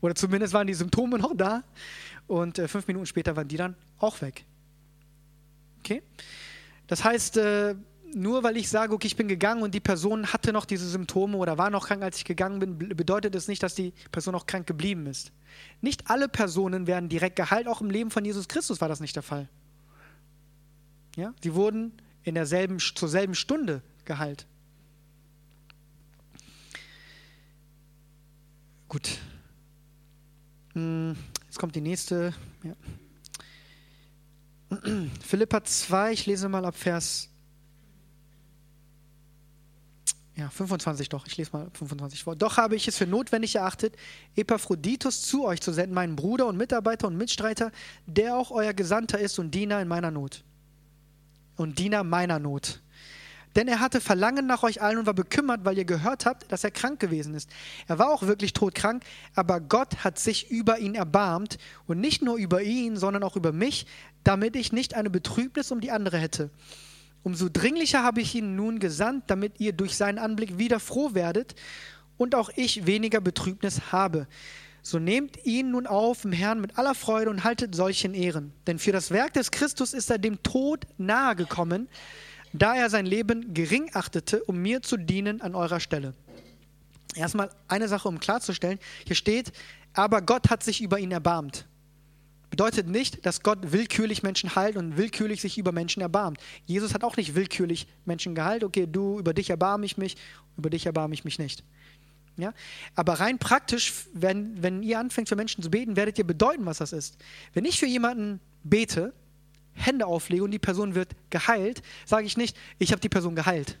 Oder 0.00 0.14
zumindest 0.14 0.52
waren 0.54 0.66
die 0.66 0.74
Symptome 0.74 1.18
noch 1.18 1.36
da. 1.36 1.62
Und 2.26 2.58
äh, 2.58 2.68
fünf 2.68 2.86
Minuten 2.88 3.06
später 3.06 3.36
waren 3.36 3.48
die 3.48 3.56
dann 3.56 3.76
auch 3.98 4.20
weg. 4.20 4.44
Okay? 5.80 6.02
Das 6.88 7.04
heißt, 7.04 7.36
äh, 7.36 7.76
nur 8.14 8.42
weil 8.42 8.56
ich 8.56 8.68
sage, 8.68 8.94
okay, 8.94 9.06
ich 9.06 9.16
bin 9.16 9.28
gegangen 9.28 9.62
und 9.62 9.74
die 9.74 9.80
Person 9.80 10.32
hatte 10.32 10.52
noch 10.52 10.64
diese 10.64 10.88
Symptome 10.88 11.36
oder 11.36 11.58
war 11.58 11.70
noch 11.70 11.86
krank, 11.86 12.02
als 12.02 12.16
ich 12.16 12.24
gegangen 12.24 12.58
bin, 12.58 12.78
bedeutet 12.78 13.34
es 13.34 13.44
das 13.44 13.48
nicht, 13.48 13.62
dass 13.62 13.74
die 13.74 13.92
Person 14.10 14.34
auch 14.34 14.46
krank 14.46 14.66
geblieben 14.66 15.06
ist. 15.06 15.30
Nicht 15.82 16.10
alle 16.10 16.28
Personen 16.28 16.86
werden 16.86 17.08
direkt 17.08 17.36
geheilt, 17.36 17.68
auch 17.68 17.80
im 17.80 17.90
Leben 17.90 18.10
von 18.10 18.24
Jesus 18.24 18.48
Christus 18.48 18.80
war 18.80 18.88
das 18.88 19.00
nicht 19.00 19.14
der 19.14 19.22
Fall. 19.22 19.48
Ja? 21.16 21.34
Sie 21.42 21.54
wurden 21.54 21.92
in 22.22 22.34
derselben, 22.34 22.78
zur 22.78 23.08
selben 23.08 23.34
Stunde 23.34 23.82
geheilt. 24.04 24.46
Gut. 28.88 29.18
Hm, 30.72 31.14
jetzt 31.44 31.58
kommt 31.58 31.76
die 31.76 31.82
nächste. 31.82 32.32
Ja. 32.62 32.72
Philippa 35.26 35.64
2, 35.64 36.12
ich 36.12 36.26
lese 36.26 36.48
mal 36.48 36.64
ab 36.64 36.76
Vers 36.76 37.30
ja, 40.38 40.48
25 40.50 41.08
doch, 41.08 41.26
ich 41.26 41.36
lese 41.36 41.50
mal 41.52 41.68
25 41.72 42.22
vor. 42.22 42.36
Doch 42.36 42.58
habe 42.58 42.76
ich 42.76 42.86
es 42.86 42.96
für 42.96 43.08
notwendig 43.08 43.56
erachtet, 43.56 43.96
Epaphroditus 44.36 45.22
zu 45.22 45.44
euch 45.44 45.60
zu 45.60 45.72
senden, 45.72 45.94
meinen 45.94 46.14
Bruder 46.14 46.46
und 46.46 46.56
Mitarbeiter 46.56 47.08
und 47.08 47.16
Mitstreiter, 47.16 47.72
der 48.06 48.36
auch 48.36 48.52
euer 48.52 48.72
Gesandter 48.72 49.18
ist 49.18 49.40
und 49.40 49.52
Diener 49.52 49.82
in 49.82 49.88
meiner 49.88 50.12
Not. 50.12 50.44
Und 51.56 51.80
Diener 51.80 52.04
meiner 52.04 52.38
Not. 52.38 52.80
Denn 53.58 53.66
er 53.66 53.80
hatte 53.80 54.00
Verlangen 54.00 54.46
nach 54.46 54.62
euch 54.62 54.80
allen 54.82 54.98
und 54.98 55.06
war 55.06 55.14
bekümmert, 55.14 55.64
weil 55.64 55.76
ihr 55.76 55.84
gehört 55.84 56.26
habt, 56.26 56.52
dass 56.52 56.62
er 56.62 56.70
krank 56.70 57.00
gewesen 57.00 57.34
ist. 57.34 57.50
Er 57.88 57.98
war 57.98 58.10
auch 58.10 58.22
wirklich 58.22 58.52
todkrank, 58.52 59.02
aber 59.34 59.60
Gott 59.60 60.04
hat 60.04 60.20
sich 60.20 60.48
über 60.48 60.78
ihn 60.78 60.94
erbarmt 60.94 61.58
und 61.88 61.98
nicht 61.98 62.22
nur 62.22 62.36
über 62.36 62.62
ihn, 62.62 62.96
sondern 62.96 63.24
auch 63.24 63.34
über 63.34 63.50
mich, 63.50 63.86
damit 64.22 64.54
ich 64.54 64.70
nicht 64.70 64.94
eine 64.94 65.10
Betrübnis 65.10 65.72
um 65.72 65.80
die 65.80 65.90
andere 65.90 66.18
hätte. 66.18 66.50
Umso 67.24 67.48
dringlicher 67.52 68.04
habe 68.04 68.20
ich 68.20 68.32
ihn 68.36 68.54
nun 68.54 68.78
gesandt, 68.78 69.24
damit 69.26 69.58
ihr 69.58 69.72
durch 69.72 69.96
seinen 69.96 70.18
Anblick 70.18 70.58
wieder 70.58 70.78
froh 70.78 71.14
werdet 71.14 71.56
und 72.16 72.36
auch 72.36 72.50
ich 72.54 72.86
weniger 72.86 73.20
Betrübnis 73.20 73.90
habe. 73.90 74.28
So 74.82 75.00
nehmt 75.00 75.44
ihn 75.44 75.72
nun 75.72 75.88
auf 75.88 76.24
im 76.24 76.30
Herrn 76.30 76.60
mit 76.60 76.78
aller 76.78 76.94
Freude 76.94 77.28
und 77.28 77.42
haltet 77.42 77.74
solchen 77.74 78.14
Ehren. 78.14 78.52
Denn 78.68 78.78
für 78.78 78.92
das 78.92 79.10
Werk 79.10 79.32
des 79.32 79.50
Christus 79.50 79.94
ist 79.94 80.10
er 80.10 80.18
dem 80.18 80.44
Tod 80.44 80.86
nahe 80.96 81.34
gekommen, 81.34 81.88
da 82.52 82.74
er 82.74 82.90
sein 82.90 83.06
Leben 83.06 83.54
gering 83.54 83.90
achtete, 83.94 84.42
um 84.44 84.58
mir 84.58 84.82
zu 84.82 84.96
dienen 84.96 85.40
an 85.40 85.54
eurer 85.54 85.80
Stelle. 85.80 86.14
Erstmal 87.14 87.50
eine 87.68 87.88
Sache, 87.88 88.08
um 88.08 88.20
klarzustellen. 88.20 88.78
Hier 89.06 89.16
steht, 89.16 89.52
aber 89.94 90.22
Gott 90.22 90.50
hat 90.50 90.62
sich 90.62 90.82
über 90.82 90.98
ihn 90.98 91.10
erbarmt. 91.10 91.66
Bedeutet 92.50 92.88
nicht, 92.88 93.26
dass 93.26 93.42
Gott 93.42 93.72
willkürlich 93.72 94.22
Menschen 94.22 94.54
heilt 94.54 94.76
und 94.76 94.96
willkürlich 94.96 95.40
sich 95.40 95.58
über 95.58 95.72
Menschen 95.72 96.00
erbarmt. 96.00 96.38
Jesus 96.64 96.94
hat 96.94 97.04
auch 97.04 97.16
nicht 97.16 97.34
willkürlich 97.34 97.86
Menschen 98.06 98.34
geheilt. 98.34 98.64
Okay, 98.64 98.86
du, 98.86 99.18
über 99.18 99.34
dich 99.34 99.50
erbarme 99.50 99.84
ich 99.84 99.98
mich, 99.98 100.16
über 100.56 100.70
dich 100.70 100.86
erbarme 100.86 101.12
ich 101.14 101.24
mich 101.24 101.38
nicht. 101.38 101.62
Ja? 102.36 102.54
Aber 102.94 103.14
rein 103.14 103.38
praktisch, 103.38 104.06
wenn, 104.14 104.62
wenn 104.62 104.82
ihr 104.82 104.98
anfängt 104.98 105.28
für 105.28 105.36
Menschen 105.36 105.62
zu 105.62 105.70
beten, 105.70 105.96
werdet 105.96 106.18
ihr 106.18 106.26
bedeuten, 106.26 106.64
was 106.64 106.78
das 106.78 106.92
ist. 106.92 107.18
Wenn 107.52 107.64
ich 107.64 107.78
für 107.78 107.86
jemanden 107.86 108.40
bete, 108.64 109.12
Hände 109.78 110.06
auflege 110.06 110.44
und 110.44 110.50
die 110.50 110.58
Person 110.58 110.94
wird 110.94 111.10
geheilt, 111.30 111.82
sage 112.04 112.26
ich 112.26 112.36
nicht, 112.36 112.56
ich 112.78 112.92
habe 112.92 113.00
die 113.00 113.08
Person 113.08 113.34
geheilt. 113.34 113.78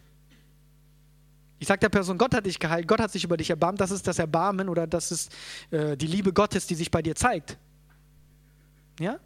Ich 1.60 1.66
sage 1.66 1.80
der 1.80 1.88
Person, 1.88 2.18
Gott 2.18 2.34
hat 2.34 2.46
dich 2.46 2.58
geheilt, 2.58 2.86
Gott 2.86 3.00
hat 3.00 3.10
sich 3.10 3.24
über 3.24 3.36
dich 3.36 3.50
erbarmt, 3.50 3.80
das 3.80 3.90
ist 3.90 4.06
das 4.06 4.18
Erbarmen 4.18 4.68
oder 4.68 4.86
das 4.86 5.10
ist 5.10 5.34
äh, 5.70 5.96
die 5.96 6.06
Liebe 6.06 6.32
Gottes, 6.32 6.66
die 6.66 6.74
sich 6.74 6.90
bei 6.90 7.02
dir 7.02 7.16
zeigt. 7.16 7.58
Ja? 9.00 9.18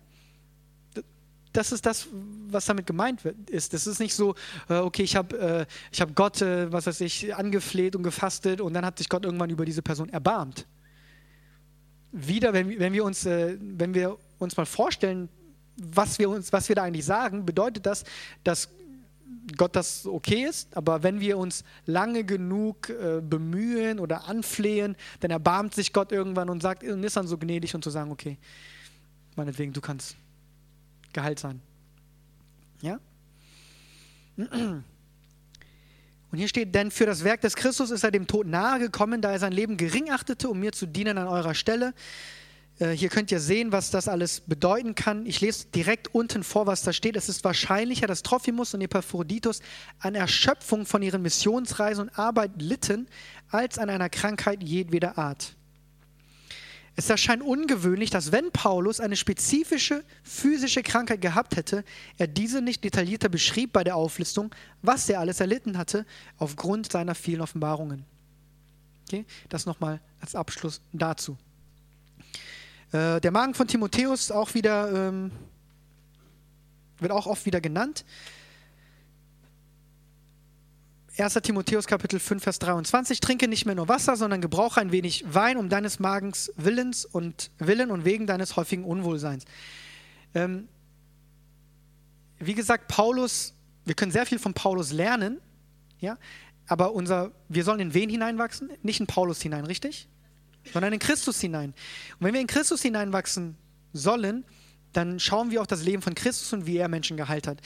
Das 1.52 1.70
ist 1.70 1.84
das, 1.84 2.08
was 2.48 2.64
damit 2.64 2.86
gemeint 2.86 3.22
ist. 3.50 3.74
Das 3.74 3.86
ist 3.86 4.00
nicht 4.00 4.14
so, 4.14 4.34
äh, 4.70 4.76
okay, 4.76 5.02
ich 5.02 5.16
habe 5.16 5.66
äh, 5.68 6.00
hab 6.00 6.14
Gott, 6.14 6.40
äh, 6.40 6.72
was 6.72 6.86
weiß 6.86 7.02
ich, 7.02 7.34
angefleht 7.34 7.94
und 7.94 8.02
gefastet 8.02 8.62
und 8.62 8.72
dann 8.72 8.86
hat 8.86 8.96
sich 8.96 9.10
Gott 9.10 9.26
irgendwann 9.26 9.50
über 9.50 9.66
diese 9.66 9.82
Person 9.82 10.08
erbarmt. 10.08 10.66
Wieder, 12.12 12.54
wenn, 12.54 12.78
wenn, 12.78 12.94
wir, 12.94 13.04
uns, 13.04 13.26
äh, 13.26 13.58
wenn 13.60 13.92
wir 13.92 14.16
uns 14.38 14.56
mal 14.56 14.64
vorstellen, 14.64 15.28
was 15.76 16.18
wir, 16.18 16.28
uns, 16.28 16.52
was 16.52 16.68
wir 16.68 16.76
da 16.76 16.82
eigentlich 16.82 17.04
sagen, 17.04 17.46
bedeutet 17.46 17.86
das, 17.86 18.04
dass 18.44 18.68
Gott 19.56 19.74
das 19.74 20.06
okay 20.06 20.44
ist, 20.44 20.76
aber 20.76 21.02
wenn 21.02 21.20
wir 21.20 21.36
uns 21.38 21.64
lange 21.86 22.24
genug 22.24 22.90
äh, 22.90 23.20
bemühen 23.20 23.98
oder 23.98 24.28
anflehen, 24.28 24.96
dann 25.20 25.30
erbarmt 25.30 25.74
sich 25.74 25.92
Gott 25.92 26.12
irgendwann 26.12 26.48
und 26.48 26.62
sagt 26.62 26.84
und 26.84 27.02
ist 27.02 27.16
dann 27.16 27.26
so 27.26 27.38
gnädig 27.38 27.74
und 27.74 27.82
zu 27.82 27.90
sagen, 27.90 28.10
okay, 28.10 28.38
meinetwegen, 29.34 29.72
du 29.72 29.80
kannst 29.80 30.16
geheilt 31.12 31.38
sein. 31.38 31.60
Ja? 32.82 33.00
Und 36.32 36.38
hier 36.38 36.48
steht, 36.48 36.74
denn 36.74 36.90
für 36.90 37.04
das 37.04 37.24
Werk 37.24 37.42
des 37.42 37.56
Christus 37.56 37.90
ist 37.90 38.04
er 38.04 38.10
dem 38.10 38.26
Tod 38.26 38.46
nahe 38.46 38.78
gekommen, 38.78 39.20
da 39.20 39.32
er 39.32 39.38
sein 39.38 39.52
Leben 39.52 39.76
gering 39.76 40.10
achtete, 40.10 40.48
um 40.48 40.60
mir 40.60 40.72
zu 40.72 40.86
dienen 40.86 41.18
an 41.18 41.28
eurer 41.28 41.54
Stelle. 41.54 41.92
Äh, 42.82 42.96
hier 42.96 43.08
könnt 43.08 43.30
ihr 43.30 43.38
sehen, 43.38 43.70
was 43.70 43.90
das 43.90 44.08
alles 44.08 44.40
bedeuten 44.40 44.94
kann. 44.94 45.24
Ich 45.24 45.40
lese 45.40 45.66
direkt 45.68 46.14
unten 46.14 46.42
vor, 46.42 46.66
was 46.66 46.82
da 46.82 46.92
steht. 46.92 47.16
Es 47.16 47.28
ist 47.28 47.44
wahrscheinlicher, 47.44 48.08
dass 48.08 48.22
Trophimus 48.22 48.74
und 48.74 48.80
Epaphroditus 48.80 49.60
an 50.00 50.14
Erschöpfung 50.16 50.84
von 50.84 51.02
ihren 51.02 51.22
Missionsreisen 51.22 52.08
und 52.08 52.18
Arbeit 52.18 52.50
litten, 52.60 53.06
als 53.50 53.78
an 53.78 53.88
einer 53.88 54.08
Krankheit 54.08 54.62
jedweder 54.62 55.16
Art. 55.16 55.54
Es 56.94 57.08
erscheint 57.08 57.42
ungewöhnlich, 57.42 58.10
dass 58.10 58.32
wenn 58.32 58.50
Paulus 58.50 59.00
eine 59.00 59.16
spezifische 59.16 60.04
physische 60.22 60.82
Krankheit 60.82 61.22
gehabt 61.22 61.56
hätte, 61.56 61.84
er 62.18 62.26
diese 62.26 62.60
nicht 62.60 62.84
detaillierter 62.84 63.30
beschrieb 63.30 63.72
bei 63.72 63.84
der 63.84 63.96
Auflistung, 63.96 64.54
was 64.82 65.08
er 65.08 65.20
alles 65.20 65.40
erlitten 65.40 65.78
hatte, 65.78 66.04
aufgrund 66.36 66.92
seiner 66.92 67.14
vielen 67.14 67.40
Offenbarungen. 67.40 68.04
Okay? 69.06 69.24
Das 69.48 69.64
nochmal 69.64 70.00
als 70.20 70.34
Abschluss 70.34 70.82
dazu. 70.92 71.38
Äh, 72.92 73.20
der 73.22 73.30
Magen 73.30 73.54
von 73.54 73.66
Timotheus 73.66 74.30
auch 74.30 74.52
wieder, 74.54 75.08
ähm, 75.08 75.32
wird 76.98 77.10
auch 77.10 77.26
oft 77.26 77.46
wieder 77.46 77.60
genannt. 77.60 78.04
1. 81.18 81.34
Timotheus 81.34 81.86
Kapitel 81.86 82.18
5, 82.18 82.42
Vers 82.42 82.58
23, 82.58 83.20
trinke 83.20 83.48
nicht 83.48 83.66
mehr 83.66 83.74
nur 83.74 83.88
Wasser, 83.88 84.16
sondern 84.16 84.40
gebrauche 84.40 84.80
ein 84.80 84.92
wenig 84.92 85.24
Wein 85.26 85.56
um 85.56 85.68
deines 85.68 86.00
Magens 86.00 86.52
Willens 86.56 87.04
und 87.04 87.50
Willen 87.58 87.90
und 87.90 88.04
wegen 88.04 88.26
deines 88.26 88.56
häufigen 88.56 88.84
Unwohlseins. 88.84 89.44
Ähm, 90.34 90.68
wie 92.38 92.54
gesagt, 92.54 92.88
Paulus, 92.88 93.54
wir 93.84 93.94
können 93.94 94.12
sehr 94.12 94.26
viel 94.26 94.38
von 94.38 94.54
Paulus 94.54 94.92
lernen, 94.92 95.40
ja, 95.98 96.18
aber 96.66 96.92
unser, 96.92 97.32
wir 97.48 97.64
sollen 97.64 97.80
in 97.80 97.94
wen 97.94 98.08
hineinwachsen? 98.08 98.70
Nicht 98.82 99.00
in 99.00 99.06
Paulus 99.06 99.40
hinein, 99.40 99.64
richtig? 99.64 100.08
Sondern 100.72 100.92
in 100.92 100.98
Christus 100.98 101.40
hinein. 101.40 101.74
Und 102.18 102.26
wenn 102.26 102.34
wir 102.34 102.40
in 102.40 102.46
Christus 102.46 102.82
hineinwachsen 102.82 103.56
sollen, 103.92 104.44
dann 104.92 105.18
schauen 105.18 105.50
wir 105.50 105.62
auch 105.62 105.66
das 105.66 105.82
Leben 105.82 106.02
von 106.02 106.14
Christus 106.14 106.52
und 106.52 106.66
wie 106.66 106.76
er 106.76 106.88
Menschen 106.88 107.16
geheilt 107.16 107.46
hat 107.46 107.60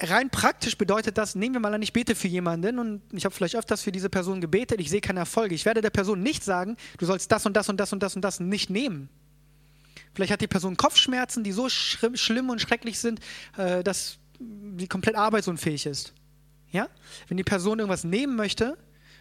rein 0.00 0.30
praktisch 0.30 0.76
bedeutet 0.76 1.18
das, 1.18 1.34
nehmen 1.34 1.54
wir 1.54 1.60
mal 1.60 1.74
an, 1.74 1.82
ich 1.82 1.92
bete 1.92 2.14
für 2.14 2.28
jemanden 2.28 2.78
und 2.78 3.02
ich 3.12 3.24
habe 3.24 3.34
vielleicht 3.34 3.56
öfters 3.56 3.82
für 3.82 3.92
diese 3.92 4.10
Person 4.10 4.40
gebetet, 4.40 4.80
ich 4.80 4.90
sehe 4.90 5.00
keine 5.00 5.20
Erfolge. 5.20 5.54
Ich 5.54 5.64
werde 5.64 5.80
der 5.80 5.90
Person 5.90 6.20
nicht 6.20 6.44
sagen, 6.44 6.76
du 6.98 7.06
sollst 7.06 7.30
das 7.30 7.46
und 7.46 7.54
das 7.54 7.68
und 7.68 7.78
das 7.78 7.92
und 7.92 8.00
das 8.00 8.16
und 8.16 8.22
das 8.22 8.40
nicht 8.40 8.70
nehmen. 8.70 9.08
Vielleicht 10.14 10.32
hat 10.32 10.40
die 10.40 10.46
Person 10.46 10.76
Kopfschmerzen, 10.76 11.42
die 11.44 11.52
so 11.52 11.68
schlimm 11.68 12.50
und 12.50 12.60
schrecklich 12.60 12.98
sind, 12.98 13.20
äh, 13.56 13.82
dass 13.82 14.18
sie 14.78 14.88
komplett 14.88 15.16
arbeitsunfähig 15.16 15.86
ist. 15.86 16.12
Ja? 16.70 16.88
Wenn 17.28 17.36
die 17.36 17.44
Person 17.44 17.78
irgendwas 17.78 18.04
nehmen 18.04 18.36
möchte, 18.36 18.76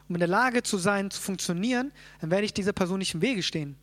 um 0.07 0.15
in 0.15 0.19
der 0.19 0.27
Lage 0.27 0.63
zu 0.63 0.77
sein, 0.77 1.11
zu 1.11 1.21
funktionieren, 1.21 1.91
dann 2.21 2.31
werde 2.31 2.45
ich 2.45 2.53
dieser 2.53 2.73
Person 2.73 2.99
nicht 2.99 3.13
im 3.13 3.21
Wege 3.21 3.43
stehen. 3.43 3.75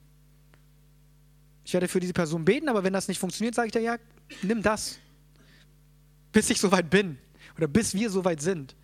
Ich 1.65 1.73
werde 1.73 1.89
für 1.89 2.01
diese 2.01 2.13
Person 2.13 2.45
beten, 2.45 2.69
aber 2.69 2.85
wenn 2.85 2.93
das 2.93 3.09
nicht 3.09 3.19
funktioniert, 3.19 3.55
sage 3.55 3.67
ich 3.67 3.73
dir, 3.73 3.81
ja, 3.81 3.97
nimm 4.43 4.63
das 4.63 4.99
bis 6.33 6.51
ich 6.51 6.61
soweit 6.61 6.91
bin 6.91 7.19
oder 7.57 7.67
bis 7.67 7.95
wir 7.95 8.11
soweit 8.11 8.41
sind. 8.41 8.75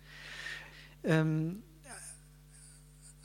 Ähm, 1.03 1.63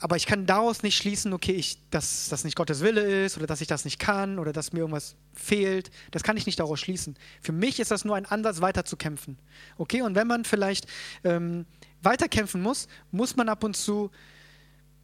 aber 0.03 0.17
ich 0.17 0.27
kann 0.27 0.47
daraus 0.47 0.83
nicht 0.83 0.97
schließen, 0.97 1.33
okay, 1.33 1.53
ich, 1.53 1.79
dass 1.91 2.29
das 2.29 2.43
nicht 2.45 2.57
Gottes 2.57 2.81
Wille 2.81 3.25
ist 3.25 3.37
oder 3.37 3.47
dass 3.47 3.61
ich 3.61 3.69
das 3.69 3.85
nicht 3.85 3.99
kann 3.99 4.39
oder 4.39 4.53
dass 4.53 4.73
mir 4.73 4.81
irgendwas 4.81 5.15
fehlt. 5.33 5.91
Das 6.11 6.25
kann 6.25 6.37
ich 6.37 6.45
nicht 6.45 6.59
daraus 6.59 6.81
schließen. 6.81 7.17
Für 7.41 7.53
mich 7.53 7.79
ist 7.79 7.91
das 7.91 8.05
nur 8.05 8.17
ein 8.17 8.27
Ansatz, 8.27 8.61
weiterzukämpfen. 8.61 9.39
Okay, 9.79 10.03
und 10.03 10.15
wenn 10.17 10.27
man 10.27 10.45
vielleicht 10.45 10.87
ähm, 11.23 11.67
weiterkämpfen 12.03 12.61
muss, 12.61 12.89
muss 13.13 13.37
man 13.37 13.49
ab 13.49 13.63
und 13.63 13.77
zu 13.77 14.11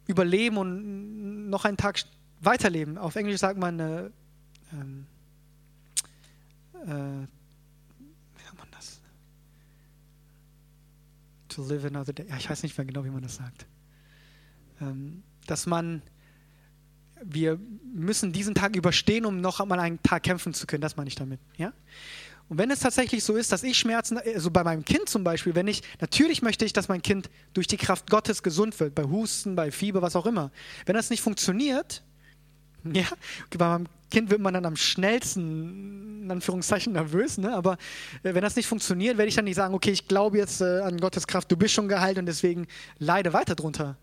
überleben 0.05 0.57
und 0.57 1.49
noch 1.49 1.63
einen 1.63 1.77
Tag 1.77 2.01
weiterleben. 2.41 2.97
Auf 2.97 3.15
Englisch 3.15 3.39
sagt 3.39 3.57
man 3.57 3.79
äh, 3.79 4.09
ähm, 4.73 5.05
äh, 6.85 7.27
to 11.49 11.63
live 11.63 11.85
another 11.85 12.13
day. 12.13 12.25
Ja, 12.27 12.37
ich 12.37 12.49
weiß 12.49 12.63
nicht 12.63 12.77
mehr 12.77 12.85
genau, 12.85 13.03
wie 13.03 13.09
man 13.09 13.21
das 13.21 13.35
sagt. 13.35 13.65
Ähm, 14.81 15.23
dass 15.47 15.65
man, 15.65 16.01
wir 17.23 17.59
müssen 17.83 18.31
diesen 18.31 18.55
Tag 18.55 18.75
überstehen, 18.75 19.25
um 19.25 19.41
noch 19.41 19.59
einmal 19.59 19.79
einen 19.79 20.01
Tag 20.03 20.23
kämpfen 20.23 20.53
zu 20.53 20.67
können. 20.67 20.81
Das 20.81 20.95
meine 20.95 21.07
ich 21.07 21.15
damit. 21.15 21.39
Ja? 21.57 21.73
Und 22.49 22.57
wenn 22.57 22.71
es 22.71 22.79
tatsächlich 22.79 23.23
so 23.23 23.35
ist, 23.35 23.51
dass 23.51 23.61
ich 23.61 23.77
Schmerzen, 23.77 24.17
also 24.17 24.49
bei 24.49 24.63
meinem 24.63 24.83
Kind 24.83 25.07
zum 25.07 25.23
Beispiel, 25.23 25.53
wenn 25.53 25.67
ich, 25.67 25.83
natürlich 26.01 26.41
möchte 26.41 26.65
ich, 26.65 26.73
dass 26.73 26.87
mein 26.87 27.03
Kind 27.03 27.29
durch 27.53 27.67
die 27.67 27.77
Kraft 27.77 28.09
Gottes 28.09 28.41
gesund 28.41 28.79
wird, 28.79 28.95
bei 28.95 29.03
Husten, 29.03 29.55
bei 29.55 29.71
Fieber, 29.71 30.01
was 30.01 30.15
auch 30.15 30.25
immer. 30.25 30.51
Wenn 30.85 30.95
das 30.95 31.11
nicht 31.11 31.21
funktioniert, 31.21 32.03
ja, 32.93 33.05
bei 33.55 33.67
meinem 33.67 33.87
Kind 34.09 34.31
wird 34.31 34.41
man 34.41 34.55
dann 34.55 34.65
am 34.65 34.75
schnellsten, 34.75 36.23
in 36.23 36.31
Anführungszeichen, 36.31 36.93
nervös, 36.93 37.37
ne? 37.37 37.53
aber 37.53 37.73
äh, 38.23 38.33
wenn 38.33 38.41
das 38.41 38.55
nicht 38.55 38.67
funktioniert, 38.67 39.17
werde 39.17 39.29
ich 39.29 39.35
dann 39.35 39.45
nicht 39.45 39.55
sagen, 39.55 39.75
okay, 39.75 39.91
ich 39.91 40.07
glaube 40.07 40.39
jetzt 40.39 40.61
äh, 40.61 40.79
an 40.79 40.97
Gottes 40.97 41.27
Kraft, 41.27 41.51
du 41.51 41.57
bist 41.57 41.75
schon 41.75 41.87
geheilt 41.87 42.17
und 42.17 42.25
deswegen 42.25 42.67
leide 42.97 43.33
weiter 43.33 43.53
drunter. 43.53 43.97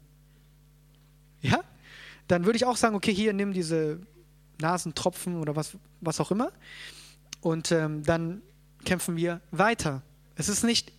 Ja? 2.26 2.36
Dann 2.36 2.44
würde 2.44 2.56
ich 2.56 2.64
auch 2.64 2.76
sagen, 2.76 2.96
okay, 2.96 3.12
hier 3.12 3.32
nimm 3.32 3.52
diese 3.52 4.00
Nasentropfen 4.60 5.36
oder 5.40 5.56
was, 5.56 5.76
was 6.00 6.20
auch 6.20 6.30
immer 6.30 6.52
und 7.40 7.72
ähm, 7.72 8.02
dann 8.02 8.42
kämpfen 8.84 9.16
wir 9.16 9.40
weiter. 9.50 10.02
Es 10.34 10.48
ist 10.48 10.64
nicht 10.64 10.92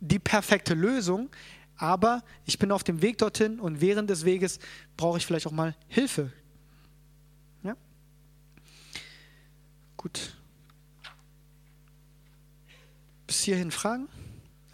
die 0.00 0.18
perfekte 0.18 0.74
Lösung, 0.74 1.30
aber 1.76 2.22
ich 2.44 2.58
bin 2.58 2.72
auf 2.72 2.84
dem 2.84 3.02
Weg 3.02 3.18
dorthin 3.18 3.58
und 3.58 3.80
während 3.80 4.10
des 4.10 4.24
Weges 4.24 4.58
brauche 4.96 5.18
ich 5.18 5.26
vielleicht 5.26 5.46
auch 5.46 5.52
mal 5.52 5.74
Hilfe, 5.88 6.30
Gut. 10.04 10.36
Bis 13.26 13.40
hierhin 13.40 13.70
Fragen? 13.70 14.06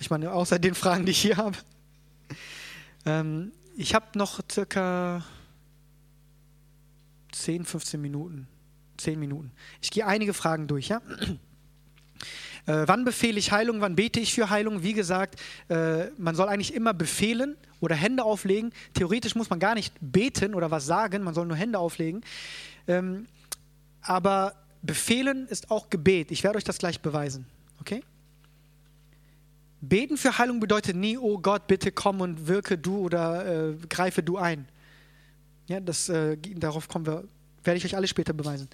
Ich 0.01 0.11
meine, 0.11 0.33
außer 0.33 0.59
den 0.59 0.75
Fragen, 0.75 1.07
die 1.07 1.13
ich 1.13 1.23
hier 1.23 1.37
habe. 1.37 1.57
Ähm, 3.07 3.53
ich 3.77 3.95
habe 3.95 4.19
noch 4.19 4.41
circa 4.51 5.25
10, 7.33 7.65
15 7.65 8.01
Minuten. 8.01 8.47
10 8.99 9.19
Minuten. 9.19 9.51
Ich 9.81 9.91
gehe 9.91 10.07
einige 10.07 10.35
Fragen 10.35 10.67
durch, 10.67 10.89
ja? 10.89 11.01
Äh, 12.67 12.87
wann 12.87 13.07
befehle 13.07 13.39
ich 13.39 13.53
Heilung? 13.53 13.81
Wann 13.81 13.97
bete 13.97 14.21
ich 14.21 14.35
für 14.35 14.51
Heilung? 14.51 14.83
Wie 14.83 14.93
gesagt, 14.93 15.41
äh, 15.69 16.09
man 16.19 16.35
soll 16.35 16.47
eigentlich 16.49 16.75
immer 16.75 16.93
befehlen 16.93 17.57
oder 17.81 17.95
Hände 17.95 18.23
auflegen. 18.23 18.73
Theoretisch 18.93 19.35
muss 19.35 19.49
man 19.49 19.59
gar 19.59 19.75
nicht 19.75 19.95
beten 20.03 20.55
oder 20.55 20.71
was 20.71 20.85
sagen, 20.85 21.23
man 21.23 21.33
soll 21.33 21.47
nur 21.47 21.57
Hände 21.57 21.79
auflegen. 21.79 22.21
Ähm, 22.87 23.27
aber 24.03 24.55
Befehlen 24.83 25.47
ist 25.49 25.71
auch 25.71 25.91
Gebet. 25.91 26.31
Ich 26.31 26.43
werde 26.43 26.57
euch 26.57 26.65
das 26.65 26.79
gleich 26.79 27.01
beweisen. 27.01 27.47
Okay? 27.81 28.03
Beten 29.83 30.17
für 30.17 30.39
Heilung 30.39 30.61
bedeutet 30.61 30.97
nie, 30.97 31.19
oh 31.19 31.39
Gott, 31.39 31.67
bitte 31.67 31.93
komm 31.93 32.21
und 32.21 32.47
wirke 32.47 32.79
du 32.79 32.99
oder 32.99 33.71
äh, 33.71 33.75
greife 33.89 34.23
du 34.23 34.37
ein. 34.39 34.69
Ja, 35.71 35.79
das, 35.79 36.09
äh, 36.09 36.37
darauf 36.37 36.89
kommen 36.89 37.07
wir, 37.07 37.23
werde 37.63 37.79
ich 37.79 37.85
euch 37.85 37.95
alle 37.95 38.09
später 38.09 38.33
beweisen. 38.33 38.69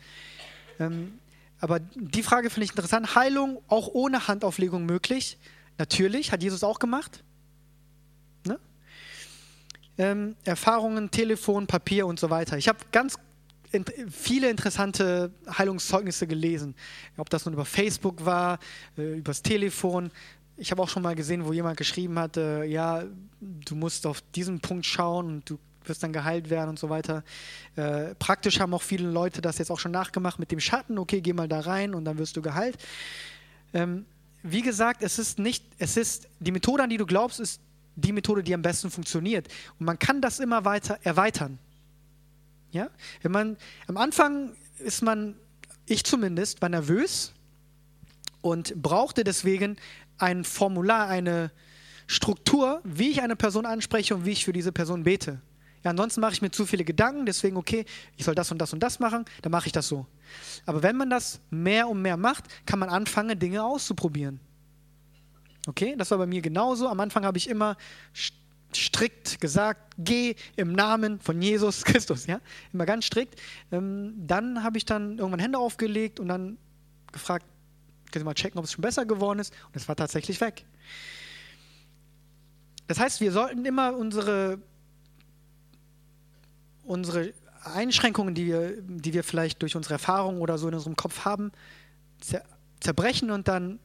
Ähm, 0.81 1.19
aber 1.61 1.79
die 1.79 2.23
Frage 2.23 2.49
finde 2.49 2.65
ich 2.65 2.71
interessant. 2.71 3.15
Heilung 3.15 3.61
auch 3.69 3.89
ohne 3.89 4.29
Handauflegung 4.29 4.87
möglich? 4.87 5.37
Natürlich, 5.77 6.33
hat 6.33 6.43
Jesus 6.43 6.65
auch 6.65 6.79
gemacht. 6.79 7.23
Ne? 8.47 8.59
Ähm, 9.99 10.37
Erfahrungen, 10.45 11.11
Telefon, 11.11 11.67
Papier 11.67 12.07
und 12.07 12.19
so 12.19 12.31
weiter. 12.31 12.57
Ich 12.57 12.67
habe 12.67 12.79
ganz 12.93 13.19
viele 14.11 14.49
interessante 14.49 15.31
Heilungszeugnisse 15.47 16.27
gelesen. 16.27 16.75
Ob 17.19 17.29
das 17.29 17.45
nun 17.45 17.53
über 17.53 17.67
Facebook 17.67 18.25
war, 18.25 18.59
äh, 18.97 19.19
übers 19.19 19.43
Telefon. 19.43 20.11
Ich 20.57 20.71
habe 20.71 20.81
auch 20.81 20.89
schon 20.89 21.03
mal 21.03 21.15
gesehen, 21.15 21.45
wo 21.45 21.53
jemand 21.53 21.77
geschrieben 21.77 22.19
hat, 22.19 22.39
äh, 22.39 22.65
ja, 22.65 23.05
du 23.41 23.75
musst 23.75 24.07
auf 24.07 24.23
diesen 24.35 24.61
Punkt 24.61 24.87
schauen 24.87 25.27
und 25.27 25.51
du 25.51 25.59
wirst 25.89 26.03
dann 26.03 26.12
geheilt 26.12 26.51
werden 26.51 26.70
und 26.70 26.78
so 26.78 26.89
weiter. 26.89 27.24
Äh, 27.76 28.14
praktisch 28.16 28.61
haben 28.61 28.74
auch 28.74 28.82
viele 28.82 29.09
Leute 29.09 29.41
das 29.41 29.59
jetzt 29.59 29.70
auch 29.70 29.78
schon 29.78 29.93
nachgemacht 29.93 30.39
mit 30.39 30.51
dem 30.51 30.61
Schatten. 30.61 30.99
Okay, 30.99 31.20
geh 31.20 31.32
mal 31.32 31.49
da 31.49 31.61
rein 31.61 31.95
und 31.95 32.05
dann 32.05 32.18
wirst 32.18 32.37
du 32.37 32.43
geheilt. 32.43 32.76
Ähm, 33.72 34.07
wie 34.43 34.62
gesagt, 34.62 35.03
es 35.03 35.18
ist 35.18 35.39
nicht, 35.39 35.64
es 35.78 35.97
ist 35.97 36.28
die 36.39 36.53
Methode, 36.53 36.84
an 36.84 36.91
die 36.91 36.97
du 36.97 37.07
glaubst, 37.07 37.41
ist 37.41 37.61
die 37.97 38.12
Methode, 38.12 38.43
die 38.43 38.55
am 38.55 38.62
besten 38.62 38.91
funktioniert. 38.91 39.49
Und 39.78 39.87
man 39.87 39.99
kann 39.99 40.20
das 40.20 40.39
immer 40.39 40.64
weiter 40.64 40.99
erweitern. 41.03 41.59
Ja? 42.70 42.91
Wenn 43.22 43.32
man, 43.32 43.57
am 43.87 43.97
Anfang 43.97 44.53
ist 44.78 45.03
man, 45.03 45.34
ich 45.87 46.05
zumindest, 46.05 46.62
war 46.62 46.68
nervös 46.68 47.32
und 48.41 48.80
brauchte 48.80 49.24
deswegen 49.24 49.76
ein 50.18 50.45
Formular, 50.45 51.09
eine 51.09 51.51
Struktur, 52.07 52.80
wie 52.84 53.11
ich 53.11 53.22
eine 53.22 53.37
Person 53.37 53.66
anspreche 53.66 54.14
und 54.14 54.24
wie 54.24 54.32
ich 54.32 54.45
für 54.45 54.53
diese 54.53 54.72
Person 54.72 55.03
bete. 55.03 55.41
Ja, 55.87 55.91
ansonsten 55.91 56.20
mache 56.20 56.32
ich 56.32 56.43
mir 56.43 56.51
zu 56.51 56.66
viele 56.66 56.84
Gedanken, 56.84 57.26
deswegen, 57.26 57.57
okay, 57.57 57.84
ich 58.16 58.24
soll 58.24 58.34
das 58.34 58.51
und 58.51 58.59
das 58.59 58.72
und 58.72 58.80
das 58.80 58.99
machen, 58.99 59.24
dann 59.43 59.53
mache 59.53 59.68
ich 59.68 59.72
das 59.72 59.87
so. 59.87 60.05
Aber 60.64 60.82
wenn 60.82 60.97
man 60.97 61.11
das 61.11 61.39
mehr 61.49 61.87
und 61.87 62.03
mehr 62.03 62.16
macht, 62.16 62.43
kann 62.66 62.80
man 62.80 62.89
anfangen, 62.89 63.39
Dinge 63.39 63.62
auszuprobieren. 63.62 64.41
Okay, 65.68 65.95
das 65.97 66.11
war 66.11 66.18
bei 66.18 66.26
mir 66.26 66.43
genauso. 66.43 66.89
Am 66.89 66.99
Anfang 66.99 67.24
habe 67.24 67.39
ich 67.39 67.49
immer 67.49 67.76
strikt 68.74 69.41
gesagt, 69.41 69.95
geh 69.97 70.34
im 70.57 70.72
Namen 70.72 71.20
von 71.20 71.41
Jesus 71.41 71.84
Christus, 71.84 72.26
ja, 72.26 72.41
immer 72.72 72.84
ganz 72.84 73.05
strikt. 73.05 73.41
Ähm, 73.70 74.12
dann 74.16 74.64
habe 74.64 74.78
ich 74.78 74.87
dann 74.87 75.18
irgendwann 75.18 75.39
Hände 75.39 75.59
aufgelegt 75.59 76.18
und 76.18 76.26
dann 76.26 76.59
gefragt, 77.12 77.47
können 78.11 78.22
Sie 78.22 78.24
mal 78.24 78.34
checken, 78.34 78.59
ob 78.59 78.64
es 78.64 78.72
schon 78.72 78.82
besser 78.82 79.07
geworden 79.07 79.39
ist 79.39 79.55
und 79.68 79.76
es 79.76 79.87
war 79.87 79.95
tatsächlich 79.95 80.41
weg. 80.41 80.66
Das 82.89 82.99
heißt, 82.99 83.20
wir 83.20 83.30
sollten 83.30 83.64
immer 83.64 83.97
unsere, 83.97 84.59
unsere 86.87 87.32
Einschränkungen, 87.62 88.34
die 88.34 88.47
wir, 88.47 88.80
die 88.80 89.12
wir 89.12 89.24
vielleicht 89.24 89.61
durch 89.62 89.76
unsere 89.76 89.95
Erfahrung 89.95 90.41
oder 90.41 90.57
so 90.59 90.68
in 90.68 90.74
unserem 90.74 90.97
Kopf 90.97 91.24
haben, 91.24 91.53
zerbrechen 92.80 93.30
und 93.30 93.49
dann 93.49 93.78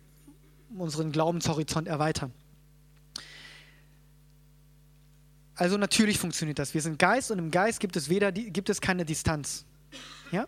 unseren 0.77 1.11
Glaubenshorizont 1.11 1.87
erweitern. 1.87 2.31
Also 5.55 5.77
natürlich 5.77 6.17
funktioniert 6.17 6.59
das. 6.59 6.73
Wir 6.73 6.81
sind 6.81 6.97
Geist 6.97 7.29
und 7.31 7.39
im 7.39 7.51
Geist 7.51 7.79
gibt 7.79 7.95
es 7.95 8.09
weder 8.09 8.31
gibt 8.31 8.69
es 8.69 8.81
keine 8.81 9.05
Distanz. 9.05 9.65
Ja? 10.31 10.47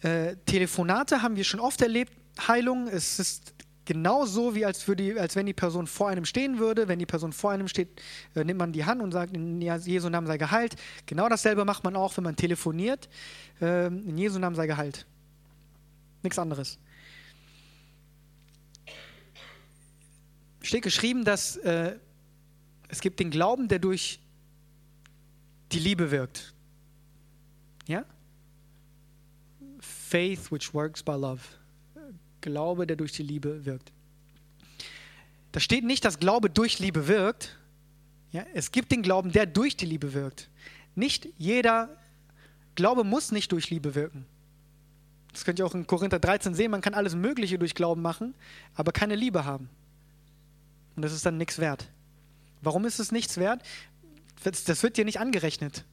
Äh, 0.00 0.36
Telefonate 0.46 1.22
haben 1.22 1.36
wir 1.36 1.44
schon 1.44 1.60
oft 1.60 1.80
erlebt. 1.80 2.12
Heilung, 2.48 2.88
es 2.88 3.18
ist 3.18 3.54
genauso 3.86 4.54
wie 4.54 4.66
als, 4.66 4.84
die, 4.84 5.18
als 5.18 5.34
wenn 5.36 5.46
die 5.46 5.54
Person 5.54 5.86
vor 5.86 6.10
einem 6.10 6.26
stehen 6.26 6.58
würde. 6.58 6.88
Wenn 6.88 6.98
die 6.98 7.06
Person 7.06 7.32
vor 7.32 7.52
einem 7.52 7.68
steht, 7.68 7.88
äh, 8.34 8.44
nimmt 8.44 8.58
man 8.58 8.72
die 8.72 8.84
Hand 8.84 9.00
und 9.00 9.12
sagt, 9.12 9.34
in 9.34 9.62
Jesu 9.62 10.10
Namen 10.10 10.26
sei 10.26 10.36
geheilt. 10.36 10.76
Genau 11.06 11.28
dasselbe 11.28 11.64
macht 11.64 11.84
man 11.84 11.96
auch, 11.96 12.14
wenn 12.16 12.24
man 12.24 12.36
telefoniert. 12.36 13.08
Äh, 13.60 13.86
in 13.86 14.18
Jesu 14.18 14.38
Namen 14.38 14.56
sei 14.56 14.66
geheilt. 14.66 15.06
Nichts 16.22 16.38
anderes. 16.38 16.78
Steht 20.60 20.82
geschrieben, 20.82 21.24
dass 21.24 21.56
äh, 21.58 21.96
es 22.88 23.00
gibt 23.00 23.20
den 23.20 23.30
Glauben, 23.30 23.68
der 23.68 23.78
durch 23.78 24.20
die 25.72 25.78
Liebe 25.78 26.10
wirkt. 26.10 26.52
Ja? 27.86 28.04
Faith 29.78 30.50
which 30.50 30.74
works 30.74 31.02
by 31.02 31.12
love. 31.12 31.40
Glaube, 32.46 32.86
der 32.86 32.96
durch 32.96 33.12
die 33.12 33.24
Liebe 33.24 33.66
wirkt. 33.66 33.92
Da 35.50 35.58
steht 35.58 35.84
nicht, 35.84 36.04
dass 36.04 36.20
Glaube 36.20 36.48
durch 36.48 36.78
Liebe 36.78 37.08
wirkt. 37.08 37.58
Ja, 38.30 38.46
es 38.54 38.70
gibt 38.70 38.92
den 38.92 39.02
Glauben, 39.02 39.32
der 39.32 39.46
durch 39.46 39.76
die 39.76 39.86
Liebe 39.86 40.14
wirkt. 40.14 40.48
Nicht 40.94 41.28
jeder 41.38 41.88
Glaube 42.76 43.02
muss 43.04 43.32
nicht 43.32 43.50
durch 43.50 43.68
Liebe 43.70 43.94
wirken. 43.94 44.26
Das 45.32 45.44
könnt 45.44 45.58
ihr 45.58 45.66
auch 45.66 45.74
in 45.74 45.86
Korinther 45.86 46.18
13 46.18 46.54
sehen. 46.54 46.70
Man 46.70 46.82
kann 46.82 46.94
alles 46.94 47.14
Mögliche 47.14 47.58
durch 47.58 47.74
Glauben 47.74 48.00
machen, 48.00 48.34
aber 48.74 48.92
keine 48.92 49.16
Liebe 49.16 49.44
haben. 49.44 49.68
Und 50.94 51.02
das 51.02 51.12
ist 51.12 51.26
dann 51.26 51.36
nichts 51.36 51.58
wert. 51.58 51.88
Warum 52.62 52.84
ist 52.84 53.00
es 53.00 53.10
nichts 53.12 53.36
wert? 53.36 53.60
Das 54.44 54.82
wird 54.82 54.96
dir 54.96 55.04
nicht 55.04 55.18
angerechnet. 55.18 55.84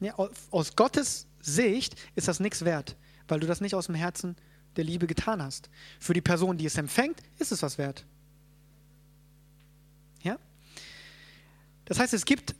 Ja, 0.00 0.14
aus 0.50 0.76
Gottes 0.76 1.26
Sicht 1.40 1.96
ist 2.14 2.28
das 2.28 2.40
nichts 2.40 2.64
wert, 2.64 2.96
weil 3.28 3.40
du 3.40 3.46
das 3.46 3.60
nicht 3.60 3.74
aus 3.74 3.86
dem 3.86 3.94
Herzen 3.94 4.36
der 4.76 4.84
Liebe 4.84 5.06
getan 5.06 5.42
hast. 5.42 5.68
Für 6.00 6.12
die 6.12 6.20
Person, 6.20 6.56
die 6.58 6.66
es 6.66 6.76
empfängt, 6.76 7.20
ist 7.38 7.52
es 7.52 7.62
was 7.62 7.78
wert. 7.78 8.04
Ja? 10.22 10.38
Das 11.84 11.98
heißt, 11.98 12.14
es 12.14 12.24
gibt 12.24 12.54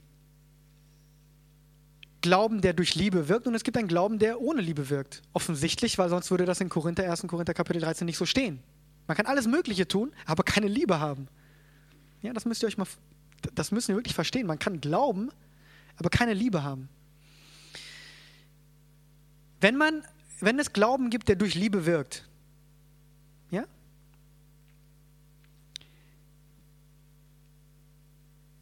Glauben, 2.22 2.60
der 2.60 2.72
durch 2.72 2.96
Liebe 2.96 3.28
wirkt 3.28 3.46
und 3.46 3.54
es 3.54 3.62
gibt 3.62 3.76
einen 3.76 3.86
Glauben, 3.86 4.18
der 4.18 4.40
ohne 4.40 4.60
Liebe 4.60 4.90
wirkt. 4.90 5.22
Offensichtlich, 5.32 5.96
weil 5.98 6.08
sonst 6.08 6.30
würde 6.30 6.44
das 6.44 6.60
in 6.60 6.68
Korinther 6.68 7.08
1. 7.08 7.26
Korinther 7.28 7.54
Kapitel 7.54 7.80
13 7.80 8.04
nicht 8.04 8.16
so 8.16 8.26
stehen. 8.26 8.60
Man 9.06 9.16
kann 9.16 9.26
alles 9.26 9.46
Mögliche 9.46 9.86
tun, 9.86 10.12
aber 10.24 10.42
keine 10.42 10.66
Liebe 10.66 10.98
haben. 10.98 11.28
Ja, 12.22 12.32
das 12.32 12.44
müsst 12.44 12.62
ihr 12.62 12.66
euch 12.66 12.78
mal, 12.78 12.88
das 13.54 13.70
müssen 13.70 13.88
wir 13.88 13.96
wirklich 13.96 14.14
verstehen. 14.14 14.46
Man 14.46 14.58
kann 14.58 14.80
glauben, 14.80 15.30
aber 15.96 16.10
keine 16.10 16.34
Liebe 16.34 16.64
haben. 16.64 16.88
Wenn 19.60 19.76
man, 19.76 20.02
wenn 20.40 20.58
es 20.58 20.72
Glauben 20.72 21.10
gibt, 21.10 21.28
der 21.28 21.36
durch 21.36 21.54
Liebe 21.54 21.86
wirkt, 21.86 22.28
ja? 23.50 23.64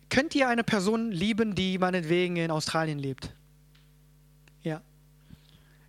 Könnt 0.08 0.34
ihr 0.34 0.48
eine 0.48 0.62
Person 0.62 1.10
lieben, 1.10 1.54
die 1.54 1.78
meinetwegen 1.78 2.36
in 2.36 2.50
Australien 2.50 2.98
lebt? 2.98 3.34
Ja. 4.62 4.80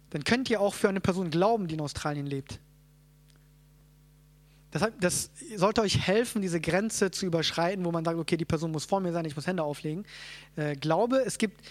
Dann 0.09 0.23
könnt 0.23 0.49
ihr 0.49 0.61
auch 0.61 0.73
für 0.73 0.89
eine 0.89 1.01
Person 1.01 1.29
glauben, 1.29 1.67
die 1.67 1.75
in 1.75 1.81
Australien 1.81 2.25
lebt. 2.25 2.59
Das, 4.71 4.91
das 4.99 5.29
sollte 5.55 5.81
euch 5.81 6.05
helfen, 6.05 6.41
diese 6.41 6.59
Grenze 6.59 7.09
zu 7.09 7.25
überschreiten, 7.25 7.85
wo 7.85 7.91
man 7.91 8.03
sagt, 8.03 8.17
okay, 8.17 8.35
die 8.35 8.45
Person 8.45 8.71
muss 8.71 8.83
vor 8.83 8.99
mir 8.99 9.13
sein, 9.13 9.23
ich 9.23 9.35
muss 9.35 9.47
Hände 9.47 9.63
auflegen. 9.63 10.05
Äh, 10.57 10.75
glaube, 10.75 11.23
es 11.25 11.37
gibt, 11.37 11.65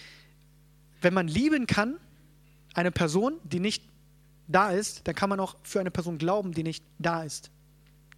wenn 1.01 1.13
man 1.13 1.27
lieben 1.27 1.67
kann, 1.67 1.99
eine 2.73 2.91
Person, 2.91 3.39
die 3.43 3.59
nicht 3.59 3.83
da 4.47 4.71
ist, 4.71 5.07
dann 5.07 5.15
kann 5.15 5.29
man 5.29 5.39
auch 5.39 5.55
für 5.63 5.79
eine 5.79 5.91
Person 5.91 6.17
glauben, 6.17 6.53
die 6.53 6.63
nicht 6.63 6.83
da 6.99 7.23
ist. 7.23 7.51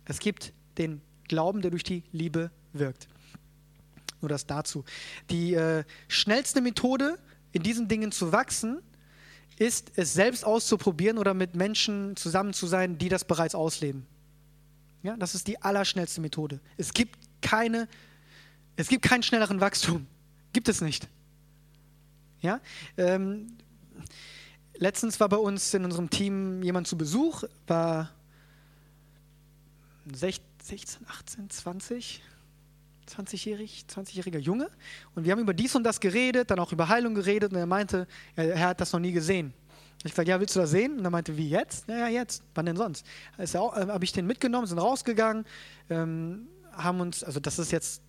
Es 0.06 0.20
gibt 0.20 0.54
den 0.78 1.02
Glauben, 1.28 1.62
der 1.62 1.72
durch 1.72 1.84
die 1.84 2.04
Liebe 2.12 2.52
wirkt. 2.74 3.08
Nur 4.22 4.30
das 4.30 4.46
dazu. 4.46 4.84
Die 5.30 5.54
äh, 5.54 5.84
schnellste 6.08 6.62
Methode, 6.62 7.18
in 7.52 7.64
diesen 7.64 7.88
Dingen 7.88 8.12
zu 8.12 8.32
wachsen, 8.32 8.82
ist 9.58 9.92
es 9.96 10.14
selbst 10.14 10.46
auszuprobieren 10.46 11.18
oder 11.18 11.34
mit 11.34 11.56
Menschen 11.56 12.16
zusammen 12.16 12.54
zu 12.54 12.68
sein, 12.68 12.98
die 12.98 13.10
das 13.10 13.26
bereits 13.26 13.56
ausleben. 13.56 14.06
Ja, 15.04 15.16
das 15.18 15.36
ist 15.36 15.48
die 15.48 15.62
allerschnellste 15.62 16.22
Methode. 16.22 16.60
Es 16.78 16.94
gibt 16.94 17.18
keine, 17.42 17.88
es 18.76 18.88
gibt 18.88 19.04
keinen 19.04 19.24
schnelleren 19.24 19.62
Wachstum. 19.62 20.08
Gibt 20.54 20.70
es 20.70 20.82
nicht. 20.82 21.08
Ja, 22.42 22.62
ähm, 22.98 23.48
letztens 24.80 25.20
war 25.20 25.30
bei 25.30 25.38
uns 25.38 25.74
in 25.74 25.86
unserem 25.86 26.10
Team 26.10 26.62
jemand 26.64 26.88
zu 26.88 26.98
Besuch, 26.98 27.44
war 27.68 28.12
16, 30.14 31.06
18, 31.08 31.50
20, 31.50 32.22
20-jährig, 33.08 33.86
20-jähriger 33.90 34.40
Junge. 34.40 34.70
Und 35.16 35.26
wir 35.26 35.32
haben 35.32 35.40
über 35.40 35.54
dies 35.54 35.76
und 35.76 35.84
das 35.84 36.00
geredet, 36.00 36.52
dann 36.52 36.60
auch 36.60 36.72
über 36.72 36.90
Heilung 36.90 37.16
geredet. 37.16 37.52
Und 37.52 37.58
er 37.58 37.66
meinte, 37.66 38.08
er, 38.36 38.54
er 38.54 38.68
hat 38.70 38.82
das 38.82 38.92
noch 38.94 39.00
nie 39.00 39.12
gesehen. 39.12 39.54
Ich 40.04 40.14
sagte, 40.14 40.30
ja, 40.30 40.40
willst 40.40 40.56
du 40.56 40.60
das 40.60 40.72
sehen? 40.72 41.00
Und 41.00 41.06
er 41.06 41.10
meinte, 41.10 41.36
wie 41.38 41.50
jetzt? 41.50 41.88
Ja, 41.88 41.98
ja, 41.98 42.08
jetzt. 42.08 42.44
Wann 42.54 42.66
denn 42.66 42.78
sonst? 42.78 43.06
äh, 43.38 43.88
habe 43.88 44.04
ich 44.04 44.12
den 44.12 44.28
mitgenommen, 44.28 44.68
sind 44.68 44.80
rausgegangen, 44.80 45.46
ähm, 45.90 46.48
haben 46.72 47.00
uns, 47.02 47.24
also 47.24 47.40
das 47.40 47.58
ist 47.58 47.72
jetzt 47.72 48.02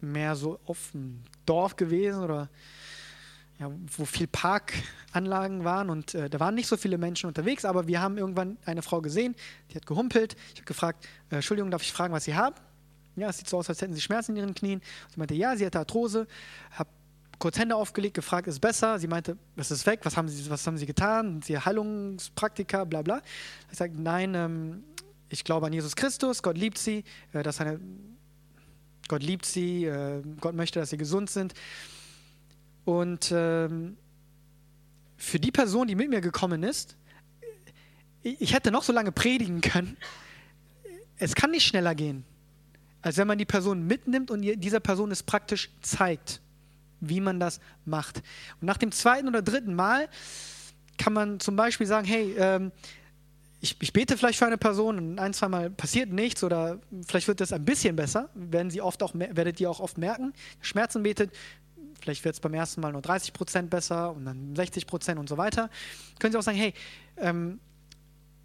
mehr 0.00 0.36
so 0.36 0.60
auf 0.66 0.90
dem 0.92 1.22
Dorf 1.46 1.76
gewesen 1.76 2.22
oder 2.22 2.48
ja, 3.60 3.70
wo 3.96 4.06
viel 4.06 4.26
Parkanlagen 4.26 5.64
waren 5.64 5.90
und 5.90 6.14
äh, 6.14 6.30
da 6.30 6.40
waren 6.40 6.54
nicht 6.54 6.66
so 6.66 6.78
viele 6.78 6.96
Menschen 6.96 7.26
unterwegs, 7.26 7.66
aber 7.66 7.86
wir 7.86 8.00
haben 8.00 8.16
irgendwann 8.16 8.56
eine 8.64 8.80
Frau 8.80 9.02
gesehen, 9.02 9.36
die 9.70 9.76
hat 9.76 9.84
gehumpelt. 9.84 10.34
Ich 10.54 10.60
habe 10.60 10.64
gefragt, 10.64 11.06
äh, 11.30 11.36
Entschuldigung, 11.36 11.70
darf 11.70 11.82
ich 11.82 11.92
fragen, 11.92 12.14
was 12.14 12.24
Sie 12.24 12.34
haben? 12.34 12.56
Ja, 13.16 13.28
es 13.28 13.36
sieht 13.36 13.48
so 13.48 13.58
aus, 13.58 13.68
als 13.68 13.82
hätten 13.82 13.92
Sie 13.92 14.00
Schmerzen 14.00 14.32
in 14.32 14.38
Ihren 14.38 14.54
Knien. 14.54 14.80
Sie 15.12 15.18
meinte, 15.18 15.34
ja, 15.34 15.54
sie 15.56 15.66
hatte 15.66 15.78
Arthrose. 15.78 16.26
Habe 16.70 16.88
kurz 17.38 17.58
Hände 17.58 17.76
aufgelegt, 17.76 18.14
gefragt, 18.14 18.48
ist 18.48 18.60
besser? 18.60 18.98
Sie 18.98 19.08
meinte, 19.08 19.36
es 19.56 19.70
ist 19.70 19.84
weg, 19.84 20.00
was 20.04 20.16
haben 20.16 20.28
Sie, 20.28 20.48
was 20.48 20.66
haben 20.66 20.78
Sie 20.78 20.86
getan? 20.86 21.42
Sie 21.42 21.58
Heilungspraktiker, 21.58 22.86
bla 22.86 23.02
bla. 23.02 23.20
Ich 23.70 23.76
sagte, 23.76 24.00
nein, 24.00 24.34
ähm, 24.34 24.84
ich 25.28 25.44
glaube 25.44 25.66
an 25.66 25.74
Jesus 25.74 25.96
Christus, 25.96 26.42
Gott 26.42 26.56
liebt 26.56 26.78
Sie, 26.78 27.04
äh, 27.34 27.42
dass 27.42 27.60
eine, 27.60 27.78
Gott 29.08 29.22
liebt 29.22 29.44
Sie, 29.44 29.84
äh, 29.84 30.22
Gott 30.40 30.54
möchte, 30.54 30.80
dass 30.80 30.88
Sie 30.88 30.96
gesund 30.96 31.28
sind. 31.28 31.52
Und 32.84 33.30
ähm, 33.34 33.96
für 35.16 35.38
die 35.38 35.52
Person, 35.52 35.86
die 35.86 35.94
mit 35.94 36.08
mir 36.08 36.20
gekommen 36.20 36.62
ist, 36.62 36.96
ich 38.22 38.54
hätte 38.54 38.70
noch 38.70 38.82
so 38.82 38.92
lange 38.92 39.12
predigen 39.12 39.60
können. 39.60 39.96
Es 41.16 41.34
kann 41.34 41.50
nicht 41.50 41.66
schneller 41.66 41.94
gehen, 41.94 42.24
als 43.02 43.16
wenn 43.16 43.26
man 43.26 43.38
die 43.38 43.44
Person 43.44 43.86
mitnimmt 43.86 44.30
und 44.30 44.42
dieser 44.42 44.80
Person 44.80 45.10
es 45.10 45.22
praktisch 45.22 45.70
zeigt, 45.82 46.40
wie 47.00 47.20
man 47.20 47.40
das 47.40 47.60
macht. 47.84 48.18
Und 48.60 48.66
nach 48.66 48.76
dem 48.76 48.92
zweiten 48.92 49.28
oder 49.28 49.42
dritten 49.42 49.74
Mal 49.74 50.08
kann 50.98 51.12
man 51.12 51.40
zum 51.40 51.56
Beispiel 51.56 51.86
sagen, 51.86 52.06
hey, 52.06 52.34
ähm, 52.38 52.72
ich, 53.62 53.76
ich, 53.80 53.92
bete 53.92 54.16
vielleicht 54.16 54.38
für 54.38 54.46
eine 54.46 54.58
Person 54.58 54.98
und 54.98 55.18
ein, 55.18 55.34
zwei 55.34 55.48
Mal 55.48 55.70
passiert 55.70 56.10
nichts 56.10 56.42
oder 56.42 56.78
vielleicht 57.06 57.28
wird 57.28 57.40
das 57.40 57.52
ein 57.52 57.64
bisschen 57.64 57.94
besser, 57.94 58.30
werden 58.34 58.70
Sie 58.70 58.80
oft 58.80 59.02
auch, 59.02 59.12
werdet 59.14 59.60
ihr 59.60 59.70
auch 59.70 59.80
oft 59.80 59.98
merken. 59.98 60.32
Schmerzen 60.62 61.02
betet, 61.02 61.30
Vielleicht 62.00 62.24
wird 62.24 62.34
es 62.34 62.40
beim 62.40 62.54
ersten 62.54 62.80
Mal 62.80 62.92
nur 62.92 63.02
30 63.02 63.32
Prozent 63.32 63.70
besser 63.70 64.12
und 64.12 64.24
dann 64.24 64.54
60 64.56 64.86
Prozent 64.86 65.18
und 65.18 65.28
so 65.28 65.36
weiter. 65.36 65.70
Können 66.18 66.32
Sie 66.32 66.38
auch 66.38 66.42
sagen, 66.42 66.58
hey, 66.58 66.74
ähm, 67.16 67.60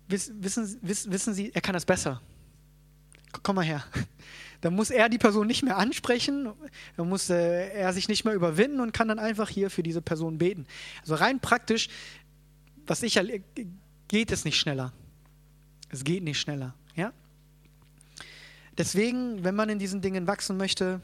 wissen, 0.08 0.43
wissen, 0.43 1.12
wissen 1.12 1.34
Sie, 1.34 1.51
er 1.53 1.62
kann 1.62 1.74
das 1.74 1.86
besser. 1.86 2.22
Komm 3.43 3.56
mal 3.58 3.66
her. 3.66 3.84
Dann 4.62 4.74
muss 4.74 4.89
er 4.89 5.10
die 5.10 5.18
Person 5.18 5.45
nicht 5.45 5.62
mehr 5.62 5.78
ansprechen, 5.78 6.49
dann 6.97 7.10
muss 7.10 7.30
äh, 7.30 7.70
er 7.70 7.93
sich 7.93 8.08
nicht 8.08 8.26
mehr 8.26 8.34
überwinden 8.34 8.80
und 8.80 8.93
kann 8.93 9.08
dann 9.08 9.20
einfach 9.20 9.47
hier 9.47 9.70
für 9.70 9.84
diese 9.84 10.01
Person 10.01 10.39
beten. 10.39 10.66
Also 11.01 11.14
rein 11.14 11.39
praktisch, 11.39 11.88
was 12.88 13.03
ich 13.03 13.20
geht 14.08 14.32
es 14.32 14.43
nicht 14.43 14.58
schneller. 14.58 14.91
Es 15.89 16.03
geht 16.03 16.24
nicht 16.24 16.39
schneller. 16.39 16.74
Ja? 16.95 17.14
Deswegen, 18.78 19.43
wenn 19.43 19.56
man 19.56 19.70
in 19.70 19.78
diesen 19.78 20.01
Dingen 20.01 20.26
wachsen 20.26 20.58
möchte, 20.58 20.99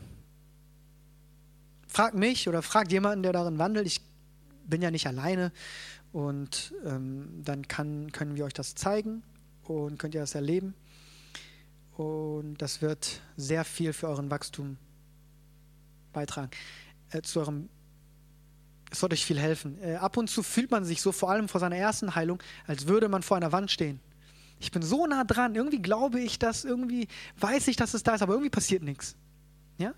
fragt 1.91 2.15
mich 2.15 2.47
oder 2.47 2.61
fragt 2.61 2.91
jemanden, 2.91 3.21
der 3.21 3.33
darin 3.33 3.59
wandelt. 3.59 3.85
Ich 3.85 4.01
bin 4.65 4.81
ja 4.81 4.91
nicht 4.91 5.07
alleine 5.07 5.51
und 6.13 6.73
ähm, 6.85 7.41
dann 7.43 7.67
kann, 7.67 8.11
können 8.13 8.35
wir 8.37 8.45
euch 8.45 8.53
das 8.53 8.75
zeigen 8.75 9.23
und 9.63 9.99
könnt 9.99 10.15
ihr 10.15 10.21
das 10.21 10.33
erleben. 10.33 10.73
Und 11.97 12.55
das 12.59 12.81
wird 12.81 13.21
sehr 13.35 13.65
viel 13.65 13.91
für 13.91 14.07
euren 14.07 14.31
Wachstum 14.31 14.77
beitragen. 16.13 16.51
Äh, 17.09 17.21
zu 17.23 17.41
eurem, 17.41 17.67
es 18.89 19.01
wird 19.01 19.11
euch 19.11 19.25
viel 19.25 19.39
helfen. 19.39 19.77
Äh, 19.83 19.95
ab 19.95 20.15
und 20.15 20.29
zu 20.29 20.43
fühlt 20.43 20.71
man 20.71 20.85
sich 20.85 21.01
so, 21.01 21.11
vor 21.11 21.29
allem 21.29 21.49
vor 21.49 21.59
seiner 21.59 21.75
ersten 21.75 22.15
Heilung, 22.15 22.41
als 22.67 22.87
würde 22.87 23.09
man 23.09 23.21
vor 23.21 23.35
einer 23.35 23.51
Wand 23.51 23.69
stehen. 23.69 23.99
Ich 24.59 24.71
bin 24.71 24.81
so 24.81 25.07
nah 25.07 25.25
dran, 25.25 25.55
irgendwie 25.55 25.81
glaube 25.81 26.21
ich 26.21 26.39
das, 26.39 26.63
irgendwie 26.63 27.09
weiß 27.37 27.67
ich, 27.67 27.75
dass 27.75 27.93
es 27.93 28.03
da 28.03 28.15
ist, 28.15 28.21
aber 28.21 28.33
irgendwie 28.33 28.51
passiert 28.51 28.81
nichts. 28.81 29.17
Ja? 29.77 29.93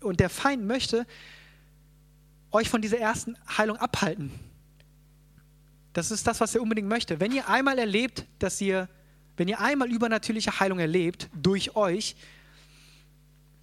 Und 0.00 0.20
der 0.20 0.30
Feind 0.30 0.64
möchte 0.64 1.06
euch 2.50 2.68
von 2.68 2.82
dieser 2.82 2.98
ersten 2.98 3.36
Heilung 3.56 3.76
abhalten. 3.76 4.30
Das 5.92 6.10
ist 6.10 6.26
das, 6.26 6.40
was 6.40 6.54
er 6.54 6.62
unbedingt 6.62 6.88
möchte. 6.88 7.20
Wenn 7.20 7.32
ihr 7.32 7.48
einmal 7.48 7.78
erlebt, 7.78 8.26
dass 8.38 8.60
ihr, 8.60 8.88
wenn 9.36 9.48
ihr 9.48 9.60
einmal 9.60 9.90
übernatürliche 9.90 10.60
Heilung 10.60 10.78
erlebt 10.78 11.28
durch 11.34 11.74
euch, 11.74 12.16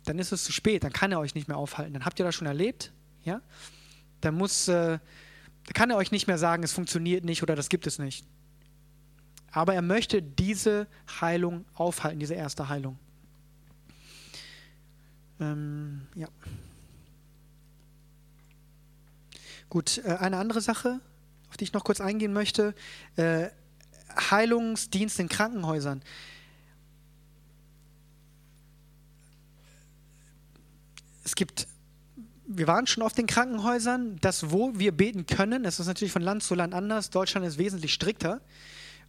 dann 0.06 0.20
ist 0.20 0.32
es 0.32 0.44
zu 0.44 0.52
spät, 0.52 0.84
dann 0.84 0.92
kann 0.92 1.12
er 1.12 1.20
euch 1.20 1.36
nicht 1.36 1.48
mehr 1.48 1.58
aufhalten. 1.58 1.94
Dann 1.94 2.06
habt 2.06 2.20
ihr 2.20 2.26
das 2.26 2.36
schon 2.36 2.48
erlebt, 2.48 2.92
ja? 3.24 3.42
Dann 4.22 4.36
muss, 4.36 4.68
äh, 4.68 5.00
dann 5.66 5.74
kann 5.74 5.90
er 5.90 5.98
euch 5.98 6.12
nicht 6.12 6.28
mehr 6.28 6.38
sagen, 6.38 6.64
es 6.64 6.74
funktioniert 6.74 7.24
nicht 7.24 7.44
oder 7.44 7.56
das 7.56 7.70
gibt 7.70 7.88
es 7.88 8.00
nicht. 8.00 8.26
Aber 9.52 9.74
er 9.76 9.82
möchte 9.82 10.22
diese 10.22 10.88
Heilung 11.22 11.66
aufhalten, 11.76 12.20
diese 12.20 12.34
erste 12.34 12.68
Heilung. 12.68 12.98
Ähm, 15.44 16.02
ja. 16.16 16.28
Gut, 19.70 20.02
äh, 20.06 20.16
eine 20.20 20.38
andere 20.38 20.62
Sache, 20.62 21.02
auf 21.50 21.58
die 21.58 21.66
ich 21.66 21.74
noch 21.74 21.84
kurz 21.84 22.00
eingehen 22.00 22.34
möchte. 22.34 22.74
Äh, 23.16 23.50
Heilungsdienst 24.32 25.20
in 25.20 25.28
Krankenhäusern. 25.28 26.04
Es 31.26 31.36
gibt, 31.36 31.68
wir 32.46 32.68
waren 32.68 32.86
schon 32.86 33.02
oft 33.02 33.18
in 33.18 33.28
Krankenhäusern, 33.28 34.18
das, 34.22 34.52
wo 34.52 34.78
wir 34.78 34.92
beten 34.92 35.26
können, 35.26 35.64
das 35.64 35.80
ist 35.80 35.88
natürlich 35.88 36.12
von 36.12 36.22
Land 36.22 36.44
zu 36.44 36.54
Land 36.54 36.74
anders. 36.74 37.10
Deutschland 37.10 37.48
ist 37.48 37.58
wesentlich 37.58 37.94
strikter. 37.94 38.42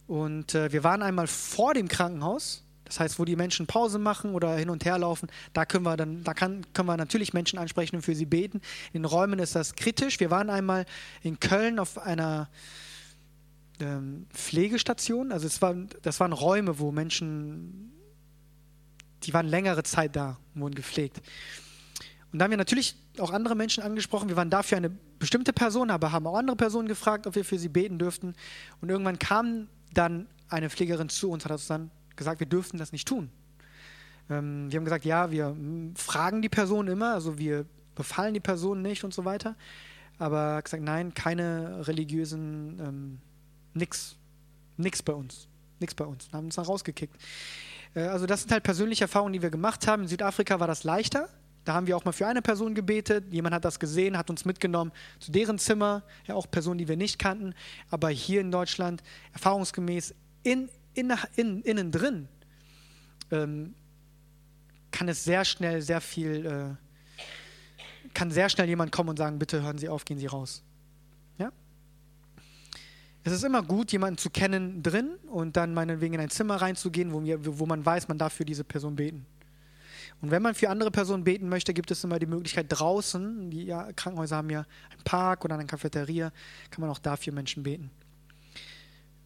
Und 0.07 0.55
äh, 0.55 0.71
wir 0.71 0.83
waren 0.83 1.01
einmal 1.01 1.27
vor 1.27 1.73
dem 1.73 1.87
Krankenhaus 1.87 2.64
das 2.85 2.99
heißt, 2.99 3.19
wo 3.19 3.25
die 3.25 3.35
Menschen 3.35 3.67
Pause 3.67 3.99
machen 3.99 4.33
oder 4.33 4.55
hin 4.55 4.69
und 4.69 4.85
her 4.85 4.97
laufen, 4.97 5.27
da 5.53 5.65
können 5.65 5.83
wir 5.83 5.97
dann, 5.97 6.23
da 6.23 6.33
kann, 6.33 6.65
können 6.73 6.87
wir 6.87 6.97
natürlich 6.97 7.33
Menschen 7.33 7.59
ansprechen 7.59 7.97
und 7.97 8.01
für 8.03 8.15
sie 8.15 8.25
beten. 8.25 8.61
In 8.93 9.05
Räumen 9.05 9.39
ist 9.39 9.55
das 9.55 9.75
kritisch. 9.75 10.19
Wir 10.19 10.31
waren 10.31 10.49
einmal 10.49 10.85
in 11.21 11.39
Köln 11.39 11.79
auf 11.79 11.97
einer 11.97 12.49
ähm, 13.79 14.27
Pflegestation. 14.31 15.31
Also 15.31 15.47
es 15.47 15.61
war, 15.61 15.75
das 16.03 16.19
waren 16.19 16.31
Räume, 16.31 16.79
wo 16.79 16.91
Menschen, 16.91 17.91
die 19.23 19.33
waren 19.33 19.47
längere 19.47 19.83
Zeit 19.83 20.15
da, 20.15 20.37
wurden 20.53 20.75
gepflegt. 20.75 21.21
Und 22.31 22.39
da 22.39 22.43
haben 22.43 22.51
wir 22.51 22.57
natürlich 22.57 22.95
auch 23.17 23.31
andere 23.31 23.55
Menschen 23.55 23.81
angesprochen. 23.81 24.29
Wir 24.29 24.35
waren 24.35 24.49
da 24.49 24.61
für 24.61 24.77
eine 24.77 24.89
bestimmte 24.89 25.53
Person, 25.53 25.89
aber 25.89 26.11
haben 26.11 26.27
auch 26.27 26.37
andere 26.37 26.57
Personen 26.57 26.87
gefragt, 26.87 27.25
ob 27.25 27.35
wir 27.35 27.45
für 27.45 27.57
sie 27.57 27.69
beten 27.69 27.97
dürften. 27.97 28.35
Und 28.81 28.89
irgendwann 28.89 29.17
kam 29.17 29.69
dann 29.93 30.27
eine 30.49 30.69
Pflegerin 30.69 31.09
zu 31.09 31.31
uns, 31.31 31.45
hat 31.45 31.51
uns 31.51 31.67
dann 31.67 31.89
gesagt, 32.15 32.39
wir 32.39 32.47
dürften 32.47 32.77
das 32.77 32.91
nicht 32.91 33.07
tun. 33.07 33.29
Ähm, 34.29 34.71
wir 34.71 34.77
haben 34.77 34.85
gesagt, 34.85 35.05
ja, 35.05 35.31
wir 35.31 35.47
hm, 35.47 35.95
fragen 35.95 36.41
die 36.41 36.49
Person 36.49 36.87
immer, 36.87 37.13
also 37.13 37.37
wir 37.37 37.65
befallen 37.95 38.33
die 38.33 38.39
Person 38.39 38.81
nicht 38.81 39.03
und 39.03 39.13
so 39.13 39.25
weiter. 39.25 39.55
Aber 40.17 40.61
gesagt, 40.61 40.83
nein, 40.83 41.13
keine 41.13 41.87
religiösen, 41.87 42.79
ähm, 42.79 43.19
nix, 43.73 44.15
nix 44.77 45.03
bei 45.03 45.13
uns, 45.13 45.47
nix 45.79 45.93
bei 45.93 46.05
uns. 46.05 46.29
Haben 46.31 46.45
uns 46.45 46.55
dann 46.55 46.65
rausgekickt. 46.65 47.15
Äh, 47.95 48.01
also 48.03 48.25
das 48.25 48.41
sind 48.41 48.51
halt 48.51 48.63
persönliche 48.63 49.05
Erfahrungen, 49.05 49.33
die 49.33 49.41
wir 49.41 49.49
gemacht 49.49 49.87
haben. 49.87 50.03
In 50.03 50.07
Südafrika 50.07 50.59
war 50.59 50.67
das 50.67 50.83
leichter. 50.83 51.29
Da 51.65 51.73
haben 51.73 51.87
wir 51.87 51.97
auch 51.97 52.05
mal 52.05 52.11
für 52.11 52.27
eine 52.27 52.43
Person 52.43 52.75
gebetet. 52.75 53.25
Jemand 53.31 53.55
hat 53.55 53.65
das 53.65 53.79
gesehen, 53.79 54.17
hat 54.17 54.29
uns 54.29 54.45
mitgenommen 54.45 54.91
zu 55.19 55.31
deren 55.31 55.57
Zimmer. 55.57 56.03
Ja, 56.27 56.35
auch 56.35 56.49
Personen, 56.49 56.77
die 56.77 56.87
wir 56.87 56.95
nicht 56.95 57.17
kannten. 57.17 57.55
Aber 57.89 58.09
hier 58.09 58.39
in 58.41 58.51
Deutschland, 58.51 59.01
erfahrungsgemäß, 59.33 60.13
in, 60.43 60.69
in, 60.95 61.13
in, 61.35 61.61
innen 61.61 61.91
drin, 61.91 62.27
ähm, 63.31 63.75
kann 64.91 65.07
es 65.09 65.23
sehr 65.23 65.45
schnell, 65.45 65.81
sehr 65.81 66.01
viel, 66.01 66.45
äh, 66.45 68.11
kann 68.13 68.31
sehr 68.31 68.49
schnell 68.49 68.67
jemand 68.67 68.91
kommen 68.91 69.09
und 69.09 69.17
sagen, 69.17 69.37
bitte 69.37 69.61
hören 69.61 69.77
Sie 69.77 69.89
auf, 69.89 70.05
gehen 70.05 70.17
Sie 70.17 70.25
raus. 70.25 70.63
Ja? 71.37 71.51
Es 73.23 73.33
ist 73.33 73.43
immer 73.43 73.61
gut, 73.61 73.91
jemanden 73.91 74.17
zu 74.17 74.29
kennen 74.29 74.81
drin 74.81 75.15
und 75.27 75.57
dann 75.57 75.73
meinetwegen 75.73 76.13
in 76.13 76.21
ein 76.21 76.29
Zimmer 76.29 76.55
reinzugehen, 76.55 77.11
wo, 77.11 77.21
wo 77.59 77.65
man 77.65 77.85
weiß, 77.85 78.07
man 78.07 78.17
darf 78.17 78.33
für 78.33 78.45
diese 78.45 78.63
Person 78.63 78.95
beten. 78.95 79.25
Und 80.21 80.31
wenn 80.31 80.41
man 80.41 80.55
für 80.55 80.69
andere 80.69 80.91
Personen 80.91 81.23
beten 81.23 81.49
möchte, 81.49 81.73
gibt 81.73 81.91
es 81.91 82.03
immer 82.03 82.19
die 82.19 82.25
Möglichkeit 82.25 82.67
draußen, 82.69 83.51
die 83.51 83.65
ja, 83.65 83.91
Krankenhäuser 83.93 84.37
haben 84.37 84.49
ja 84.49 84.65
einen 84.89 85.03
Park 85.03 85.43
oder 85.43 85.55
eine 85.55 85.65
Cafeteria, 85.65 86.31
kann 86.69 86.81
man 86.81 86.89
auch 86.89 86.99
dafür 86.99 87.33
Menschen 87.33 87.63
beten. 87.63 87.91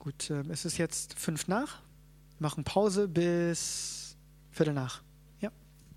Gut, 0.09 0.31
äh, 0.31 0.41
es 0.49 0.65
ist 0.65 0.79
jetzt 0.79 1.19
fünf 1.19 1.47
nach. 1.47 1.83
Wir 2.39 2.47
machen 2.47 2.63
Pause 2.63 3.07
bis 3.07 4.17
Viertel 4.49 4.73
nach. 4.73 5.03